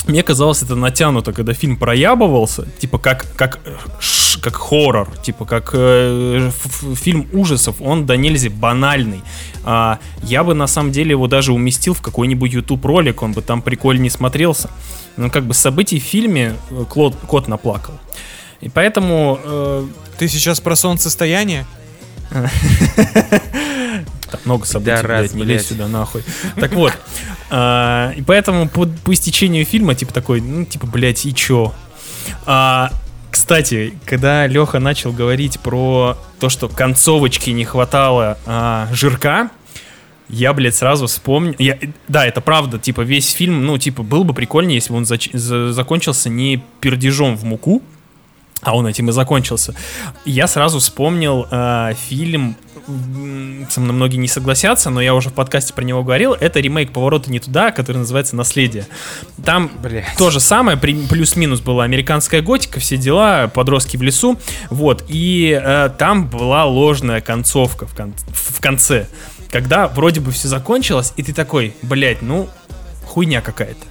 Мне 0.08 0.24
казалось 0.24 0.64
это 0.64 0.76
натянуто, 0.76 1.34
когда 1.34 1.54
фильм 1.54 1.78
проябывался, 1.78 2.66
типа 2.80 2.98
как, 2.98 3.28
как, 3.36 3.60
э, 3.66 3.76
как 4.42 4.56
хоррор, 4.56 5.08
типа 5.24 5.46
как 5.46 5.72
э, 5.74 6.50
фильм 6.96 7.28
ужасов, 7.32 7.76
он 7.80 8.06
до 8.06 8.18
нельзя 8.18 8.50
банальный. 8.50 9.22
А, 9.64 10.00
я 10.24 10.44
бы 10.44 10.56
на 10.56 10.68
самом 10.68 10.92
деле 10.92 11.12
его 11.12 11.28
даже 11.28 11.54
уместил 11.54 11.94
в 11.94 12.02
какой-нибудь 12.02 12.54
YouTube 12.54 12.84
ролик, 12.86 13.22
он 13.22 13.34
бы 13.34 13.42
там 13.42 13.62
прикольнее 13.62 14.10
смотрелся. 14.10 14.72
Но 15.16 15.30
как 15.30 15.46
бы 15.46 15.54
событий 15.54 16.00
в 16.00 16.04
фильме 16.04 16.56
э, 16.72 16.86
Клод, 16.90 17.16
кот 17.28 17.48
наплакал. 17.48 17.94
И 18.62 18.70
поэтому 18.70 19.40
э, 19.44 19.88
Ты 20.18 20.28
сейчас 20.28 20.60
про 20.60 20.76
солнцестояние? 20.76 21.66
Так 24.32 24.46
много 24.46 24.66
событий, 24.66 24.92
Да 24.92 25.02
раз, 25.02 25.22
блядь, 25.22 25.34
не 25.34 25.44
лезь 25.44 25.68
сюда 25.68 25.88
нахуй. 25.88 26.24
Так 26.60 26.74
вот, 26.74 26.94
а, 27.50 28.14
и 28.16 28.22
поэтому 28.22 28.70
по, 28.70 28.86
по 28.86 29.14
истечению 29.14 29.66
фильма, 29.66 29.96
типа 29.96 30.14
такой, 30.14 30.40
ну, 30.40 30.66
типа, 30.66 30.86
блядь, 30.86 31.26
и 31.26 31.34
чё? 31.34 31.74
А, 32.46 32.92
кстати, 33.32 33.94
когда 34.06 34.46
Леха 34.46 34.78
начал 34.80 35.12
говорить 35.14 35.60
про 35.60 36.16
то, 36.40 36.50
что 36.50 36.70
концовочки 36.70 37.50
не 37.50 37.66
хватало 37.66 38.38
а, 38.46 38.88
жирка, 38.92 39.50
я, 40.28 40.54
блядь, 40.54 40.76
сразу 40.76 41.08
вспомнил. 41.08 41.56
Я, 41.58 41.80
да, 42.08 42.28
это 42.28 42.40
правда, 42.40 42.78
типа, 42.78 43.02
весь 43.02 43.32
фильм, 43.32 43.66
ну, 43.66 43.80
типа, 43.80 44.04
был 44.04 44.24
бы 44.24 44.36
прикольнее, 44.36 44.76
если 44.76 44.92
бы 44.92 44.98
он 44.98 45.04
зач- 45.06 45.32
за- 45.36 45.74
закончился 45.74 46.30
не 46.30 46.64
пердежом 46.82 47.36
в 47.36 47.46
муку, 47.46 47.82
а 48.62 48.76
он 48.76 48.88
этим 48.88 49.10
и 49.10 49.12
закончился. 49.12 49.74
Я 50.26 50.48
сразу 50.48 50.80
вспомнил 50.80 51.48
э, 51.50 51.94
фильм, 52.08 52.56
со 53.70 53.80
мной 53.82 53.94
многие 53.96 54.18
не 54.18 54.28
согласятся, 54.28 54.90
но 54.90 55.00
я 55.02 55.14
уже 55.14 55.30
в 55.30 55.34
подкасте 55.34 55.74
про 55.74 55.84
него 55.84 56.04
говорил. 56.04 56.34
Это 56.34 56.60
ремейк 56.60 56.92
«Поворота 56.92 57.32
не 57.32 57.40
туда», 57.40 57.72
который 57.72 57.98
называется 57.98 58.36
«Наследие». 58.36 58.88
Там 59.46 59.72
Блядь. 59.82 60.06
то 60.18 60.30
же 60.30 60.40
самое, 60.40 60.78
плюс-минус 60.78 61.62
была 61.62 61.84
американская 61.84 62.42
готика, 62.42 62.80
все 62.80 62.98
дела, 62.98 63.48
подростки 63.54 63.96
в 63.98 64.02
лесу. 64.02 64.38
Вот, 64.70 65.06
и 65.08 65.60
э, 65.62 65.90
там 65.98 66.28
была 66.28 66.66
ложная 66.66 67.22
концовка 67.22 67.86
в, 67.86 67.96
кон- 67.96 68.14
в 68.28 68.60
конце. 68.60 69.08
Когда 69.52 69.88
вроде 69.88 70.20
бы 70.20 70.32
все 70.32 70.48
закончилось, 70.48 71.14
и 71.16 71.24
ты 71.24 71.34
такой, 71.34 71.74
блядь, 71.82 72.22
ну, 72.22 72.50
хуйня 73.06 73.42
какая-то. 73.42 73.86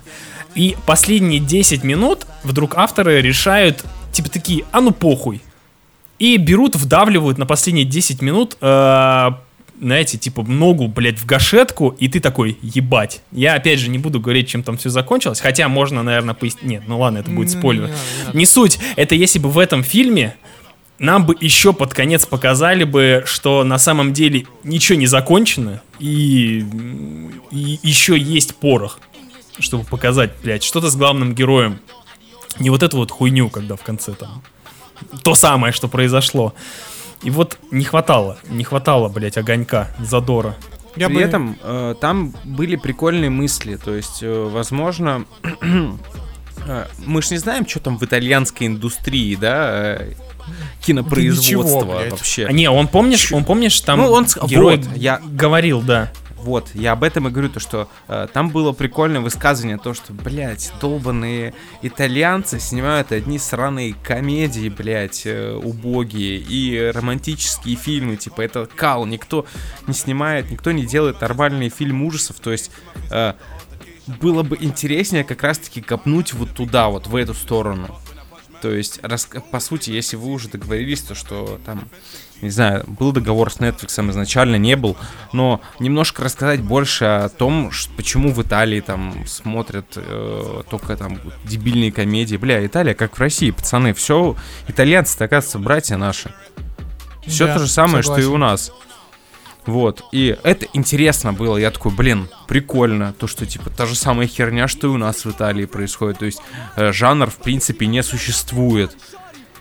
И 0.55 0.77
последние 0.87 1.41
10 1.41 1.85
минут 1.85 2.27
вдруг 2.43 2.75
авторы 2.77 3.21
решают, 3.21 3.85
типа 4.13 4.31
такие, 4.31 4.65
а 4.73 4.81
ну 4.81 4.91
похуй. 4.93 5.41
И 6.19 6.37
берут, 6.37 6.75
вдавливают 6.75 7.39
на 7.39 7.47
последние 7.47 7.85
10 7.85 8.23
минут, 8.23 8.57
э, 8.61 9.31
знаете, 9.81 10.19
типа 10.19 10.43
ногу, 10.43 10.89
блядь, 10.89 11.19
в 11.19 11.27
гашетку, 11.27 11.95
и 11.99 12.09
ты 12.09 12.21
такой, 12.21 12.59
ебать. 12.61 13.23
Я, 13.31 13.55
опять 13.55 13.79
же, 13.79 13.89
не 13.89 13.99
буду 13.99 14.21
говорить, 14.21 14.49
чем 14.49 14.63
там 14.63 14.77
все 14.77 14.91
закончилось, 14.91 15.41
хотя 15.41 15.69
можно, 15.69 16.03
наверное, 16.03 16.35
пояснить. 16.35 16.65
Нет, 16.65 16.83
ну 16.87 16.99
ладно, 16.99 17.19
это 17.19 17.31
будет 17.31 17.53
Не, 17.55 17.59
спойлер. 17.59 17.83
не 17.83 17.89
надо, 17.91 18.03
не 18.19 18.25
надо. 18.25 18.39
Не 18.39 18.47
суть. 18.47 18.79
Это 18.97 19.15
если 19.15 19.39
бы 19.39 19.49
в 19.49 19.59
этом 19.59 19.85
фильме 19.85 20.35
нам 20.99 21.25
бы 21.27 21.37
еще 21.41 21.73
под 21.73 21.95
конец 21.95 22.27
показали 22.27 22.85
бы, 22.85 23.23
что 23.27 23.63
на 23.63 23.79
самом 23.79 24.13
деле 24.13 24.47
ничего 24.65 24.99
не 24.99 25.07
закончено, 25.07 25.81
и, 26.01 26.65
и 27.53 27.79
еще 27.83 28.19
есть 28.19 28.57
порох, 28.57 28.99
чтобы 29.61 29.85
показать, 29.85 30.33
блядь, 30.43 30.65
что-то 30.65 30.91
с 30.91 30.97
главным 30.97 31.35
героем. 31.35 31.79
Не 32.59 32.71
вот 32.71 32.83
эту 32.83 32.97
вот 32.99 33.11
хуйню, 33.11 33.49
когда 33.51 33.77
в 33.77 33.83
конце 33.83 34.13
там 34.13 34.43
то 35.23 35.35
самое, 35.35 35.73
что 35.73 35.89
произошло. 35.89 36.55
И 37.23 37.31
вот 37.31 37.59
не 37.71 37.85
хватало, 37.85 38.39
не 38.49 38.65
хватало, 38.65 39.09
блядь, 39.09 39.37
огонька, 39.37 39.89
задора. 40.01 40.57
Я 40.97 41.07
При 41.09 41.17
бы- 41.17 41.21
этом 41.23 41.59
э, 41.63 41.95
там 42.01 42.35
были 42.45 42.77
прикольные 42.77 43.31
мысли. 43.31 43.77
То 43.77 43.95
есть, 43.95 44.23
э, 44.23 44.49
возможно, 44.53 45.25
э, 46.67 46.87
мы 47.07 47.23
ж 47.23 47.31
не 47.31 47.39
знаем, 47.39 47.67
что 47.69 47.81
там 47.81 47.99
в 47.99 48.03
итальянской 48.05 48.67
индустрии, 48.67 49.37
да, 49.37 49.97
э, 50.01 50.13
кинопроизводства 50.83 51.79
ничего, 51.81 51.99
блядь. 51.99 52.11
вообще. 52.13 52.47
А 52.47 52.53
не, 52.53 52.69
он 52.71 52.89
помнишь, 52.89 53.33
он 53.33 53.45
помнишь, 53.45 53.81
там 53.81 54.01
Ну, 54.01 54.11
он 54.11 54.27
герой 54.47 54.79
вот, 54.79 54.97
я- 54.97 55.21
говорил, 55.25 55.81
да. 55.83 56.11
Вот, 56.49 56.75
я 56.75 56.93
об 56.93 57.05
этом 57.05 57.29
и 57.29 57.31
говорю, 57.31 57.51
то 57.51 57.61
что 57.61 57.91
э, 58.09 58.27
там 58.33 58.49
было 58.49 58.73
прикольное 58.73 59.21
высказывание, 59.21 59.77
то 59.77 59.93
что, 59.93 60.15
блядь, 60.15 60.73
долбанные 60.81 61.53
итальянцы 61.83 62.59
снимают 62.59 63.13
одни 63.13 63.39
сраные 63.39 63.95
комедии, 64.03 64.71
блядь, 64.71 65.27
э, 65.27 65.53
убогие, 65.55 66.39
и 66.39 66.91
романтические 66.95 67.77
фильмы, 67.77 68.17
типа, 68.17 68.41
это 68.41 68.65
кал, 68.65 69.05
никто 69.05 69.45
не 69.87 69.93
снимает, 69.93 70.51
никто 70.51 70.73
не 70.73 70.87
делает 70.87 71.21
нормальный 71.21 71.69
фильм 71.69 72.03
ужасов, 72.03 72.41
то 72.41 72.51
есть... 72.51 72.71
э, 73.11 73.35
было 74.23 74.43
бы 74.43 74.57
интереснее 74.59 75.23
как 75.23 75.43
раз-таки 75.43 75.83
копнуть 75.83 76.33
вот 76.33 76.55
туда, 76.55 76.89
вот 76.89 77.07
в 77.07 77.15
эту 77.15 77.35
сторону. 77.35 77.95
То 78.63 78.71
есть, 78.73 79.01
рас- 79.03 79.29
по 79.51 79.61
сути, 79.61 79.91
если 79.91 80.17
вы 80.17 80.31
уже 80.33 80.49
договорились, 80.49 81.03
то 81.03 81.15
что 81.15 81.61
там, 81.67 81.87
не 82.43 82.51
знаю, 82.51 82.85
был 82.87 83.13
договор 83.13 83.53
с 83.53 83.59
Netflix 83.59 84.11
изначально, 84.11 84.57
не 84.57 84.77
был, 84.77 84.97
но 85.33 85.61
немножко 85.79 86.23
рассказать 86.23 86.61
больше 86.61 87.05
о 87.05 87.29
том, 87.29 87.71
почему 87.97 88.33
в 88.33 88.43
Италии 88.43 88.81
там 88.81 89.27
смотрят 89.27 89.87
э, 89.97 90.63
только 90.71 90.97
там 90.97 91.21
дебильные 91.45 91.93
комедии. 91.93 92.37
Бля, 92.37 92.65
Италия 92.65 92.95
как 92.95 93.17
в 93.17 93.21
России, 93.21 93.51
пацаны, 93.51 93.95
все, 93.95 94.37
итальянцы, 94.69 95.21
оказывается, 95.21 95.59
братья 95.59 95.97
наши. 95.97 96.33
Все 97.27 97.47
Да, 97.47 97.55
то 97.55 97.61
же 97.61 97.69
самое, 97.69 98.03
что 98.03 98.19
и 98.19 98.23
согласен. 98.23 98.35
у 98.35 98.39
нас. 98.39 98.73
Вот, 99.67 100.03
и 100.13 100.35
это 100.45 100.67
интересно 100.73 101.35
было, 101.35 101.59
я 101.59 101.71
такой, 101.71 101.93
блин, 101.93 102.29
прикольно, 102.47 103.13
то, 103.13 103.27
что, 103.27 103.45
типа, 103.45 103.69
та 103.69 103.85
же 103.85 103.97
самая 103.97 104.27
херня, 104.27 104.67
что 104.67 104.87
и 104.87 104.91
у 104.91 104.97
нас 104.97 105.27
в 105.27 105.31
Италии 105.31 105.67
происходит, 105.67 106.21
то 106.21 106.25
есть, 106.25 106.41
э, 106.77 106.91
жанр, 106.91 107.29
в 107.29 107.37
принципе, 107.37 107.87
не 107.87 108.03
существует. 108.03 108.97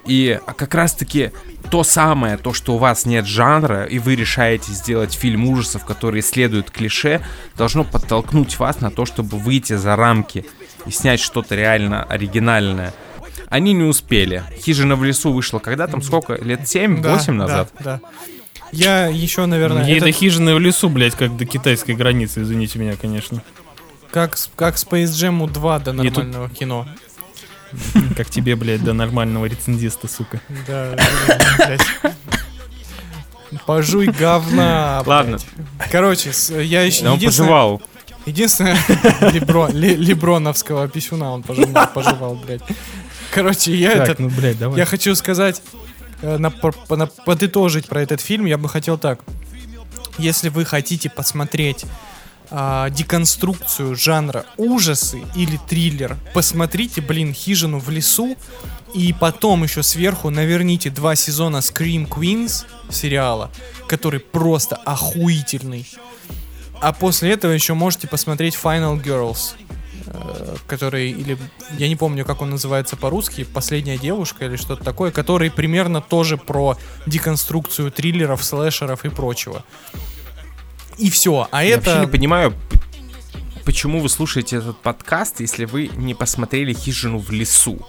И 0.07 0.39
как 0.55 0.73
раз-таки 0.73 1.31
то 1.69 1.83
самое, 1.83 2.37
то, 2.37 2.53
что 2.53 2.75
у 2.75 2.77
вас 2.77 3.05
нет 3.05 3.25
жанра, 3.25 3.83
и 3.83 3.99
вы 3.99 4.15
решаете 4.15 4.71
сделать 4.71 5.13
фильм 5.13 5.47
ужасов, 5.49 5.83
который 5.85 6.21
исследует 6.21 6.71
клише, 6.71 7.21
должно 7.55 7.83
подтолкнуть 7.83 8.57
вас 8.57 8.79
на 8.79 8.89
то, 8.89 9.05
чтобы 9.05 9.37
выйти 9.37 9.73
за 9.75 9.95
рамки 9.95 10.45
и 10.85 10.91
снять 10.91 11.19
что-то 11.19 11.55
реально 11.55 12.03
оригинальное. 12.03 12.93
Они 13.49 13.73
не 13.73 13.83
успели. 13.83 14.43
Хижина 14.61 14.95
в 14.95 15.03
лесу 15.03 15.31
вышла 15.33 15.59
когда 15.59 15.87
там, 15.87 16.01
сколько? 16.01 16.35
Лет 16.35 16.61
7-8 16.61 17.01
Да, 17.01 17.17
да, 17.25 17.31
назад? 17.33 17.69
Да, 17.79 17.99
Я 18.73 19.07
еще, 19.07 19.45
наверное, 19.45 19.85
Ей 19.85 19.97
этот- 19.97 20.07
до 20.07 20.11
хижины 20.11 20.53
в 20.55 20.59
лесу, 20.59 20.89
блядь, 20.89 21.15
как 21.15 21.35
до 21.37 21.45
китайской 21.45 21.93
границы, 21.93 22.41
извините 22.41 22.79
меня, 22.79 22.95
конечно. 22.95 23.41
как, 24.11 24.37
с- 24.37 24.49
как 24.55 24.75
Space 24.75 25.05
Jam 25.05 25.49
2 25.51 25.79
до 25.79 25.91
И 25.91 25.95
тут- 26.09 26.17
нормального 26.17 26.49
кино. 26.49 26.87
Как 28.15 28.29
тебе, 28.29 28.55
блядь, 28.55 28.83
до 28.83 28.93
нормального 28.93 29.45
рецензиста, 29.45 30.07
сука. 30.07 30.41
Да, 30.67 30.95
блядь. 31.57 31.81
Пожуй 33.65 34.07
говна, 34.07 34.97
блядь. 35.03 35.07
Ладно. 35.07 35.37
Короче, 35.91 36.31
я 36.63 36.81
еще 36.83 37.03
Да 37.03 37.13
он 37.13 37.19
пожевал. 37.19 37.81
единственное 38.25 38.75
Лебро- 39.31 39.71
леброновского 39.73 40.87
писюна 40.89 41.31
он 41.31 41.43
пожевал, 41.43 41.87
пожевал, 41.93 42.35
блядь. 42.35 42.61
Короче, 43.33 43.73
я 43.75 43.91
Так, 43.91 44.01
этот, 44.09 44.19
ну, 44.19 44.29
блядь, 44.29 44.57
давай. 44.57 44.77
я 44.77 44.85
хочу 44.85 45.15
сказать, 45.15 45.61
э, 46.21 46.37
на- 46.37 46.49
по- 46.51 46.95
на- 46.95 47.07
подытожить 47.07 47.87
про 47.87 48.01
этот 48.01 48.19
фильм, 48.21 48.45
я 48.45 48.57
бы 48.57 48.67
хотел 48.67 48.97
так. 48.97 49.19
Если 50.17 50.49
вы 50.49 50.65
хотите 50.65 51.09
посмотреть 51.09 51.85
а, 52.49 52.89
деконструкцию 52.89 53.95
жанра 53.95 54.45
ужасы 54.57 55.21
или 55.35 55.59
триллер, 55.67 56.17
посмотрите, 56.33 57.01
блин, 57.01 57.33
хижину 57.33 57.79
в 57.79 57.89
лесу, 57.89 58.37
и 58.93 59.13
потом 59.13 59.63
еще 59.63 59.83
сверху 59.83 60.29
наверните 60.29 60.89
два 60.89 61.15
сезона 61.15 61.57
Scream 61.57 62.07
Queens 62.07 62.65
сериала, 62.89 63.51
который 63.87 64.19
просто 64.19 64.77
охуительный. 64.77 65.85
А 66.79 66.93
после 66.93 67.33
этого 67.33 67.51
еще 67.51 67.73
можете 67.73 68.07
посмотреть 68.07 68.57
Final 68.61 69.03
Girls, 69.03 69.55
э, 70.05 70.55
который, 70.67 71.11
или 71.11 71.37
я 71.77 71.89
не 71.89 71.95
помню, 71.95 72.23
как 72.23 72.41
он 72.41 72.51
называется 72.51 72.95
по-русски, 72.95 73.43
«Последняя 73.43 73.97
девушка» 73.97 74.45
или 74.45 74.55
что-то 74.55 74.83
такое, 74.83 75.11
который 75.11 75.51
примерно 75.51 76.01
тоже 76.01 76.37
про 76.37 76.77
деконструкцию 77.07 77.91
триллеров, 77.91 78.43
слэшеров 78.43 79.03
и 79.05 79.09
прочего. 79.09 79.65
И 80.97 81.09
все. 81.09 81.47
А 81.51 81.63
Я 81.63 81.75
это... 81.75 81.89
вообще 81.91 82.05
не 82.05 82.11
понимаю, 82.11 82.53
почему 83.65 83.99
вы 83.99 84.09
слушаете 84.09 84.57
этот 84.57 84.77
подкаст, 84.81 85.39
если 85.39 85.65
вы 85.65 85.89
не 85.95 86.13
посмотрели 86.13 86.73
хижину 86.73 87.19
в 87.19 87.31
лесу. 87.31 87.79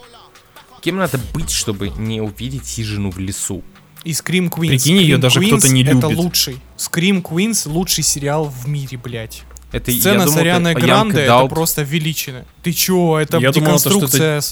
Кем 0.80 0.96
надо 0.96 1.18
быть, 1.32 1.50
чтобы 1.50 1.90
не 1.90 2.20
увидеть 2.20 2.66
хижину 2.66 3.10
в 3.10 3.18
лесу? 3.18 3.62
И 4.04 4.12
Scream 4.12 4.48
Queens. 4.48 4.68
Прикинь, 4.68 5.00
Scream 5.00 5.18
даже 5.18 5.40
Queens 5.40 5.48
кто-то 5.48 5.68
не 5.70 5.82
Это 5.82 5.92
любит. 5.92 6.16
лучший. 6.16 6.60
Scream 6.76 7.22
Queens 7.22 7.68
лучший 7.68 8.04
сериал 8.04 8.44
в 8.44 8.68
мире, 8.68 8.96
блядь. 8.96 9.42
Это, 9.72 9.90
Сцена 9.92 10.20
думал, 10.24 10.32
с 10.32 10.36
Арианой 10.36 10.72
это 10.72 10.80
Гранде 10.80 11.20
это 11.20 11.46
просто 11.46 11.82
величина. 11.82 12.44
Ты 12.62 12.72
чё, 12.72 13.18
это 13.18 13.38
Я 13.38 13.50
думал, 13.52 13.76
это 13.76 13.88
деконструкция... 13.88 14.42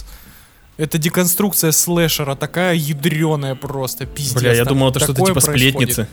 Это 0.76 0.98
деконструкция 0.98 1.72
слэшера, 1.72 2.34
такая 2.34 2.74
ядреная 2.74 3.54
просто, 3.54 4.04
пиздец. 4.04 4.42
Бля, 4.42 4.52
я 4.52 4.64
думал, 4.66 4.90
это 4.90 4.98
что-то 5.00 5.22
типа 5.24 5.40
происходит. 5.40 5.72
сплетницы. 5.74 6.08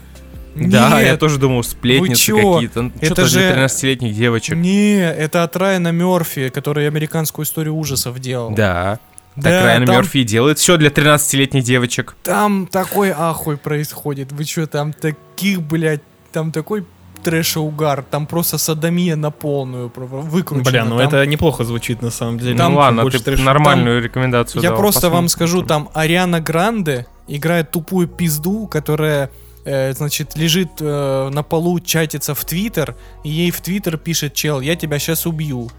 Да, 0.56 1.00
я 1.00 1.12
Нет, 1.12 1.20
тоже 1.20 1.38
думал, 1.40 1.64
сплетницы 1.64 2.32
какие-то. 2.34 2.82
Ну, 2.84 2.92
Это 2.98 3.06
Что-то 3.06 3.26
же- 3.26 3.40
для 3.40 3.52
13-летних 3.66 4.16
девочек. 4.16 4.56
Не, 4.56 5.00
это 5.04 5.44
от 5.44 5.56
Райана 5.56 5.92
Мерфи, 5.92 6.50
который 6.50 6.88
американскую 6.88 7.46
историю 7.46 7.76
ужасов 7.76 8.20
делал. 8.20 8.52
Да. 8.52 9.00
Да, 9.36 9.50
так 9.50 9.64
Райан 9.66 9.86
там- 9.86 9.96
Мерфи 9.96 10.24
делает 10.24 10.60
все 10.60 10.78
для 10.78 10.90
13-летних 10.92 11.64
девочек. 11.64 12.16
Там 12.24 12.68
такой 12.68 13.12
ахуй 13.12 13.58
происходит. 13.58 14.32
Вы 14.32 14.44
чё, 14.46 14.68
там 14.68 14.94
таких, 14.94 15.62
блядь, 15.64 16.02
там 16.32 16.52
такой 16.52 16.86
трэш 17.24 17.56
и 17.56 17.60
угар. 17.60 18.04
Там 18.12 18.28
просто 18.28 18.58
садомия 18.60 19.16
на 19.16 19.32
полную 19.32 19.92
выкручена. 19.96 20.70
Бля, 20.70 20.86
ну 20.86 20.98
Там- 21.00 21.08
это 21.08 21.26
неплохо 21.26 21.64
звучит 21.64 22.02
на 22.04 22.12
самом 22.12 22.38
деле. 22.38 22.56
Там 22.58 22.74
ну 22.74 22.78
ладно, 22.80 23.10
ты 23.10 23.18
трэш. 23.18 23.40
нормальную 23.40 24.04
рекомендацию 24.04 24.62
Я 24.62 24.70
дал, 24.70 24.78
просто 24.78 25.10
вам 25.10 25.24
посмотрим. 25.26 25.30
скажу, 25.30 25.64
там 25.64 25.90
Ариана 25.96 26.40
Гранде 26.40 27.08
играет 27.28 27.72
тупую 27.72 28.08
пизду, 28.08 28.68
которая, 28.68 29.32
э, 29.66 29.94
значит, 29.94 30.36
лежит 30.36 30.70
э, 30.80 31.30
на 31.32 31.44
полу, 31.44 31.80
чатится 31.80 32.36
в 32.36 32.44
Твиттер, 32.46 32.96
и 33.24 33.30
ей 33.30 33.52
в 33.52 33.62
Твиттер 33.62 33.98
пишет 33.98 34.34
чел, 34.34 34.62
я 34.62 34.76
тебя 34.76 35.00
сейчас 35.00 35.26
убью. 35.26 35.70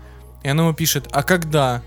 И 0.42 0.48
она 0.48 0.64
ему 0.64 0.74
пишет, 0.74 1.08
а 1.10 1.22
когда? 1.22 1.82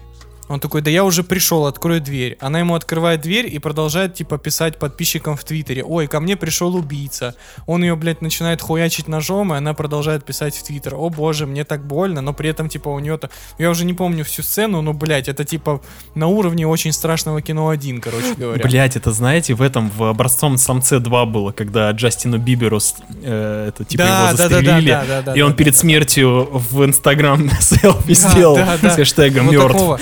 Он 0.47 0.59
такой, 0.59 0.81
да 0.81 0.89
я 0.89 1.03
уже 1.03 1.23
пришел, 1.23 1.65
открой 1.65 1.99
дверь. 1.99 2.37
Она 2.39 2.59
ему 2.59 2.75
открывает 2.75 3.21
дверь 3.21 3.53
и 3.53 3.59
продолжает, 3.59 4.13
типа, 4.13 4.37
писать 4.37 4.77
подписчикам 4.77 5.35
в 5.35 5.43
Твиттере. 5.43 5.83
Ой, 5.83 6.07
ко 6.07 6.19
мне 6.19 6.35
пришел 6.37 6.75
убийца. 6.75 7.35
Он 7.65 7.83
ее, 7.83 7.95
блядь, 7.95 8.21
начинает 8.21 8.61
хуячить 8.61 9.07
ножом, 9.07 9.53
и 9.53 9.57
она 9.57 9.73
продолжает 9.73 10.23
писать 10.25 10.55
в 10.55 10.63
Твиттер. 10.63 10.95
О 10.95 11.09
боже, 11.09 11.45
мне 11.45 11.63
так 11.63 11.85
больно, 11.85 12.21
но 12.21 12.33
при 12.33 12.49
этом, 12.49 12.69
типа, 12.69 12.89
у 12.89 12.99
нее-то... 12.99 13.29
Я 13.57 13.69
уже 13.69 13.85
не 13.85 13.93
помню 13.93 14.23
всю 14.23 14.41
сцену, 14.41 14.81
но, 14.81 14.93
блядь, 14.93 15.27
это, 15.27 15.43
типа, 15.43 15.81
на 16.15 16.27
уровне 16.27 16.65
очень 16.65 16.91
страшного 16.93 17.41
кино 17.41 17.69
один, 17.69 17.99
короче 17.99 18.33
говоря. 18.35 18.63
Блять, 18.63 18.95
это 18.95 19.11
знаете, 19.11 19.53
в 19.53 19.61
этом 19.61 19.89
в 19.89 20.03
образцовом 20.03 20.57
самце 20.57 20.99
2 20.99 21.25
было, 21.25 21.51
когда 21.51 21.91
Джастину 21.91 22.37
Биберу 22.37 22.79
э, 23.23 23.69
это 23.69 23.83
типа 23.83 24.03
Да, 24.03 24.07
его 24.07 24.15
да, 24.15 24.31
да, 24.31 24.49
да, 24.49 24.55
застрелили, 24.55 24.89
да, 24.89 25.05
да, 25.07 25.21
да, 25.21 25.33
и 25.33 25.41
он 25.41 25.51
да, 25.51 25.57
перед 25.57 25.75
смертью 25.75 26.47
в 26.51 26.85
Инстаграм 26.85 27.49
селфи 27.59 28.15
Да, 28.21 28.29
сделал 28.29 28.55
да, 28.55 28.77
да. 28.81 28.89
с 28.91 28.95
хэштегом 28.95 29.47
Вот 29.47 29.51
мертв. 29.51 29.73
такого. 29.73 29.99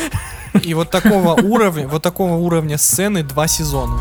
И 0.63 0.73
вот 0.73 0.89
такого 0.89 1.33
уровня, 1.41 1.87
вот 1.87 2.03
такого 2.03 2.35
уровня 2.35 2.77
сцены 2.77 3.23
два 3.23 3.47
сезона. 3.47 3.99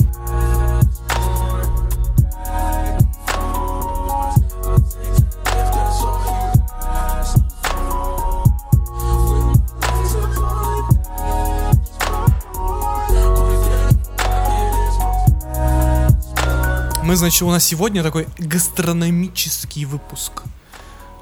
Мы, 17.03 17.17
значит, 17.17 17.43
у 17.43 17.51
нас 17.51 17.65
сегодня 17.65 18.03
такой 18.03 18.27
гастрономический 18.39 19.85
выпуск. 19.85 20.43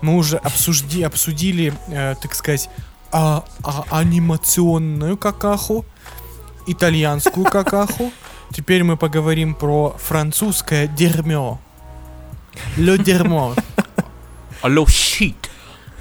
Мы 0.01 0.17
уже 0.17 0.37
обсужди, 0.37 1.03
обсудили, 1.03 1.75
э, 1.89 2.15
так 2.21 2.35
сказать, 2.35 2.71
а- 3.13 3.45
а- 3.63 3.85
анимационную 3.91 5.17
какаху, 5.17 5.85
итальянскую 6.67 7.47
какаху. 7.47 8.13
Теперь 8.53 8.83
мы 8.85 8.97
поговорим 8.97 9.55
про 9.55 9.97
французское 9.99 10.87
дерьмо. 10.87 11.61
Le 12.77 13.03
дерьмо. 13.03 13.55
Алло, 14.63 14.87
щит. 14.87 15.51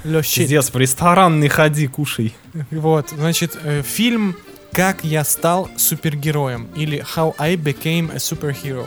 Le 0.04 0.20
shit. 0.20 0.38
Пиздец, 0.38 0.70
в 0.72 0.76
ресторан 0.76 1.40
не 1.40 1.48
ходи, 1.48 1.86
кушай. 1.86 2.34
Вот, 2.70 3.10
значит, 3.10 3.58
э, 3.62 3.82
фильм 3.82 4.36
Как 4.72 5.04
я 5.04 5.22
стал 5.22 5.68
супергероем 5.76 6.66
или 6.74 7.04
How 7.14 7.34
I 7.36 7.56
became 7.56 8.10
a 8.10 8.16
superhero. 8.16 8.86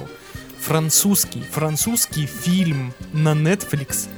Французский, 0.60 1.44
французский 1.44 2.26
фильм 2.26 2.92
на 3.14 3.34
Netflix 3.34 4.10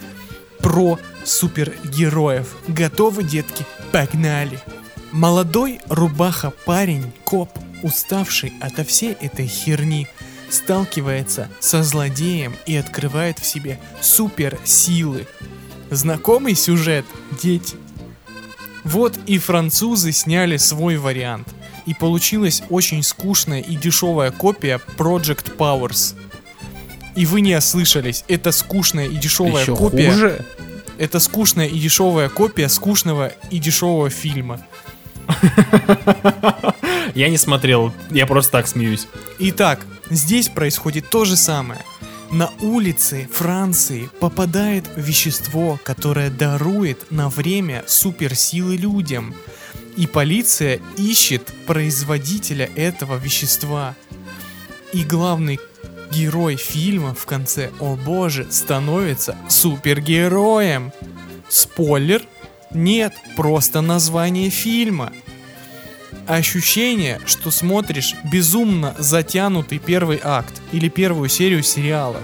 про 0.59 0.99
супергероев. 1.23 2.55
Готовы, 2.67 3.23
детки? 3.23 3.65
Погнали! 3.91 4.59
Молодой 5.11 5.79
рубаха 5.87 6.51
парень, 6.65 7.11
коп, 7.23 7.49
уставший 7.81 8.53
ото 8.61 8.83
всей 8.83 9.13
этой 9.13 9.47
херни, 9.47 10.07
сталкивается 10.49 11.49
со 11.59 11.83
злодеем 11.83 12.55
и 12.65 12.75
открывает 12.75 13.39
в 13.39 13.45
себе 13.45 13.79
суперсилы. 14.01 15.27
Знакомый 15.89 16.55
сюжет, 16.55 17.05
дети? 17.41 17.75
Вот 18.83 19.17
и 19.25 19.37
французы 19.37 20.11
сняли 20.11 20.57
свой 20.57 20.97
вариант. 20.97 21.47
И 21.85 21.93
получилась 21.93 22.63
очень 22.69 23.01
скучная 23.01 23.61
и 23.61 23.75
дешевая 23.75 24.31
копия 24.31 24.81
Project 24.97 25.55
Powers. 25.57 26.15
И 27.17 27.25
вы 27.25 27.41
не 27.41 27.55
ослышались, 27.57 28.23
это 28.27 28.51
скучная 28.51 29.07
и 29.07 29.15
дешевая 29.15 29.63
Еще 29.63 29.75
копия. 29.75 30.11
хуже. 30.11 30.45
Это 30.99 31.19
скучная 31.19 31.65
и 31.65 31.79
дешевая 31.79 32.29
копия 32.29 32.69
скучного 32.69 33.33
и 33.49 33.57
дешевого 33.57 34.11
фильма. 34.11 34.61
Я 37.15 37.29
не 37.29 37.37
смотрел, 37.37 37.91
я 38.11 38.27
просто 38.27 38.51
так 38.51 38.67
смеюсь. 38.67 39.07
Итак, 39.39 39.79
здесь 40.11 40.47
происходит 40.49 41.09
то 41.09 41.25
же 41.25 41.35
самое. 41.35 41.81
На 42.29 42.51
улице 42.61 43.27
Франции 43.33 44.09
попадает 44.19 44.85
вещество, 44.95 45.79
которое 45.83 46.29
дарует 46.29 47.09
на 47.11 47.29
время 47.29 47.83
суперсилы 47.87 48.77
людям. 48.77 49.33
И 49.95 50.05
полиция 50.05 50.79
ищет 50.97 51.51
производителя 51.65 52.69
этого 52.75 53.17
вещества. 53.17 53.95
И 54.93 55.03
главный 55.03 55.59
герой 56.11 56.55
фильма 56.55 57.13
в 57.13 57.25
конце, 57.25 57.71
о 57.79 57.95
боже, 57.95 58.47
становится 58.49 59.35
супергероем. 59.49 60.91
Спойлер? 61.49 62.23
Нет, 62.71 63.13
просто 63.35 63.81
название 63.81 64.49
фильма. 64.49 65.13
Ощущение, 66.27 67.21
что 67.25 67.51
смотришь 67.51 68.15
безумно 68.29 68.95
затянутый 68.97 69.79
первый 69.79 70.19
акт 70.21 70.61
или 70.73 70.89
первую 70.89 71.29
серию 71.29 71.63
сериала. 71.63 72.21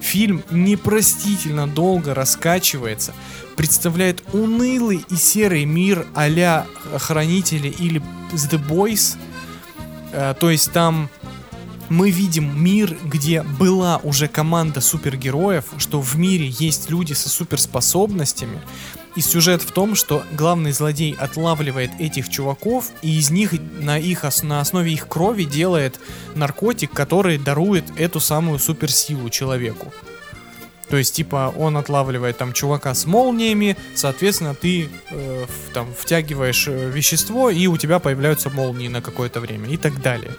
Фильм 0.00 0.42
непростительно 0.50 1.66
долго 1.66 2.14
раскачивается, 2.14 3.14
представляет 3.56 4.22
унылый 4.32 5.04
и 5.08 5.16
серый 5.16 5.64
мир 5.64 6.06
а-ля 6.14 6.66
Хранители 6.98 7.68
или 7.68 8.02
The 8.32 8.60
Boys. 8.68 9.16
Э, 10.12 10.34
то 10.38 10.50
есть 10.50 10.72
там 10.72 11.08
мы 11.88 12.10
видим 12.10 12.62
мир, 12.62 12.96
где 13.04 13.42
была 13.42 13.98
уже 14.02 14.28
команда 14.28 14.80
супергероев, 14.80 15.64
что 15.78 16.00
в 16.00 16.16
мире 16.16 16.48
есть 16.48 16.90
люди 16.90 17.12
со 17.12 17.28
суперспособностями. 17.28 18.60
И 19.14 19.20
сюжет 19.22 19.62
в 19.62 19.72
том, 19.72 19.94
что 19.94 20.24
главный 20.32 20.72
злодей 20.72 21.16
отлавливает 21.18 21.90
этих 21.98 22.28
чуваков 22.28 22.90
и 23.00 23.18
из 23.18 23.30
них 23.30 23.54
на, 23.80 23.98
их, 23.98 24.24
на 24.42 24.60
основе 24.60 24.92
их 24.92 25.08
крови 25.08 25.44
делает 25.44 25.98
наркотик, 26.34 26.92
который 26.92 27.38
дарует 27.38 27.84
эту 27.96 28.20
самую 28.20 28.58
суперсилу 28.58 29.30
человеку. 29.30 29.92
То 30.90 30.96
есть, 30.98 31.14
типа, 31.14 31.52
он 31.56 31.76
отлавливает 31.76 32.36
там 32.36 32.52
чувака 32.52 32.94
с 32.94 33.06
молниями, 33.06 33.76
соответственно, 33.94 34.54
ты 34.54 34.88
э, 35.10 35.46
в- 35.46 35.72
там 35.72 35.88
втягиваешь 35.98 36.68
э, 36.68 36.90
вещество, 36.90 37.50
и 37.50 37.66
у 37.66 37.76
тебя 37.76 37.98
появляются 37.98 38.50
молнии 38.50 38.86
на 38.88 39.00
какое-то 39.00 39.40
время 39.40 39.68
и 39.68 39.76
так 39.78 40.00
далее. 40.00 40.32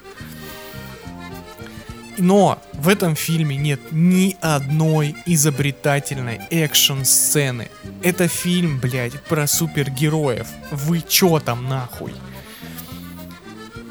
Но 2.18 2.60
в 2.74 2.90
этом 2.90 3.16
фильме 3.16 3.56
нет 3.56 3.80
ни 3.92 4.36
одной 4.42 5.16
изобретательной 5.26 6.42
экшн-сцены. 6.50 7.70
Это 8.02 8.28
фильм, 8.28 8.80
блядь, 8.80 9.22
про 9.24 9.46
супергероев. 9.48 10.48
Вы 10.72 11.04
чё 11.08 11.40
там 11.40 11.70
нахуй? 11.70 12.14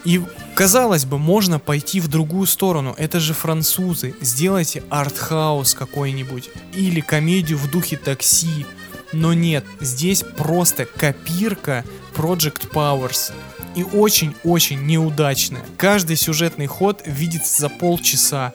И 0.05 0.21
казалось 0.55 1.05
бы, 1.05 1.19
можно 1.19 1.59
пойти 1.59 2.01
в 2.01 2.09
другую 2.09 2.47
сторону. 2.47 2.95
Это 2.99 3.21
же 3.21 3.33
французы. 3.35 4.15
Сделайте 4.21 4.83
артхаус 4.91 5.75
какой-нибудь. 5.75 6.51
Или 6.75 7.01
комедию 7.01 7.59
в 7.59 7.71
духе 7.71 7.97
такси. 7.97 8.67
Но 9.13 9.35
нет, 9.35 9.65
здесь 9.81 10.25
просто 10.37 10.85
копирка 10.85 11.85
Project 12.17 12.71
Powers. 12.73 13.33
И 13.77 13.85
очень-очень 13.85 14.85
неудачная. 14.87 15.63
Каждый 15.77 16.17
сюжетный 16.17 16.67
ход 16.67 17.03
видится 17.05 17.61
за 17.61 17.69
полчаса. 17.69 18.53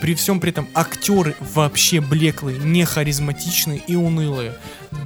При 0.00 0.14
всем 0.14 0.40
при 0.40 0.50
этом 0.50 0.68
актеры 0.74 1.36
вообще 1.54 2.00
блеклые, 2.00 2.58
не 2.58 2.84
харизматичные 2.84 3.82
и 3.86 3.94
унылые. 3.94 4.54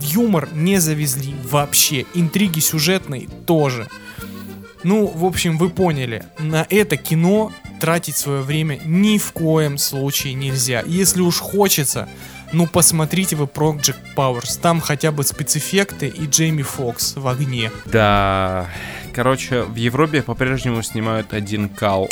Юмор 0.01 0.49
не 0.53 0.79
завезли 0.79 1.35
вообще. 1.45 2.07
Интриги 2.15 2.61
сюжетные 2.61 3.29
тоже. 3.47 3.89
Ну, 4.85 5.07
в 5.07 5.25
общем, 5.25 5.59
вы 5.59 5.71
поняли. 5.71 6.25
На 6.39 6.65
это 6.71 6.97
кино 6.97 7.53
тратить 7.81 8.17
свое 8.17 8.43
время 8.43 8.81
ни 8.85 9.19
в 9.19 9.33
коем 9.33 9.77
случае 9.77 10.35
нельзя. 10.35 10.83
Если 10.87 11.21
уж 11.21 11.39
хочется, 11.39 12.09
ну 12.53 12.67
посмотрите 12.67 13.37
вы 13.37 13.45
Project 13.47 13.99
Powers. 14.17 14.59
Там 14.61 14.81
хотя 14.81 15.13
бы 15.13 15.25
спецэффекты 15.25 16.07
и 16.09 16.27
Джейми 16.27 16.63
Фокс 16.63 17.17
в 17.17 17.27
огне. 17.27 17.71
Да. 17.87 18.69
Короче, 19.19 19.63
в 19.65 19.75
Европе 19.75 20.23
по-прежнему 20.23 20.81
снимают 20.81 21.35
один 21.35 21.69
кал. 21.69 22.09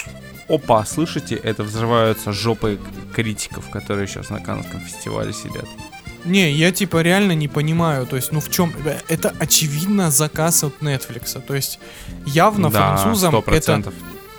Опа, 0.49 0.85
слышите? 0.85 1.37
Это 1.37 1.63
взрываются 1.63 2.33
жопы 2.33 2.81
критиков, 3.15 3.71
которые 3.71 4.09
сейчас 4.09 4.29
на 4.29 4.41
Каннском 4.41 4.81
фестивале 4.81 5.33
сидят. 5.33 5.67
Не, 6.25 6.51
я 6.51 6.73
типа 6.73 7.03
реально 7.03 7.31
не 7.31 7.47
понимаю, 7.47 8.07
то 8.09 8.17
есть, 8.17 8.33
ну 8.33 8.41
в 8.41 8.51
чем... 8.51 8.73
Это 9.07 9.33
очевидно 9.39 10.11
заказ 10.11 10.65
от 10.65 10.83
Netflix. 10.83 11.41
То 11.47 11.55
есть, 11.55 11.79
явно 12.27 12.71
да, 12.71 12.97
французам 12.97 13.37
это... 13.37 13.73
100%. 13.75 13.95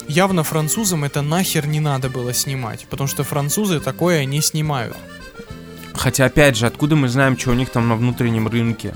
Явно 0.10 0.44
французам 0.44 1.06
это 1.06 1.22
нахер 1.22 1.68
не 1.68 1.80
надо 1.80 2.10
было 2.10 2.34
снимать, 2.34 2.86
потому 2.90 3.08
что 3.08 3.24
французы 3.24 3.80
такое 3.80 4.26
не 4.26 4.42
снимают. 4.42 4.98
Хотя, 5.94 6.26
опять 6.26 6.58
же, 6.58 6.68
откуда 6.68 6.98
мы 6.98 7.08
знаем, 7.08 7.38
что 7.38 7.52
у 7.52 7.54
них 7.54 7.70
там 7.70 7.88
на 7.88 7.96
внутреннем 7.96 8.50
рынке? 8.50 8.94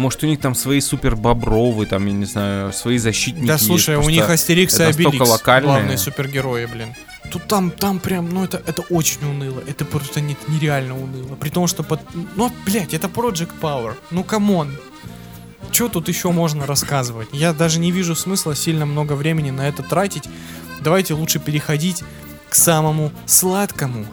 Может, 0.00 0.24
у 0.24 0.26
них 0.26 0.40
там 0.40 0.54
свои 0.54 0.80
супер 0.80 1.14
бобровы, 1.14 1.84
там, 1.84 2.06
я 2.06 2.12
не 2.12 2.24
знаю, 2.24 2.72
свои 2.72 2.96
защитники. 2.96 3.46
да 3.46 3.54
есть, 3.54 3.66
слушай, 3.66 3.96
у 3.96 3.98
просто 3.98 4.12
них 4.12 4.30
Астерикс 4.30 4.80
и 4.80 4.82
Обеликс, 4.84 5.28
локальные. 5.28 5.66
главные 5.74 5.98
супергерои, 5.98 6.64
блин. 6.64 6.94
Тут 7.30 7.46
там, 7.46 7.70
там 7.70 7.98
прям, 8.00 8.30
ну 8.30 8.42
это, 8.42 8.62
это 8.66 8.80
очень 8.88 9.22
уныло, 9.22 9.62
это 9.66 9.84
просто 9.84 10.22
не- 10.22 10.38
нереально 10.48 10.98
уныло. 10.98 11.36
При 11.36 11.50
том, 11.50 11.66
что, 11.66 11.82
под, 11.82 12.00
ну, 12.34 12.50
блядь, 12.64 12.94
это 12.94 13.08
Project 13.08 13.50
Power, 13.60 13.94
ну 14.10 14.24
come 14.24 14.53
on. 14.53 14.74
Что 15.70 15.88
тут 15.88 16.08
еще 16.08 16.30
можно 16.32 16.66
рассказывать? 16.66 17.28
Я 17.32 17.52
даже 17.52 17.78
не 17.78 17.92
вижу 17.92 18.16
смысла 18.16 18.56
сильно 18.56 18.86
много 18.86 19.12
времени 19.12 19.50
на 19.50 19.68
это 19.68 19.82
тратить. 19.82 20.24
Давайте 20.80 21.12
лучше 21.12 21.38
переходить 21.40 22.02
к 22.48 22.54
самому 22.54 23.12
сладкому. 23.26 24.06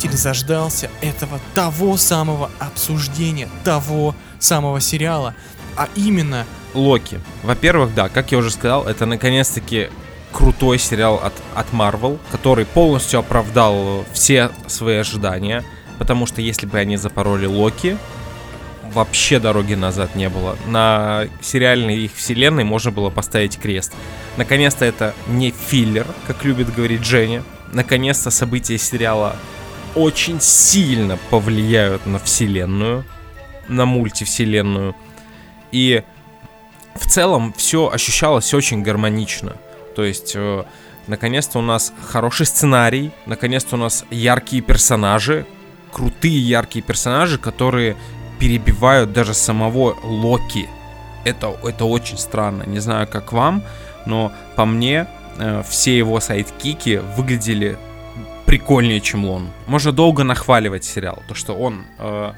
Зритель 0.00 0.16
заждался 0.16 0.90
этого 1.02 1.40
того 1.54 1.96
самого 1.96 2.50
обсуждения, 2.58 3.48
того 3.64 4.14
самого 4.38 4.80
сериала, 4.80 5.34
а 5.76 5.88
именно 5.94 6.46
Локи. 6.72 7.20
Во-первых, 7.42 7.94
да, 7.94 8.08
как 8.08 8.32
я 8.32 8.38
уже 8.38 8.50
сказал, 8.50 8.86
это 8.86 9.04
наконец-таки 9.04 9.90
крутой 10.32 10.78
сериал 10.78 11.16
от, 11.16 11.32
от 11.54 11.72
Marvel, 11.72 12.18
который 12.30 12.64
полностью 12.64 13.20
оправдал 13.20 14.04
все 14.12 14.50
свои 14.68 14.96
ожидания, 14.96 15.64
потому 15.98 16.26
что 16.26 16.40
если 16.40 16.66
бы 16.66 16.78
они 16.78 16.96
запороли 16.96 17.46
Локи, 17.46 17.98
вообще 18.94 19.38
дороги 19.38 19.74
назад 19.74 20.14
не 20.14 20.28
было. 20.28 20.56
На 20.66 21.26
сериальной 21.42 21.98
их 21.98 22.14
вселенной 22.14 22.64
можно 22.64 22.90
было 22.90 23.10
поставить 23.10 23.58
крест. 23.58 23.92
Наконец-то 24.36 24.84
это 24.84 25.14
не 25.28 25.50
филлер, 25.50 26.06
как 26.26 26.44
любит 26.44 26.72
говорить 26.74 27.04
Женя. 27.04 27.42
Наконец-то 27.72 28.30
события 28.30 28.78
сериала 28.78 29.36
очень 29.94 30.40
сильно 30.40 31.18
повлияют 31.30 32.06
на 32.06 32.18
вселенную, 32.18 33.04
на 33.68 33.86
мультивселенную. 33.86 34.94
И 35.72 36.02
в 36.94 37.06
целом 37.06 37.52
все 37.56 37.90
ощущалось 37.90 38.52
очень 38.54 38.82
гармонично. 38.82 39.56
То 39.94 40.04
есть, 40.04 40.32
э, 40.34 40.64
наконец-то 41.06 41.58
у 41.58 41.62
нас 41.62 41.92
хороший 42.06 42.46
сценарий, 42.46 43.12
наконец-то 43.26 43.76
у 43.76 43.78
нас 43.78 44.04
яркие 44.10 44.62
персонажи, 44.62 45.46
крутые 45.92 46.38
яркие 46.40 46.82
персонажи, 46.82 47.38
которые 47.38 47.96
перебивают 48.38 49.12
даже 49.12 49.34
самого 49.34 49.96
Локи. 50.02 50.68
Это, 51.24 51.54
это 51.62 51.84
очень 51.84 52.18
странно. 52.18 52.62
Не 52.64 52.78
знаю, 52.78 53.06
как 53.06 53.32
вам, 53.32 53.62
но 54.06 54.32
по 54.56 54.64
мне 54.64 55.06
э, 55.38 55.62
все 55.68 55.96
его 55.96 56.20
сайдкики 56.20 57.02
выглядели 57.16 57.78
прикольнее, 58.50 59.00
чем 59.00 59.26
он. 59.26 59.48
Можно 59.68 59.92
долго 59.92 60.24
нахваливать 60.24 60.82
сериал, 60.82 61.22
то 61.28 61.36
что 61.36 61.54
он 61.54 61.84
э, 61.98 62.32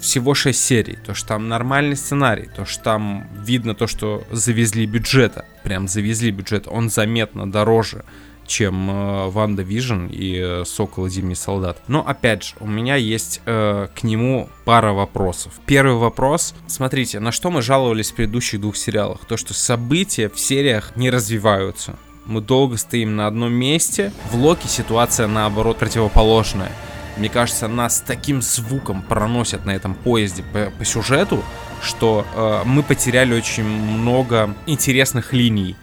всего 0.00 0.32
6 0.32 0.58
серий, 0.58 0.96
то 1.04 1.12
что 1.12 1.28
там 1.28 1.48
нормальный 1.48 1.96
сценарий, 1.96 2.48
то 2.56 2.64
что 2.64 2.82
там 2.82 3.28
видно 3.44 3.74
то, 3.74 3.86
что 3.86 4.24
завезли 4.30 4.86
бюджета, 4.86 5.44
прям 5.62 5.86
завезли 5.86 6.30
бюджет, 6.30 6.66
он 6.66 6.88
заметно 6.88 7.50
дороже, 7.50 8.06
чем 8.46 8.88
э, 8.90 9.28
WandaVision 9.28 10.06
и 10.06 10.40
э, 10.42 10.64
Сокол 10.64 11.08
и 11.08 11.10
Зимний 11.10 11.34
Солдат. 11.34 11.76
Но 11.88 12.08
опять 12.08 12.42
же, 12.42 12.54
у 12.60 12.66
меня 12.66 12.96
есть 12.96 13.42
э, 13.44 13.88
к 13.94 14.02
нему 14.02 14.48
пара 14.64 14.94
вопросов. 14.94 15.52
Первый 15.66 15.96
вопрос. 15.96 16.54
Смотрите, 16.68 17.20
на 17.20 17.32
что 17.32 17.50
мы 17.50 17.60
жаловались 17.60 18.12
в 18.12 18.14
предыдущих 18.14 18.62
двух 18.62 18.78
сериалах? 18.78 19.26
То, 19.26 19.36
что 19.36 19.52
события 19.52 20.30
в 20.30 20.40
сериях 20.40 20.96
не 20.96 21.10
развиваются. 21.10 21.98
Мы 22.26 22.40
долго 22.40 22.76
стоим 22.76 23.16
на 23.16 23.26
одном 23.26 23.52
месте. 23.52 24.12
В 24.30 24.36
Локи 24.36 24.66
ситуация 24.66 25.26
наоборот 25.26 25.78
противоположная. 25.78 26.72
Мне 27.16 27.28
кажется, 27.28 27.68
нас 27.68 28.02
таким 28.04 28.42
звуком 28.42 29.02
проносят 29.02 29.66
на 29.66 29.70
этом 29.70 29.94
поезде 29.94 30.42
по, 30.42 30.72
по 30.78 30.84
сюжету, 30.84 31.44
что 31.82 32.26
э, 32.34 32.62
мы 32.64 32.82
потеряли 32.82 33.34
очень 33.34 33.64
много 33.64 34.54
интересных 34.66 35.32
линий 35.32 35.76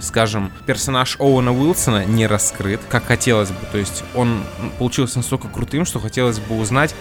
скажем, 0.00 0.52
персонаж 0.66 1.16
Оуэна 1.18 1.52
Уилсона 1.52 2.04
не 2.04 2.26
раскрыт, 2.26 2.80
как 2.88 3.06
хотелось 3.06 3.50
бы. 3.50 3.66
То 3.72 3.78
есть 3.78 4.04
он 4.14 4.44
получился 4.78 5.18
настолько 5.18 5.48
крутым, 5.48 5.84
что 5.84 6.00
хотелось 6.00 6.38
бы 6.38 6.58
узнать, 6.58 6.94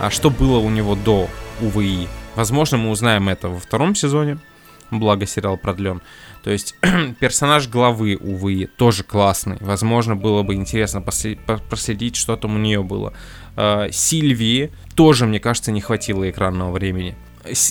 а 0.00 0.10
что 0.10 0.30
было 0.30 0.58
у 0.58 0.70
него 0.70 0.94
до 0.94 1.28
УВИ. 1.60 2.08
Возможно, 2.34 2.78
мы 2.78 2.90
узнаем 2.90 3.28
это 3.28 3.48
во 3.48 3.58
втором 3.58 3.94
сезоне, 3.94 4.38
благо 4.90 5.26
сериал 5.26 5.56
продлен. 5.56 6.00
То 6.44 6.50
есть 6.50 6.76
персонаж 7.20 7.68
главы 7.68 8.16
УВИ 8.20 8.66
тоже 8.76 9.02
классный. 9.02 9.56
Возможно, 9.60 10.14
было 10.14 10.42
бы 10.42 10.54
интересно 10.54 11.00
проследить, 11.00 12.16
что 12.16 12.36
там 12.36 12.56
у 12.56 12.58
нее 12.58 12.82
было. 12.82 13.14
Э, 13.56 13.88
Сильвии 13.90 14.70
тоже, 14.94 15.24
мне 15.26 15.40
кажется, 15.40 15.72
не 15.72 15.80
хватило 15.80 16.28
экранного 16.28 16.70
времени. 16.70 17.16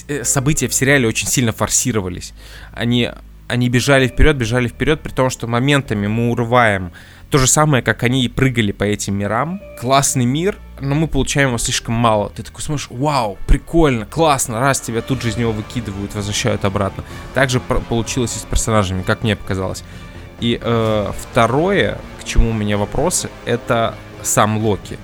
Э, 0.08 0.24
события 0.24 0.68
в 0.68 0.74
сериале 0.74 1.08
очень 1.08 1.28
сильно 1.28 1.52
форсировались. 1.52 2.34
Они 2.74 3.12
они 3.48 3.70
бежали 3.70 4.08
вперед, 4.08 4.38
бежали 4.38 4.68
вперед, 4.68 5.02
при 5.02 5.12
том, 5.12 5.30
что 5.30 5.46
моментами 5.46 6.08
мы 6.08 6.32
урываем 6.32 6.92
то 7.34 7.40
же 7.40 7.48
самое, 7.48 7.82
как 7.82 8.04
они 8.04 8.24
и 8.24 8.30
прыгали 8.30 8.72
по 8.72 8.84
этим 8.84 9.18
мирам. 9.18 9.60
Классный 9.80 10.24
мир, 10.24 10.60
но 10.80 10.94
мы 10.94 11.08
получаем 11.08 11.48
его 11.48 11.58
слишком 11.58 11.96
мало. 11.96 12.30
Ты 12.30 12.44
такой 12.44 12.62
смотришь, 12.62 12.90
вау, 12.92 13.40
прикольно, 13.48 14.06
классно, 14.06 14.60
раз 14.60 14.80
тебя 14.80 15.02
тут 15.02 15.24
же 15.24 15.30
из 15.30 15.38
него 15.38 15.52
выкидывают, 15.52 16.14
возвращают 16.14 16.64
обратно. 16.64 17.04
Также 17.34 17.60
получилось 17.60 18.36
и 18.36 18.40
с 18.40 18.44
персонажами, 18.44 19.02
как 19.02 19.24
мне 19.24 19.36
показалось. 19.36 19.84
И 20.42 20.60
э, 20.62 21.12
второе, 21.18 21.98
к 22.22 22.24
чему 22.24 22.52
у 22.52 22.54
меня 22.54 22.78
вопросы, 22.78 23.32
это 23.46 23.96
сам 24.22 24.60
Локи. 24.60 25.00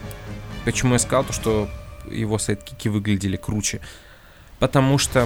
Почему 0.66 0.94
я 0.94 1.00
сказал 1.00 1.24
то, 1.24 1.34
что 1.34 1.68
его 2.12 2.38
сайдкики 2.38 2.90
выглядели 2.90 3.38
круче? 3.38 3.82
Потому 4.60 4.98
что 4.98 5.26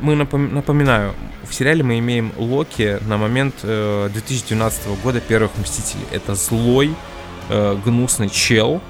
мы 0.00 0.14
напом- 0.14 0.52
напоминаю, 0.52 1.14
в 1.48 1.52
сериале 1.52 1.82
мы 1.82 1.98
имеем 1.98 2.32
Локи 2.36 2.98
на 3.06 3.16
момент 3.16 3.56
э, 3.62 4.08
2012 4.12 4.88
года 5.02 5.20
первых 5.20 5.50
Мстителей. 5.56 6.04
Это 6.12 6.36
злой, 6.36 6.94
э, 7.48 7.76
гнусный 7.84 8.28
чел, 8.30 8.80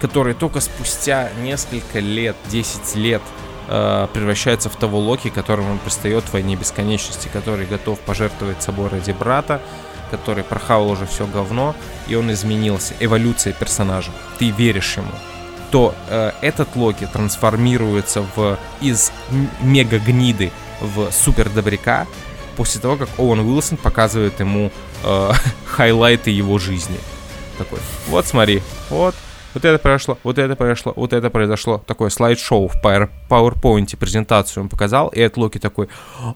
который 0.00 0.32
только 0.32 0.60
спустя 0.60 1.30
несколько 1.42 1.98
лет, 2.00 2.34
10 2.50 2.94
лет, 2.96 3.20
э, 3.68 4.08
превращается 4.14 4.70
в 4.70 4.76
того 4.76 5.00
Локи, 5.00 5.28
которому 5.28 5.72
он 5.72 5.78
предстает 5.78 6.24
в 6.24 6.32
войне 6.32 6.56
бесконечности, 6.56 7.28
который 7.30 7.66
готов 7.66 8.00
пожертвовать 8.00 8.62
собой 8.62 8.88
ради 8.88 9.12
брата, 9.12 9.60
который 10.10 10.44
прохавал 10.44 10.90
уже 10.90 11.04
все 11.04 11.26
говно, 11.26 11.74
и 12.08 12.14
он 12.14 12.32
изменился. 12.32 12.94
Эволюция 13.00 13.52
персонажа. 13.52 14.12
Ты 14.38 14.50
веришь 14.50 14.96
ему 14.96 15.12
то 15.72 15.94
э, 16.08 16.32
этот 16.42 16.76
Локи 16.76 17.08
трансформируется 17.12 18.24
в 18.36 18.58
из 18.82 19.10
м- 19.30 19.48
мега 19.62 19.98
гниды 19.98 20.52
в 20.80 21.10
супер 21.10 21.48
добряка 21.48 22.06
после 22.56 22.80
того, 22.80 22.96
как 22.96 23.08
Оуэн 23.18 23.40
Уилсон 23.40 23.78
показывает 23.78 24.38
ему 24.38 24.70
э, 25.02 25.30
хайлайты 25.66 26.30
его 26.30 26.58
жизни. 26.58 26.98
Такой, 27.56 27.78
вот 28.08 28.26
смотри, 28.26 28.62
вот, 28.90 29.14
вот 29.54 29.64
это 29.64 29.78
произошло, 29.78 30.18
вот 30.24 30.38
это 30.38 30.56
произошло, 30.56 30.92
вот 30.94 31.12
это 31.14 31.30
произошло. 31.30 31.78
Такое 31.86 32.10
слайд-шоу 32.10 32.68
в 32.68 32.74
Power- 32.84 33.08
PowerPoint 33.30 33.96
презентацию 33.96 34.64
он 34.64 34.68
показал, 34.68 35.08
и 35.08 35.20
этот 35.20 35.38
Локи 35.38 35.58
такой, 35.58 35.88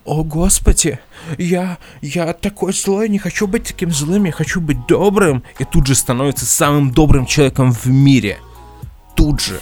о 0.03 0.23
господи, 0.23 0.99
я, 1.37 1.77
я 2.01 2.33
такой 2.33 2.73
злой, 2.73 3.07
не 3.09 3.19
хочу 3.19 3.45
быть 3.45 3.65
таким 3.65 3.91
злым, 3.91 4.23
я 4.25 4.31
хочу 4.31 4.61
быть 4.61 4.85
добрым. 4.87 5.43
И 5.59 5.63
тут 5.65 5.85
же 5.85 5.93
становится 5.93 6.45
самым 6.47 6.91
добрым 6.91 7.27
человеком 7.27 7.71
в 7.71 7.85
мире 7.85 8.39
тут 9.17 9.41
же. 9.41 9.59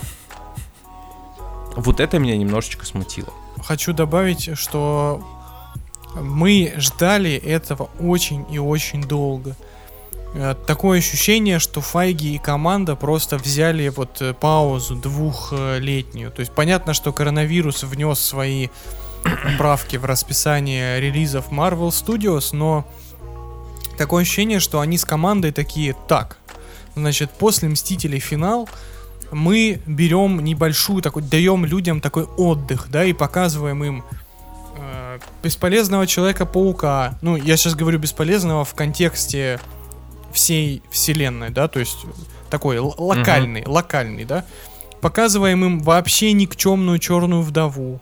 Вот 1.76 2.00
это 2.00 2.20
меня 2.20 2.38
немножечко 2.38 2.86
смутило. 2.86 3.34
Хочу 3.64 3.94
добавить, 3.94 4.56
что 4.58 5.26
мы 6.14 6.74
ждали 6.78 7.34
этого 7.34 7.90
очень 8.00 8.46
и 8.52 8.60
очень 8.60 9.04
долго. 9.04 9.56
Э, 10.36 10.56
Такое 10.68 11.00
ощущение, 11.00 11.60
что 11.60 11.82
Файги 11.82 12.36
и 12.36 12.38
команда 12.38 12.96
просто 12.96 13.38
взяли 13.38 13.88
вот 13.90 14.22
э, 14.22 14.34
паузу 14.34 14.96
двухлетнюю. 14.96 16.32
То 16.32 16.42
есть 16.42 16.52
понятно, 16.52 16.94
что 16.94 17.12
коронавирус 17.12 17.84
внес 17.84 18.20
свои 18.20 18.68
правки 19.58 19.98
в 19.98 20.06
расписание 20.06 21.02
релизов 21.02 21.52
Marvel 21.52 21.90
Studios, 21.90 22.50
но 22.52 22.86
такое 23.98 24.22
ощущение, 24.22 24.60
что 24.60 24.80
они 24.80 24.98
с 24.98 25.06
командой 25.06 25.52
такие, 25.52 25.96
так, 26.08 26.38
значит, 26.96 27.32
после 27.32 27.68
Мстителей 27.70 28.20
финал, 28.20 28.70
мы 29.32 29.82
берем 29.86 30.44
небольшую 30.44 31.02
такой, 31.02 31.24
даем 31.24 31.66
людям 31.66 32.02
такой 32.02 32.24
отдых, 32.24 32.88
да, 32.90 33.06
и 33.06 33.14
показываем 33.14 33.84
им 33.84 34.04
э, 34.78 35.20
бесполезного 35.44 36.08
Человека-паука. 36.08 37.18
Ну, 37.22 37.36
я 37.36 37.58
сейчас 37.58 37.76
говорю 37.76 38.00
бесполезного 38.00 38.66
в 38.66 38.74
контексте 38.74 39.60
всей 40.32 40.82
вселенной, 40.92 41.50
да, 41.50 41.68
то 41.68 41.80
есть 41.80 42.06
такой 42.50 42.80
локальный, 42.80 43.64
локальный, 43.66 44.26
да. 44.26 44.46
Показываем 45.02 45.64
им 45.66 45.80
вообще 45.80 46.34
никчемную 46.34 47.00
черную 47.00 47.42
вдову. 47.42 48.00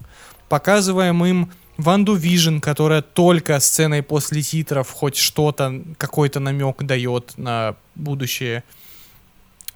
Показываем 0.48 1.26
им 1.26 1.52
Ванду 1.78 2.14
Vision, 2.14 2.60
которая 2.60 3.02
только 3.02 3.60
сценой 3.60 4.04
после 4.04 4.42
титров 4.42 4.90
хоть 4.92 5.16
что-то, 5.16 5.82
какой-то 5.98 6.40
намек 6.40 6.84
дает 6.84 7.34
на 7.38 7.76
будущее. 7.96 8.64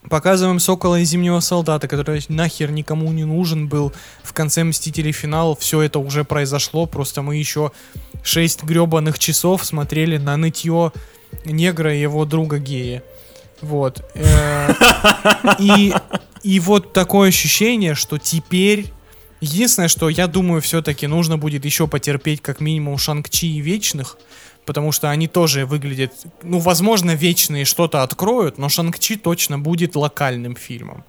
Показываем 0.10 0.60
Сокола 0.60 1.00
и 1.00 1.04
Зимнего 1.04 1.40
Солдата, 1.40 1.88
который 1.88 2.24
нахер 2.30 2.72
никому 2.72 3.12
не 3.12 3.26
нужен 3.26 3.68
был. 3.68 3.92
В 4.24 4.34
конце 4.34 4.64
Мстителей 4.64 5.12
финал 5.12 5.56
все 5.58 5.82
это 5.82 6.00
уже 6.00 6.24
произошло, 6.24 6.86
просто 6.86 7.22
мы 7.22 7.36
еще 7.36 7.72
6 8.24 8.64
гребаных 8.64 9.20
часов 9.20 9.66
смотрели 9.66 10.18
на 10.18 10.38
нытье 10.38 10.92
негра 11.46 11.94
и 11.94 12.02
его 12.02 12.26
друга 12.26 12.58
гея. 12.58 13.04
Вот. 13.62 14.04
Э, 14.14 14.74
И, 15.60 15.94
и 16.44 16.60
вот 16.60 16.94
такое 16.94 17.30
ощущение, 17.30 17.96
что 17.96 18.18
теперь... 18.18 18.92
Единственное, 19.40 19.88
что 19.88 20.10
я 20.10 20.26
думаю, 20.26 20.62
все-таки 20.62 21.06
нужно 21.06 21.38
будет 21.38 21.64
еще 21.64 21.88
потерпеть 21.88 22.42
как 22.42 22.60
минимум 22.60 22.98
Шанг-Чи 22.98 23.46
и 23.48 23.60
Вечных, 23.60 24.18
потому 24.68 24.92
что 24.92 25.10
они 25.10 25.28
тоже 25.28 25.66
выглядят... 25.66 26.14
Ну, 26.44 26.60
возможно, 26.60 27.16
Вечные 27.16 27.64
что-то 27.66 28.04
откроют, 28.04 28.58
но 28.58 28.68
Шанг-Чи 28.68 29.16
точно 29.16 29.58
будет 29.58 29.96
локальным 29.96 30.56
фильмом. 30.56 31.06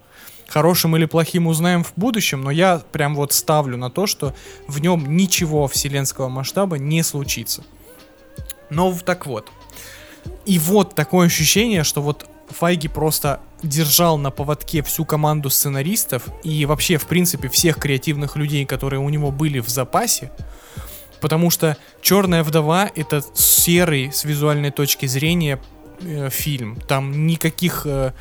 Хорошим 0.47 0.95
или 0.95 1.05
плохим 1.05 1.45
узнаем 1.45 1.83
в 1.83 1.91
будущем, 1.95 2.41
но 2.41 2.51
я 2.51 2.81
прям 2.91 3.15
вот 3.15 3.33
ставлю 3.33 3.77
на 3.77 3.91
то, 3.91 4.07
что 4.07 4.33
в 4.67 4.79
нем 4.79 5.15
ничего 5.17 5.67
вселенского 5.67 6.29
масштаба 6.29 6.77
не 6.77 7.03
случится. 7.03 7.63
Но 8.69 8.89
в- 8.91 9.03
так 9.03 9.27
вот. 9.27 9.51
И 10.45 10.57
вот 10.57 10.95
такое 10.95 11.27
ощущение, 11.27 11.83
что 11.83 12.01
вот 12.01 12.27
Файги 12.49 12.87
просто 12.87 13.41
держал 13.61 14.17
на 14.17 14.31
поводке 14.31 14.81
всю 14.83 15.03
команду 15.03 15.49
сценаристов 15.49 16.23
и 16.43 16.65
вообще, 16.65 16.97
в 16.97 17.05
принципе, 17.05 17.49
всех 17.49 17.75
креативных 17.75 18.37
людей, 18.37 18.65
которые 18.65 19.01
у 19.01 19.09
него 19.09 19.31
были 19.31 19.59
в 19.59 19.67
запасе. 19.67 20.31
Потому 21.21 21.49
что 21.49 21.77
Черная 22.01 22.43
вдова 22.43 22.89
это 22.95 23.23
серый 23.33 24.11
с 24.11 24.23
визуальной 24.23 24.71
точки 24.71 25.05
зрения 25.05 25.59
э, 26.01 26.29
фильм. 26.29 26.77
Там 26.87 27.27
никаких 27.27 27.85
э, 27.85 28.13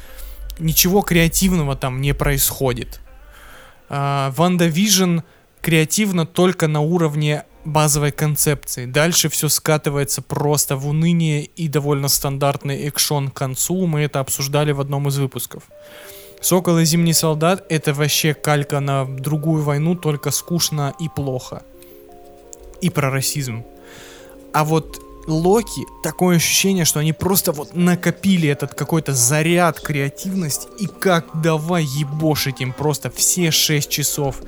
ничего 0.59 1.03
креативного 1.03 1.77
там 1.77 2.01
не 2.01 2.15
происходит. 2.15 3.01
А, 3.89 4.33
WandaVision 4.37 5.21
креативно 5.61 6.27
только 6.27 6.69
на 6.69 6.81
уровне 6.81 7.45
базовой 7.65 8.13
концепции. 8.13 8.87
Дальше 8.87 9.29
все 9.29 9.49
скатывается 9.49 10.23
просто 10.23 10.77
в 10.77 10.89
уныние 10.89 11.45
и 11.45 11.69
довольно 11.69 12.09
стандартный 12.09 12.87
экшон 12.89 13.31
к 13.31 13.35
концу. 13.35 13.87
Мы 13.87 14.01
это 14.01 14.21
обсуждали 14.21 14.73
в 14.73 14.81
одном 14.81 15.09
из 15.09 15.19
выпусков. 15.19 15.65
Сокол 16.41 16.79
и 16.79 16.85
Зимний 16.85 17.13
солдат 17.13 17.65
это 17.69 17.93
вообще 17.93 18.33
калька 18.33 18.81
на 18.81 19.05
другую 19.05 19.63
войну, 19.63 19.97
только 19.97 20.31
скучно 20.31 20.95
и 21.01 21.09
плохо. 21.09 21.63
И 22.81 22.91
про 22.91 23.11
расизм. 23.11 23.65
А 24.53 24.65
вот 24.65 25.01
Локи, 25.29 25.83
такое 26.03 26.37
ощущение, 26.37 26.87
что 26.87 27.01
они 27.01 27.13
просто 27.13 27.53
вот 27.53 27.75
накопили 27.75 28.49
этот 28.49 28.75
какой-то 28.75 29.13
заряд 29.13 29.79
креативности 29.79 30.69
и 30.81 30.87
как 30.87 31.43
давай 31.43 31.85
ебошить 31.85 32.63
им 32.63 32.73
просто 32.73 33.11
все 33.11 33.51
6 33.51 33.91
часов 33.91 34.41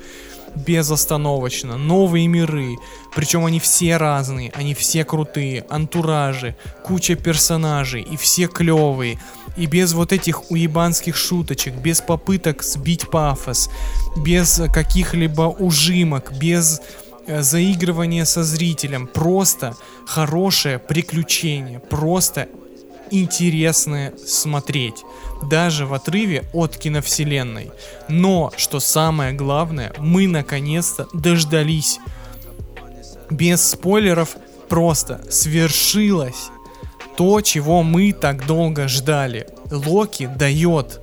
безостановочно. 0.55 1.77
Новые 1.77 2.27
миры, 2.27 2.77
причем 3.15 3.45
они 3.45 3.59
все 3.59 3.97
разные, 3.97 4.51
они 4.55 4.73
все 4.73 5.05
крутые, 5.05 5.65
антуражи, 5.69 6.55
куча 6.83 7.15
персонажей, 7.15 8.01
и 8.01 8.17
все 8.17 8.47
клевые. 8.47 9.19
И 9.57 9.65
без 9.65 9.93
вот 9.93 10.13
этих 10.13 10.49
уебанских 10.49 11.15
шуточек, 11.15 11.75
без 11.75 12.01
попыток 12.01 12.63
сбить 12.63 13.09
пафос, 13.09 13.69
без 14.17 14.61
каких-либо 14.73 15.43
ужимок, 15.43 16.31
без 16.33 16.81
э, 17.27 17.41
заигрывания 17.41 18.25
со 18.25 18.43
зрителем. 18.43 19.07
Просто 19.07 19.75
хорошее 20.05 20.79
приключение, 20.79 21.79
просто 21.79 22.47
интересное 23.11 24.13
смотреть. 24.25 25.03
Даже 25.49 25.85
в 25.85 25.93
отрыве 25.93 26.43
от 26.53 26.77
киновселенной. 26.77 27.71
Но, 28.07 28.51
что 28.57 28.79
самое 28.79 29.33
главное, 29.33 29.93
мы 29.97 30.27
наконец-то 30.27 31.07
дождались. 31.13 31.99
Без 33.29 33.69
спойлеров 33.69 34.35
просто 34.69 35.21
свершилось 35.29 36.49
то, 37.17 37.41
чего 37.41 37.83
мы 37.83 38.13
так 38.13 38.45
долго 38.45 38.87
ждали. 38.87 39.47
Локи 39.69 40.27
дает. 40.27 41.01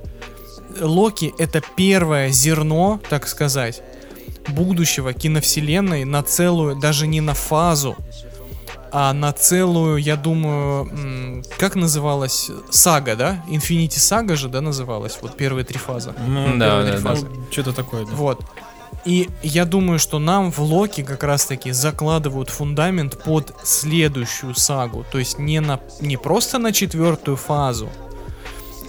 Локи 0.79 1.33
это 1.37 1.61
первое 1.75 2.29
зерно, 2.29 2.99
так 3.09 3.27
сказать, 3.27 3.81
будущего 4.49 5.13
киновселенной 5.13 6.05
на 6.05 6.23
целую, 6.23 6.75
даже 6.75 7.07
не 7.07 7.21
на 7.21 7.33
фазу, 7.33 7.95
а 8.91 9.13
на 9.13 9.31
целую, 9.31 9.97
я 9.97 10.15
думаю, 10.15 11.43
как 11.57 11.75
называлась 11.75 12.49
сага, 12.69 13.15
да? 13.15 13.43
Infinity 13.47 13.99
сага 13.99 14.35
же, 14.35 14.49
да, 14.49 14.61
называлась? 14.61 15.19
Вот 15.21 15.37
первые 15.37 15.63
три 15.63 15.77
фазы. 15.77 16.13
Ну, 16.27 16.57
Да, 16.57 16.83
да, 16.83 16.91
да. 16.93 16.97
фазы. 16.97 17.27
Что-то 17.51 17.73
такое, 17.73 18.05
да. 18.05 18.11
Вот. 18.13 18.43
И 19.05 19.29
я 19.43 19.65
думаю, 19.65 19.99
что 19.99 20.19
нам 20.19 20.51
в 20.51 20.59
Локи 20.59 21.03
как 21.03 21.23
раз-таки 21.23 21.71
закладывают 21.71 22.49
фундамент 22.49 23.23
под 23.23 23.53
следующую 23.63 24.55
сагу. 24.55 25.05
То 25.11 25.19
есть 25.19 25.39
не, 25.39 25.61
на, 25.61 25.79
не 26.01 26.17
просто 26.17 26.57
на 26.57 26.73
четвертую 26.73 27.37
фазу, 27.37 27.89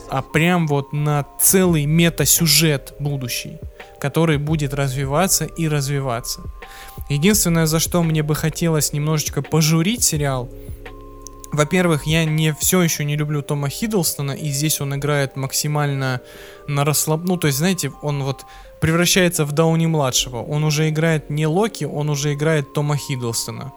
а 0.09 0.23
прям 0.23 0.67
вот 0.67 0.93
на 0.93 1.25
целый 1.41 1.85
мета-сюжет 1.85 2.95
будущий, 2.99 3.59
который 4.01 4.39
будет 4.39 4.75
развиваться 4.75 5.45
и 5.45 5.69
развиваться. 5.69 6.41
Единственное, 7.09 7.67
за 7.67 7.79
что 7.79 8.03
мне 8.03 8.23
бы 8.23 8.35
хотелось 8.35 8.93
немножечко 8.93 9.43
пожурить 9.43 10.03
сериал, 10.03 10.49
во-первых, 11.53 12.07
я 12.07 12.25
не 12.25 12.53
все 12.55 12.81
еще 12.81 13.05
не 13.05 13.17
люблю 13.17 13.43
Тома 13.43 13.69
Хиддлстона, 13.69 14.33
и 14.33 14.51
здесь 14.51 14.81
он 14.81 14.95
играет 14.95 15.37
максимально 15.37 16.21
на 16.69 16.85
расслаб... 16.85 17.23
Ну, 17.25 17.37
то 17.37 17.49
есть, 17.49 17.59
знаете, 17.59 17.93
он 18.03 18.23
вот 18.23 18.47
превращается 18.81 19.45
в 19.45 19.53
Дауни 19.53 19.87
младшего. 19.87 20.43
Он 20.43 20.63
уже 20.63 20.89
играет 20.89 21.29
не 21.29 21.47
Локи, 21.47 21.85
он 21.85 22.09
уже 22.09 22.35
играет 22.35 22.73
Тома 22.73 22.97
Хиддлстона. 22.97 23.73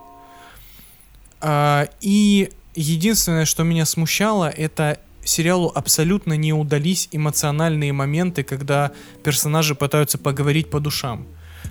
А, 1.42 1.88
и 2.00 2.52
единственное, 2.76 3.46
что 3.46 3.64
меня 3.64 3.86
смущало, 3.86 4.50
это 4.50 5.00
сериалу 5.26 5.72
абсолютно 5.74 6.34
не 6.34 6.54
удались 6.54 7.10
эмоциональные 7.12 7.94
моменты, 7.94 8.44
когда 8.44 8.92
персонажи 9.24 9.76
пытаются 9.76 10.18
поговорить 10.18 10.70
по 10.70 10.80
душам. 10.80 11.28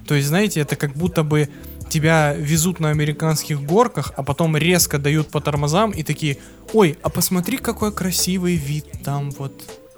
То 0.07 0.15
есть, 0.15 0.29
знаете, 0.29 0.61
это 0.61 0.77
как 0.77 0.95
будто 0.95 1.23
бы 1.23 1.49
тебя 1.89 2.35
везут 2.35 2.81
на 2.81 2.91
американских 2.91 3.63
горках, 3.63 4.13
а 4.17 4.23
потом 4.23 4.57
резко 4.57 4.99
дают 4.99 5.29
по 5.29 5.41
тормозам 5.41 5.91
и 5.91 6.03
такие, 6.03 6.39
ой, 6.73 6.99
а 7.03 7.11
посмотри, 7.11 7.59
какой 7.59 7.93
красивый 7.93 8.57
вид 8.57 8.87
там 9.05 9.31
вот 9.33 9.53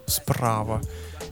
справа. 0.06 0.82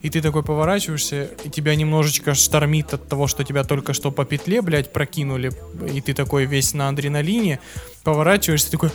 И 0.03 0.11
ты 0.11 0.21
такой 0.21 0.43
поворачиваешься, 0.43 1.31
и 1.45 1.49
тебя 1.49 1.77
немножечко 1.77 2.35
штормит 2.35 2.93
от 2.93 3.09
того, 3.09 3.29
что 3.29 3.45
тебя 3.45 3.63
только 3.63 3.93
что 3.93 4.11
по 4.11 4.25
петле, 4.25 4.61
блядь, 4.61 4.93
прокинули, 4.93 5.53
и 5.95 6.01
ты 6.01 6.13
такой 6.13 6.45
весь 6.45 6.75
на 6.75 6.89
адреналине, 6.89 7.61
поворачиваешься, 8.03 8.73
такой, 8.73 8.91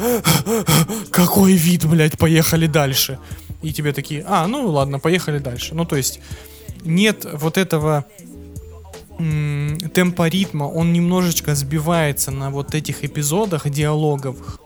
какой 1.12 1.54
вид, 1.54 1.86
блядь, 1.86 2.18
поехали 2.18 2.68
дальше. 2.68 3.20
И 3.62 3.72
тебе 3.72 3.94
такие, 3.94 4.26
а, 4.28 4.48
ну 4.48 4.68
ладно, 4.68 5.00
поехали 5.00 5.40
дальше. 5.40 5.74
Ну, 5.76 5.86
то 5.86 5.96
есть, 5.96 6.20
нет 6.84 7.26
вот 7.34 7.58
этого 7.58 8.06
м, 9.18 9.78
темпа 9.94 10.28
ритма, 10.28 10.66
он 10.66 10.92
немножечко 10.92 11.56
сбивается 11.56 12.32
на 12.32 12.50
вот 12.52 12.76
этих 12.76 13.06
эпизодах 13.06 13.70
диалоговых. 13.70 14.60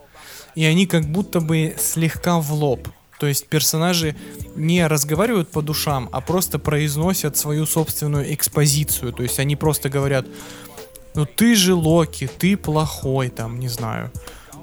И 0.56 0.66
они 0.66 0.88
как 0.88 1.06
будто 1.06 1.40
бы 1.40 1.76
слегка 1.80 2.40
в 2.40 2.52
лоб. 2.52 2.88
То 3.22 3.28
есть 3.28 3.46
персонажи 3.46 4.16
не 4.56 4.88
разговаривают 4.88 5.48
по 5.52 5.62
душам, 5.62 6.10
а 6.12 6.22
просто 6.22 6.58
произносят 6.58 7.38
свою 7.38 7.68
собственную 7.68 8.34
экспозицию. 8.34 9.14
То 9.14 9.22
есть 9.22 9.38
они 9.38 9.56
просто 9.56 9.90
говорят, 9.90 10.26
ну 11.14 11.28
ты 11.28 11.54
же 11.54 11.76
Локи, 11.76 12.28
ты 12.40 12.58
плохой 12.58 13.30
там, 13.30 13.60
не 13.60 13.68
знаю. 13.68 14.12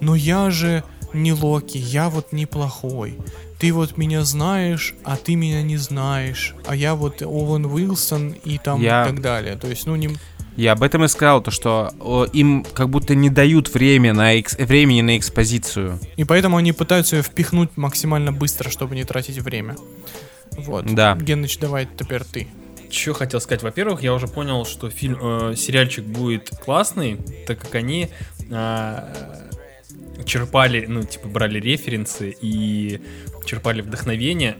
Но 0.01 0.17
я 0.17 0.51
же 0.51 0.83
не 1.15 1.33
Локи, 1.33 1.79
я 1.79 2.11
вот 2.11 2.33
неплохой. 2.33 3.17
Ты 3.61 3.73
вот 3.73 3.97
меня 3.97 4.25
знаешь, 4.25 4.97
а 5.05 5.15
ты 5.15 5.37
меня 5.37 5.63
не 5.63 5.77
знаешь. 5.77 6.57
А 6.67 6.75
я 6.75 6.97
вот 6.97 7.23
Оуэн 7.23 7.65
Уилсон 7.65 8.31
и 8.45 8.59
там 8.59 8.83
Я- 8.83 9.03
и 9.03 9.07
так 9.07 9.21
далее. 9.21 9.55
То 9.55 9.69
есть, 9.69 9.87
ну 9.87 9.95
не... 9.95 10.11
Я 10.59 10.73
об 10.73 10.83
этом 10.83 11.05
и 11.05 11.09
сказал, 11.09 11.41
то 11.41 11.53
что 11.53 11.93
о, 12.01 12.25
им 12.25 12.65
как 12.75 12.89
будто 12.91 13.15
не 13.15 13.31
дают 13.31 13.73
время 13.73 14.13
на 14.13 14.35
экс- 14.35 14.57
времени 14.59 15.03
на 15.03 15.17
экспозицию. 15.17 16.01
И 16.17 16.25
поэтому 16.25 16.57
они 16.57 16.73
пытаются 16.73 17.15
ее 17.15 17.23
впихнуть 17.23 17.77
максимально 17.77 18.33
быстро, 18.33 18.69
чтобы 18.69 18.97
не 18.97 19.05
тратить 19.05 19.39
время. 19.39 19.77
Вот. 20.57 20.85
Да. 20.93 21.15
Геныч, 21.15 21.59
давай 21.59 21.87
теперь 21.97 22.25
ты. 22.25 22.49
Что 22.91 23.13
хотел 23.15 23.41
сказать? 23.41 23.63
Во-первых, 23.63 24.03
я 24.03 24.13
уже 24.13 24.27
понял, 24.27 24.65
что 24.65 24.91
фильм, 24.91 25.19
э, 25.21 25.55
сериальчик 25.57 26.05
будет 26.05 26.51
классный, 26.65 27.19
так 27.47 27.61
как 27.61 27.77
они 27.77 28.09
а, 28.51 29.15
черпали, 30.25 30.87
ну, 30.89 31.05
типа, 31.05 31.29
брали 31.29 31.61
референсы 31.61 32.35
и 32.41 33.01
черпали 33.47 33.81
вдохновение. 33.81 34.57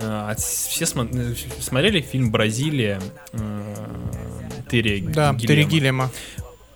Э, 0.00 0.30
от- 0.30 0.40
все 0.40 0.84
смо- 0.86 1.08
э, 1.12 1.34
смотрели 1.60 2.00
фильм 2.00 2.30
«Бразилия» 2.30 2.98
э, 3.32 3.74
Терри 4.70 5.00
Да? 5.00 5.34
Терри 5.34 5.64
Гиллиама. 5.64 6.10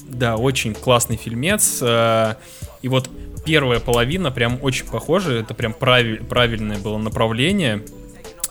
Да, 0.00 0.36
очень 0.36 0.74
классный 0.74 1.16
фильмец. 1.16 1.78
э, 1.82 2.34
И 2.82 2.88
вот 2.88 3.10
первая 3.44 3.80
половина 3.80 4.30
прям 4.30 4.58
очень 4.62 4.86
похожа. 4.86 5.32
Это 5.32 5.54
прям 5.54 5.72
прави- 5.72 6.22
правильное 6.24 6.78
было 6.78 6.98
направление. 6.98 7.82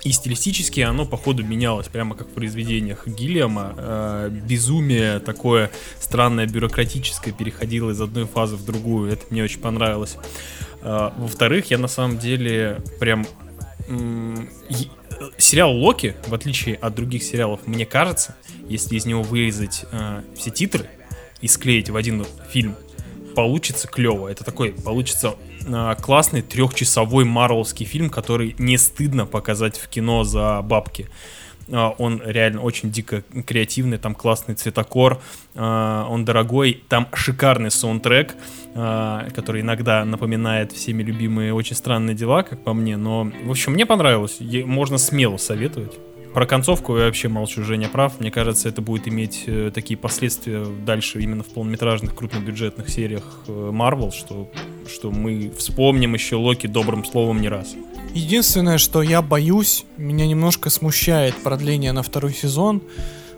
И 0.04 0.12
стилистически 0.12 0.80
оно, 0.82 1.06
походу, 1.06 1.44
менялось, 1.44 1.88
прямо 1.88 2.16
как 2.16 2.28
в 2.28 2.32
произведениях 2.32 3.08
Гиллиама. 3.08 3.74
Э, 3.78 4.30
безумие 4.32 5.20
такое 5.20 5.70
странное, 6.00 6.46
бюрократическое 6.46 7.34
переходило 7.34 7.92
из 7.92 8.00
одной 8.00 8.26
фазы 8.26 8.56
в 8.56 8.64
другую. 8.66 9.12
Это 9.12 9.26
мне 9.32 9.44
очень 9.44 9.60
понравилось. 9.60 10.18
Э, 10.82 11.10
во-вторых, 11.18 11.72
я 11.72 11.78
на 11.78 11.88
самом 11.88 12.20
деле 12.20 12.80
прям... 13.00 13.26
м, 13.88 14.48
Сериал 15.38 15.76
Локи, 15.76 16.16
в 16.28 16.34
отличие 16.34 16.76
от 16.76 16.96
других 16.96 17.24
сериалов, 17.24 17.66
мне 17.66 17.86
кажется, 17.86 18.36
если 18.68 18.96
из 18.96 19.06
него 19.06 19.24
вырезать 19.24 19.86
э, 19.92 20.24
все 20.36 20.52
титры 20.52 20.90
и 21.42 21.48
склеить 21.48 21.90
в 21.90 21.96
один 21.96 22.26
фильм, 22.50 22.76
получится 23.36 23.88
клево. 23.88 24.28
Это 24.28 24.44
такой, 24.44 24.74
получится 24.74 25.36
э, 25.66 25.96
классный 26.02 26.42
трехчасовой 26.42 27.24
марвелский 27.24 27.86
фильм, 27.86 28.10
который 28.10 28.56
не 28.58 28.78
стыдно 28.78 29.26
показать 29.26 29.78
в 29.78 29.88
кино 29.90 30.24
за 30.24 30.62
бабки. 30.64 31.08
Э, 31.70 31.92
Он 31.98 32.22
реально 32.24 32.62
очень 32.62 32.92
дико 32.92 33.24
креативный, 33.46 33.98
там 33.98 34.16
классный 34.16 34.56
цветокор, 34.56 35.20
э, 35.56 36.06
он 36.10 36.26
дорогой, 36.26 36.84
там 36.88 37.08
шикарный 37.14 37.72
саундтрек, 37.72 38.36
э, 38.74 39.30
который 39.36 39.62
иногда 39.62 40.06
напоминает 40.06 40.72
всеми 40.72 41.04
любимые 41.04 41.54
«Очень 41.54 41.76
странные 41.76 42.16
дела», 42.16 42.44
как 42.44 42.64
по 42.64 42.74
мне, 42.74 42.98
но, 42.98 43.32
в 43.44 43.52
общем, 43.52 43.74
мне 43.74 43.86
понравилось, 43.86 44.38
можно 44.66 44.98
смело 44.98 45.38
советовать. 45.38 45.98
Про 46.38 46.46
концовку 46.46 46.96
я 46.98 47.06
вообще 47.06 47.30
молчу, 47.30 47.64
Женя 47.64 47.90
прав. 47.90 48.20
Мне 48.20 48.30
кажется, 48.30 48.70
это 48.70 48.80
будет 48.80 49.08
иметь 49.08 49.46
э, 49.48 49.72
такие 49.74 49.98
последствия 49.98 50.64
дальше 50.86 51.20
именно 51.20 51.42
в 51.42 51.48
полнометражных 51.48 52.14
крупнобюджетных 52.14 52.90
сериях 52.90 53.24
э, 53.48 53.72
Marvel, 53.74 54.12
что, 54.12 54.48
что 54.88 55.10
мы 55.10 55.52
вспомним 55.58 56.14
еще 56.14 56.36
Локи 56.36 56.68
добрым 56.68 57.06
словом 57.06 57.42
не 57.42 57.50
раз. 57.50 57.76
Единственное, 58.14 58.78
что 58.78 59.02
я 59.02 59.22
боюсь, 59.22 59.86
меня 59.98 60.26
немножко 60.26 60.70
смущает 60.70 61.36
продление 61.36 61.92
на 61.92 62.04
второй 62.04 62.34
сезон. 62.34 62.82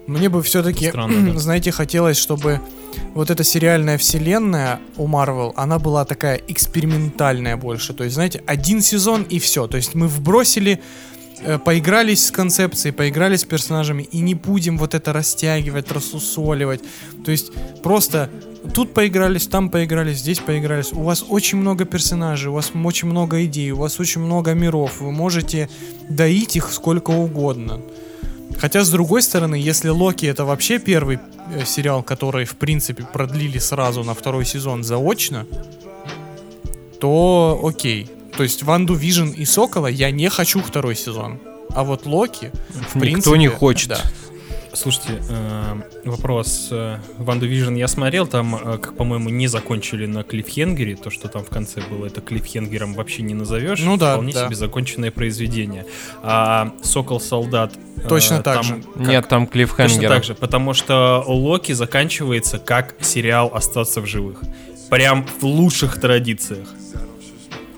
Мне 0.07 0.29
бы 0.29 0.41
все-таки, 0.41 0.91
да. 0.91 1.07
знаете, 1.37 1.71
хотелось, 1.71 2.17
чтобы 2.17 2.61
вот 3.13 3.29
эта 3.29 3.43
сериальная 3.43 3.97
вселенная 3.97 4.79
у 4.97 5.07
Marvel, 5.07 5.53
она 5.55 5.79
была 5.79 6.05
такая 6.05 6.41
экспериментальная 6.47 7.57
больше. 7.57 7.93
То 7.93 8.03
есть, 8.03 8.15
знаете, 8.15 8.43
один 8.45 8.81
сезон 8.81 9.23
и 9.23 9.39
все. 9.39 9.67
То 9.67 9.77
есть 9.77 9.95
мы 9.95 10.07
вбросили 10.07 10.81
поигрались 11.65 12.25
с 12.25 12.31
концепцией, 12.31 12.91
поигрались 12.91 13.41
с 13.41 13.45
персонажами, 13.45 14.03
и 14.03 14.19
не 14.19 14.35
будем 14.35 14.77
вот 14.77 14.93
это 14.93 15.13
растягивать, 15.13 15.91
рассусоливать. 15.91 16.81
То 17.23 17.31
есть 17.31 17.51
просто 17.81 18.29
тут 18.73 18.93
поигрались, 18.93 19.47
там 19.47 19.69
поигрались, 19.69 20.17
здесь 20.19 20.39
поигрались. 20.39 20.91
У 20.93 21.03
вас 21.03 21.23
очень 21.27 21.57
много 21.57 21.85
персонажей, 21.85 22.49
у 22.49 22.53
вас 22.53 22.71
очень 22.73 23.07
много 23.07 23.45
идей, 23.45 23.71
у 23.71 23.77
вас 23.77 23.99
очень 23.99 24.21
много 24.21 24.53
миров. 24.53 24.99
Вы 24.99 25.11
можете 25.11 25.69
доить 26.09 26.55
их 26.55 26.71
сколько 26.71 27.11
угодно. 27.11 27.81
Хотя, 28.57 28.83
с 28.83 28.89
другой 28.89 29.21
стороны, 29.21 29.55
если 29.55 29.89
Локи 29.89 30.25
это 30.25 30.43
вообще 30.43 30.79
первый 30.79 31.19
э, 31.53 31.65
сериал, 31.65 32.03
который, 32.03 32.45
в 32.45 32.55
принципе, 32.55 33.05
продлили 33.05 33.59
сразу 33.59 34.03
на 34.03 34.13
второй 34.13 34.45
сезон 34.45 34.83
заочно, 34.83 35.45
то 36.99 37.61
окей. 37.63 38.09
То 38.39 38.43
есть 38.43 38.63
Ванду 38.63 38.93
Vision 38.93 39.31
и 39.31 39.43
Сокола 39.43 39.87
я 39.87 40.11
не 40.11 40.29
хочу 40.29 40.61
второй 40.61 40.95
сезон. 40.95 41.39
А 41.71 41.83
вот 41.83 42.05
Локи, 42.05 42.53
в 42.69 42.95
Никто 42.95 42.99
принципе... 43.01 43.37
не 43.37 43.47
хочет. 43.49 43.89
да. 43.89 43.99
Слушайте, 44.71 45.21
э, 45.29 45.81
вопрос. 46.05 46.69
Ванду 47.17 47.45
Vision 47.47 47.75
я 47.75 47.89
смотрел, 47.89 48.27
там, 48.27 48.55
э, 48.55 48.77
как 48.77 48.95
по-моему, 48.95 49.27
не 49.27 49.47
закончили 49.47 50.05
на 50.05 50.23
клиффхенгере. 50.23 50.95
То, 50.95 51.09
что 51.09 51.27
там 51.27 51.43
в 51.43 51.49
конце 51.49 51.81
было, 51.81 52.05
это 52.05 52.21
клиффхенгером 52.21 52.93
вообще 52.93 53.23
не 53.23 53.33
назовешь. 53.33 53.81
Ну 53.81 53.97
да, 53.97 54.13
Вполне 54.13 54.31
да. 54.31 54.45
себе 54.45 54.55
законченное 54.55 55.11
произведение. 55.11 55.85
А 56.23 56.71
Сокол-солдат... 56.81 57.73
э, 57.97 58.07
Точно 58.07 58.41
так 58.41 58.55
там 58.55 58.63
же. 58.63 58.75
как- 58.75 59.05
Нет, 59.05 59.27
там 59.27 59.47
Точно 59.47 59.51
клиффхенгер. 59.51 60.09
так 60.09 60.23
же, 60.23 60.33
потому 60.33 60.73
что 60.73 61.25
Локи 61.27 61.73
заканчивается 61.73 62.57
как 62.57 62.95
сериал 63.01 63.51
«Остаться 63.53 63.99
в 63.99 64.05
живых». 64.05 64.43
Прям 64.89 65.27
в 65.41 65.43
лучших 65.43 65.99
традициях. 65.99 66.69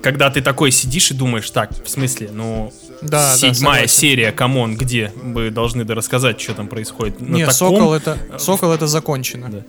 Когда 0.02 0.30
ты 0.30 0.42
такой 0.42 0.70
сидишь 0.72 1.10
и 1.10 1.14
думаешь, 1.14 1.48
так, 1.50 1.70
в 1.84 1.88
смысле, 1.88 2.30
ну, 2.32 2.72
Да, 3.02 3.30
да, 3.30 3.36
седьмая 3.36 3.54
согласен. 3.86 3.88
серия, 3.88 4.32
come 4.32 4.57
on, 4.57 4.76
где? 4.76 5.12
Вы 5.22 5.50
должны 5.50 5.84
рассказать, 5.84 6.40
что 6.40 6.54
там 6.54 6.66
происходит. 6.68 7.20
На 7.20 7.34
Не, 7.36 7.46
таком- 7.46 7.54
Сокол 7.54 7.94
это, 7.94 8.18
Сокол 8.38 8.72
это 8.72 8.86
закончено. 8.86 9.48
Да. 9.50 9.62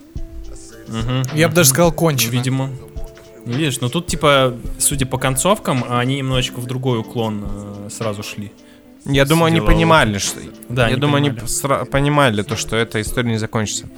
Мгм. 0.88 1.24
Я 1.34 1.50
бы 1.50 1.56
даже 1.56 1.70
сказал 1.70 1.92
кончено. 1.92 2.32
Видимо. 2.32 2.70
Ну, 3.46 3.54
Видишь, 3.54 3.80
ну 3.82 3.90
тут, 3.90 4.08
типа, 4.08 4.56
судя 4.80 5.06
по 5.06 5.18
концовкам, 5.18 5.86
они 5.90 6.16
немножечко 6.18 6.60
в 6.62 6.66
другой 6.66 7.00
уклон 7.00 7.44
э, 7.46 7.90
сразу 7.92 8.24
шли. 8.24 8.52
Я 9.06 9.26
думаю, 9.26 9.48
они 9.48 9.60
понимали, 9.60 10.18
что... 10.18 10.40
Да, 10.70 10.84
Я 10.84 10.88
они 10.94 10.96
думаю, 11.02 11.24
понимали. 11.26 11.40
они 11.42 11.48
сра- 11.50 11.86
понимали 11.86 12.42
то, 12.42 12.56
что 12.56 12.78
эта 12.78 13.02
история 13.02 13.30
не 13.32 13.38
закончится. 13.38 13.90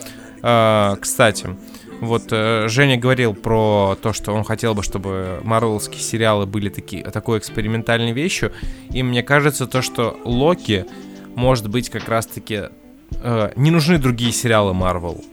А, 0.42 0.96
Кстати, 1.00 1.56
вот 2.02 2.28
э, 2.32 2.68
Женя 2.68 2.98
говорил 2.98 3.34
про 3.34 3.98
то, 4.02 4.14
что 4.14 4.34
он 4.34 4.44
хотел 4.44 4.74
бы, 4.74 4.84
чтобы 4.84 5.40
марвелские 5.44 6.02
сериалы 6.02 6.46
были 6.46 6.70
такие, 6.70 7.04
такой 7.04 7.40
экспериментальной 7.40 8.12
вещью. 8.12 8.52
И 8.92 9.04
мне 9.04 9.24
кажется, 9.24 9.68
то, 9.68 9.82
что 9.82 10.18
Локи 10.24 10.86
может 11.36 11.70
быть 11.70 11.90
как 11.90 12.08
раз-таки... 12.10 12.70
э, 13.24 13.52
Не 13.56 13.72
нужны 13.72 13.98
другие 13.98 14.32
сериалы 14.32 14.74
Марвел. 14.74 15.24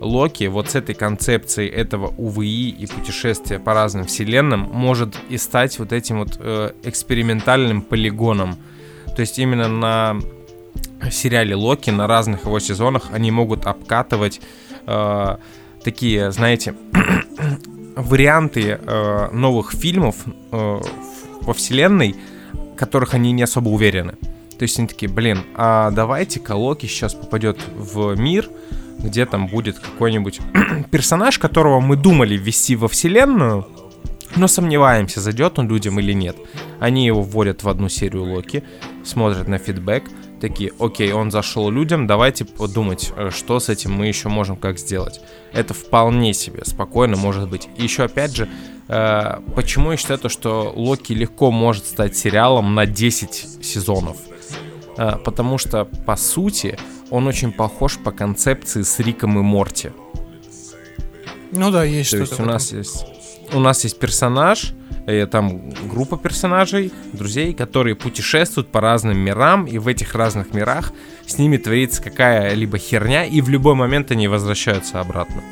Локи 0.00 0.44
вот 0.44 0.70
с 0.70 0.74
этой 0.74 0.94
концепцией 0.94 1.68
этого 1.68 2.08
УВИ 2.18 2.70
и 2.70 2.86
путешествия 2.86 3.58
по 3.60 3.72
разным 3.72 4.04
вселенным 4.06 4.60
может 4.60 5.16
и 5.28 5.38
стать 5.38 5.78
вот 5.78 5.92
этим 5.92 6.18
вот 6.18 6.38
э, 6.40 6.72
экспериментальным 6.82 7.82
полигоном. 7.82 8.56
То 9.14 9.20
есть 9.20 9.38
именно 9.38 9.68
на 9.68 10.16
сериале 11.10 11.54
Локи, 11.54 11.90
на 11.90 12.06
разных 12.06 12.46
его 12.46 12.58
сезонах 12.58 13.10
они 13.12 13.30
могут 13.30 13.66
обкатывать 13.66 14.40
э, 14.86 15.36
такие, 15.84 16.32
знаете, 16.32 16.74
варианты 17.96 18.78
э, 18.80 19.28
новых 19.32 19.72
фильмов 19.72 20.16
э, 20.26 20.80
во 21.40 21.54
вселенной, 21.54 22.16
в 22.52 22.76
которых 22.76 23.14
они 23.14 23.32
не 23.32 23.42
особо 23.42 23.68
уверены. 23.68 24.12
То 24.58 24.64
есть 24.64 24.78
они 24.78 24.88
такие, 24.88 25.10
блин, 25.10 25.42
а 25.54 25.90
давайте-ка 25.90 26.52
Локи 26.52 26.86
сейчас 26.86 27.14
попадет 27.14 27.58
в 27.74 28.14
мир, 28.14 28.48
где 28.98 29.26
там 29.26 29.48
будет 29.48 29.78
какой-нибудь 29.78 30.40
персонаж, 30.90 31.38
которого 31.38 31.80
мы 31.80 31.96
думали 31.96 32.36
ввести 32.36 32.76
во 32.76 32.88
вселенную, 32.88 33.66
но 34.36 34.48
сомневаемся, 34.48 35.20
зайдет 35.20 35.58
он 35.58 35.68
людям 35.68 35.98
или 36.00 36.12
нет. 36.12 36.36
Они 36.80 37.06
его 37.06 37.22
вводят 37.22 37.62
в 37.62 37.68
одну 37.68 37.88
серию 37.88 38.24
Локи, 38.24 38.64
смотрят 39.04 39.48
на 39.48 39.58
фидбэк, 39.58 40.04
такие, 40.42 40.72
окей, 40.80 41.12
он 41.12 41.30
зашел 41.30 41.70
людям, 41.70 42.06
давайте 42.08 42.44
подумать, 42.44 43.12
э, 43.16 43.30
что 43.30 43.60
с 43.60 43.68
этим 43.68 43.92
мы 43.92 44.08
еще 44.08 44.28
можем 44.28 44.56
как 44.56 44.78
сделать. 44.78 45.20
Это 45.52 45.72
вполне 45.72 46.34
себе 46.34 46.64
спокойно 46.64 47.16
может 47.16 47.48
быть. 47.48 47.68
И 47.76 47.84
еще 47.84 48.02
опять 48.02 48.34
же, 48.34 48.48
э, 48.88 49.38
почему 49.54 49.92
я 49.92 49.96
считаю 49.96 50.18
то, 50.18 50.28
что 50.28 50.72
Локи 50.74 51.12
легко 51.12 51.52
может 51.52 51.86
стать 51.86 52.16
сериалом 52.16 52.74
на 52.74 52.86
10 52.86 53.64
сезонов? 53.64 54.16
Э, 54.98 55.16
потому 55.24 55.58
что, 55.58 55.84
по 55.84 56.16
сути, 56.16 56.76
он 57.10 57.28
очень 57.28 57.52
похож 57.52 57.98
по 57.98 58.10
концепции 58.10 58.82
с 58.82 58.98
Риком 58.98 59.38
и 59.38 59.42
Морти. 59.42 59.92
Ну 61.52 61.70
да, 61.70 61.84
есть 61.84 62.10
То 62.10 62.16
что-то. 62.16 62.30
есть 62.30 62.40
в 62.40 62.42
у 62.42 62.46
нас 62.46 62.72
есть 62.72 63.06
у 63.52 63.60
нас 63.60 63.84
есть 63.84 63.98
персонаж, 63.98 64.72
э, 65.06 65.26
там 65.26 65.70
группа 65.88 66.16
персонажей, 66.16 66.92
друзей, 67.12 67.54
которые 67.54 67.94
путешествуют 67.94 68.68
по 68.68 68.80
разным 68.80 69.18
мирам, 69.18 69.66
и 69.66 69.78
в 69.78 69.88
этих 69.88 70.14
разных 70.14 70.54
мирах 70.54 70.92
с 71.26 71.38
ними 71.38 71.56
творится 71.56 72.02
какая-либо 72.02 72.78
херня, 72.78 73.24
и 73.24 73.40
в 73.40 73.48
любой 73.48 73.74
момент 73.74 74.10
они 74.10 74.28
возвращаются 74.28 75.00
обратно. 75.00 75.42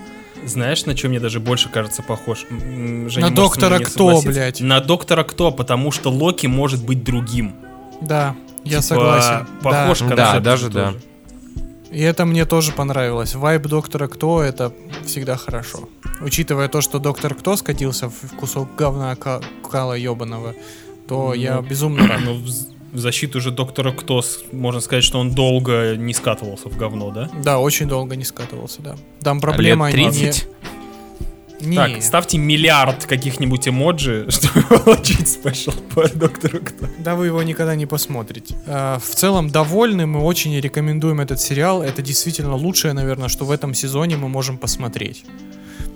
Знаешь, 0.44 0.86
на 0.86 0.94
чем 0.94 1.10
мне 1.10 1.20
даже 1.20 1.38
больше 1.38 1.68
кажется 1.68 2.02
похож? 2.02 2.46
Женя 2.48 3.28
На 3.28 3.30
Доктора 3.30 3.78
Кто, 3.78 4.22
блядь. 4.22 4.60
На 4.60 4.80
доктора 4.80 5.22
кто, 5.22 5.50
потому 5.52 5.92
что 5.92 6.10
Локи 6.10 6.46
может 6.46 6.84
быть 6.84 7.04
другим. 7.04 7.54
Да, 8.00 8.34
я 8.64 8.70
Типа, 8.80 8.82
согласен. 8.82 9.46
Похож 9.62 9.98
Да. 10.00 10.08
концепт 10.08 10.32
Да, 10.32 10.40
даже 10.40 10.70
тоже. 10.70 11.00
И 11.90 12.00
это 12.00 12.24
мне 12.24 12.44
тоже 12.44 12.72
понравилось. 12.72 13.34
Вайб 13.34 13.62
Доктора 13.66 14.06
Кто 14.08 14.42
это 14.42 14.72
всегда 15.04 15.36
хорошо. 15.36 15.88
Учитывая 16.20 16.68
то, 16.68 16.80
что 16.80 16.98
Доктор 16.98 17.34
Кто 17.34 17.56
скатился 17.56 18.08
в 18.08 18.36
кусок 18.36 18.68
говна 18.76 19.14
ка- 19.16 19.40
кала 19.70 19.94
ебаного, 19.94 20.54
то 21.08 21.34
я 21.34 21.56
Ну, 21.56 21.62
безумно 21.62 22.06
рад. 22.06 22.20
Но 22.24 22.34
в, 22.34 22.48
защиту 22.98 23.40
же 23.40 23.50
доктора 23.50 23.92
кто, 23.92 24.22
можно 24.52 24.80
сказать, 24.80 25.04
что 25.04 25.18
он 25.20 25.30
долго 25.34 25.96
не 25.96 26.12
скатывался 26.14 26.68
в 26.68 26.76
говно, 26.76 27.10
да? 27.10 27.28
Да, 27.44 27.58
очень 27.58 27.86
долго 27.88 28.16
не 28.16 28.24
скатывался, 28.24 28.82
да. 28.82 28.96
Там 29.22 29.40
проблема 29.40 29.90
Лет 29.90 29.96
не- 29.96 30.04
30? 30.10 30.46
не... 30.48 30.79
Так, 31.74 31.90
не. 31.90 32.00
ставьте 32.00 32.38
миллиард 32.38 33.06
каких-нибудь 33.06 33.68
эмоджи, 33.68 34.26
чтобы 34.30 34.62
получить 34.62 35.28
спешл 35.28 35.72
по 35.94 36.08
доктору 36.08 36.60
кто. 36.60 36.86
Да 36.98 37.14
вы 37.14 37.26
его 37.26 37.42
никогда 37.42 37.74
не 37.74 37.86
посмотрите. 37.86 38.54
А, 38.66 38.98
В 38.98 39.14
целом 39.14 39.50
довольны, 39.50 40.06
мы 40.06 40.20
очень 40.20 40.58
рекомендуем 40.58 41.20
этот 41.20 41.40
сериал. 41.40 41.82
Это 41.82 42.02
действительно 42.02 42.54
лучшее, 42.54 42.92
наверное, 42.94 43.28
что 43.28 43.44
в 43.44 43.50
этом 43.50 43.74
сезоне 43.74 44.16
мы 44.16 44.28
можем 44.28 44.58
посмотреть. 44.58 45.24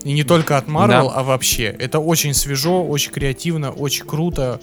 И 0.05 0.13
не 0.13 0.23
только 0.23 0.59
от 0.59 0.67
Marvel, 0.69 1.09
Да. 1.09 1.13
а 1.15 1.23
вообще. 1.23 1.65
Это 1.79 1.99
очень 1.99 2.35
свежо, 2.35 2.85
очень 2.87 3.11
креативно, 3.11 3.71
очень 3.71 4.05
круто, 4.05 4.61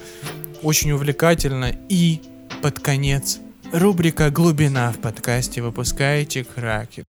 очень 0.62 0.92
увлекательно. 0.92 1.74
И 1.90 2.22
под 2.62 2.80
конец 2.80 3.40
рубрика 3.74 4.30
«Глубина» 4.30 4.92
в 4.92 4.98
подкасте 5.00 5.62
«Выпускаете 5.64 6.44
краки». 6.44 7.06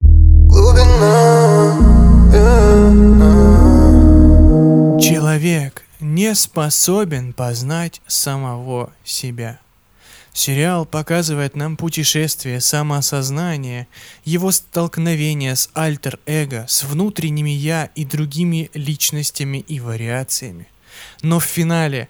Человек 5.01 5.85
не 6.01 6.35
способен 6.35 7.33
познать 7.33 8.01
самого 8.07 8.93
себя. 9.05 9.61
Сериал 10.33 10.87
показывает 10.87 11.57
нам 11.57 11.77
путешествие 11.77 12.61
самоосознания, 12.61 13.87
его 14.25 14.51
столкновение 14.51 15.55
с 15.57 15.71
альтер-эго, 15.75 16.65
с 16.69 16.85
внутренними 16.85 17.51
«я» 17.51 17.91
и 17.95 18.05
другими 18.05 18.71
личностями 18.75 19.59
и 19.59 19.81
вариациями. 19.81 20.67
Но 21.23 21.39
в 21.39 21.45
финале 21.45 22.09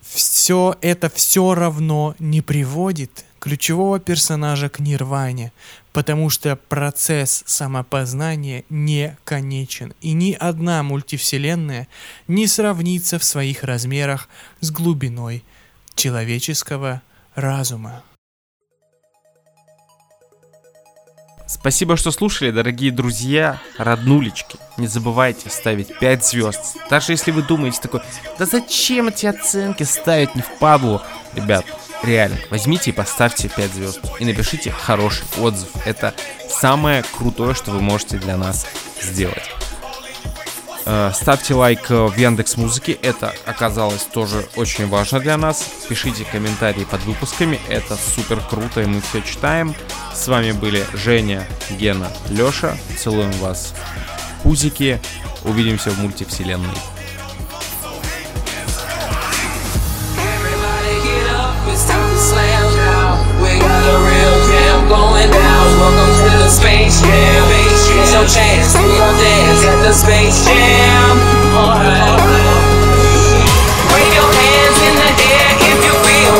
все 0.00 0.76
это 0.80 1.10
все 1.10 1.54
равно 1.54 2.14
не 2.18 2.40
приводит 2.40 3.25
ключевого 3.38 4.00
персонажа 4.00 4.68
к 4.68 4.80
нирване, 4.80 5.52
потому 5.92 6.30
что 6.30 6.56
процесс 6.56 7.42
самопознания 7.46 8.64
не 8.68 9.16
конечен, 9.24 9.94
и 10.00 10.12
ни 10.12 10.32
одна 10.32 10.82
мультивселенная 10.82 11.88
не 12.28 12.46
сравнится 12.46 13.18
в 13.18 13.24
своих 13.24 13.62
размерах 13.62 14.28
с 14.60 14.70
глубиной 14.70 15.44
человеческого 15.94 17.02
разума. 17.34 18.02
Спасибо, 21.66 21.96
что 21.96 22.12
слушали, 22.12 22.52
дорогие 22.52 22.92
друзья, 22.92 23.60
роднулечки. 23.76 24.56
Не 24.76 24.86
забывайте 24.86 25.50
ставить 25.50 25.98
5 25.98 26.24
звезд. 26.24 26.76
Даже 26.88 27.10
если 27.10 27.32
вы 27.32 27.42
думаете 27.42 27.80
такой, 27.80 28.02
да 28.38 28.46
зачем 28.46 29.08
эти 29.08 29.26
оценки 29.26 29.82
ставить 29.82 30.36
не 30.36 30.42
впадлу? 30.42 31.02
Ребят, 31.34 31.66
реально, 32.04 32.36
возьмите 32.50 32.90
и 32.90 32.94
поставьте 32.94 33.48
5 33.48 33.74
звезд. 33.74 34.00
И 34.20 34.24
напишите 34.24 34.70
хороший 34.70 35.24
отзыв. 35.40 35.70
Это 35.84 36.14
самое 36.48 37.02
крутое, 37.18 37.56
что 37.56 37.72
вы 37.72 37.80
можете 37.80 38.18
для 38.18 38.36
нас 38.36 38.64
сделать. 39.02 39.50
Э, 40.86 41.10
Ставьте 41.12 41.52
лайк 41.54 41.90
э, 41.90 42.06
в 42.06 42.16
Яндекс 42.16 42.56
Музыке, 42.56 42.92
это 42.92 43.34
оказалось 43.44 44.04
тоже 44.04 44.46
очень 44.54 44.88
важно 44.88 45.18
для 45.18 45.36
нас. 45.36 45.66
Пишите 45.88 46.24
комментарии 46.24 46.84
под 46.84 47.02
выпусками, 47.02 47.60
это 47.68 47.96
супер 47.96 48.40
круто, 48.40 48.82
и 48.82 48.86
мы 48.86 49.00
все 49.00 49.20
читаем. 49.20 49.74
С 50.14 50.28
вами 50.28 50.52
были 50.52 50.86
Женя, 50.94 51.44
Гена, 51.70 52.08
Леша. 52.30 52.78
Целуем 52.98 53.32
вас. 53.32 53.74
Пузики. 54.44 55.00
Увидимся 55.44 55.90
в 55.90 55.98
мультивселенной. 55.98 56.70
Space 66.48 67.02
Jam. 67.02 67.55
Here's 68.06 68.22
your 68.22 68.28
chance 68.30 68.70
to 68.70 68.86
your 68.86 69.12
dance 69.18 69.66
at 69.66 69.82
the 69.82 69.90
Space 69.90 70.46
Jam. 70.46 71.18
Wave 73.90 74.14
your 74.14 74.30
hands 74.30 74.78
in 74.78 74.94
the 74.94 75.10
air 75.26 75.50
if 75.58 75.78
you 75.82 75.90
feel. 76.06 76.38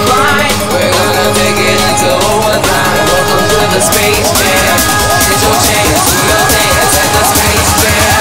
We're 0.70 0.94
gonna 0.94 1.26
take 1.34 1.58
it 1.58 1.78
into 1.90 2.06
overtime. 2.22 3.02
Welcome 3.10 3.50
to 3.50 3.66
the 3.74 3.82
Space 3.82 4.30
Jam. 4.38 4.78
Here's 5.26 5.42
your 5.42 5.58
chance 5.58 6.06
to 6.06 6.14
your 6.22 6.46
dance 6.54 6.94
at 7.02 7.10
the 7.18 7.24
Space 7.34 7.70
Jam. 7.82 8.15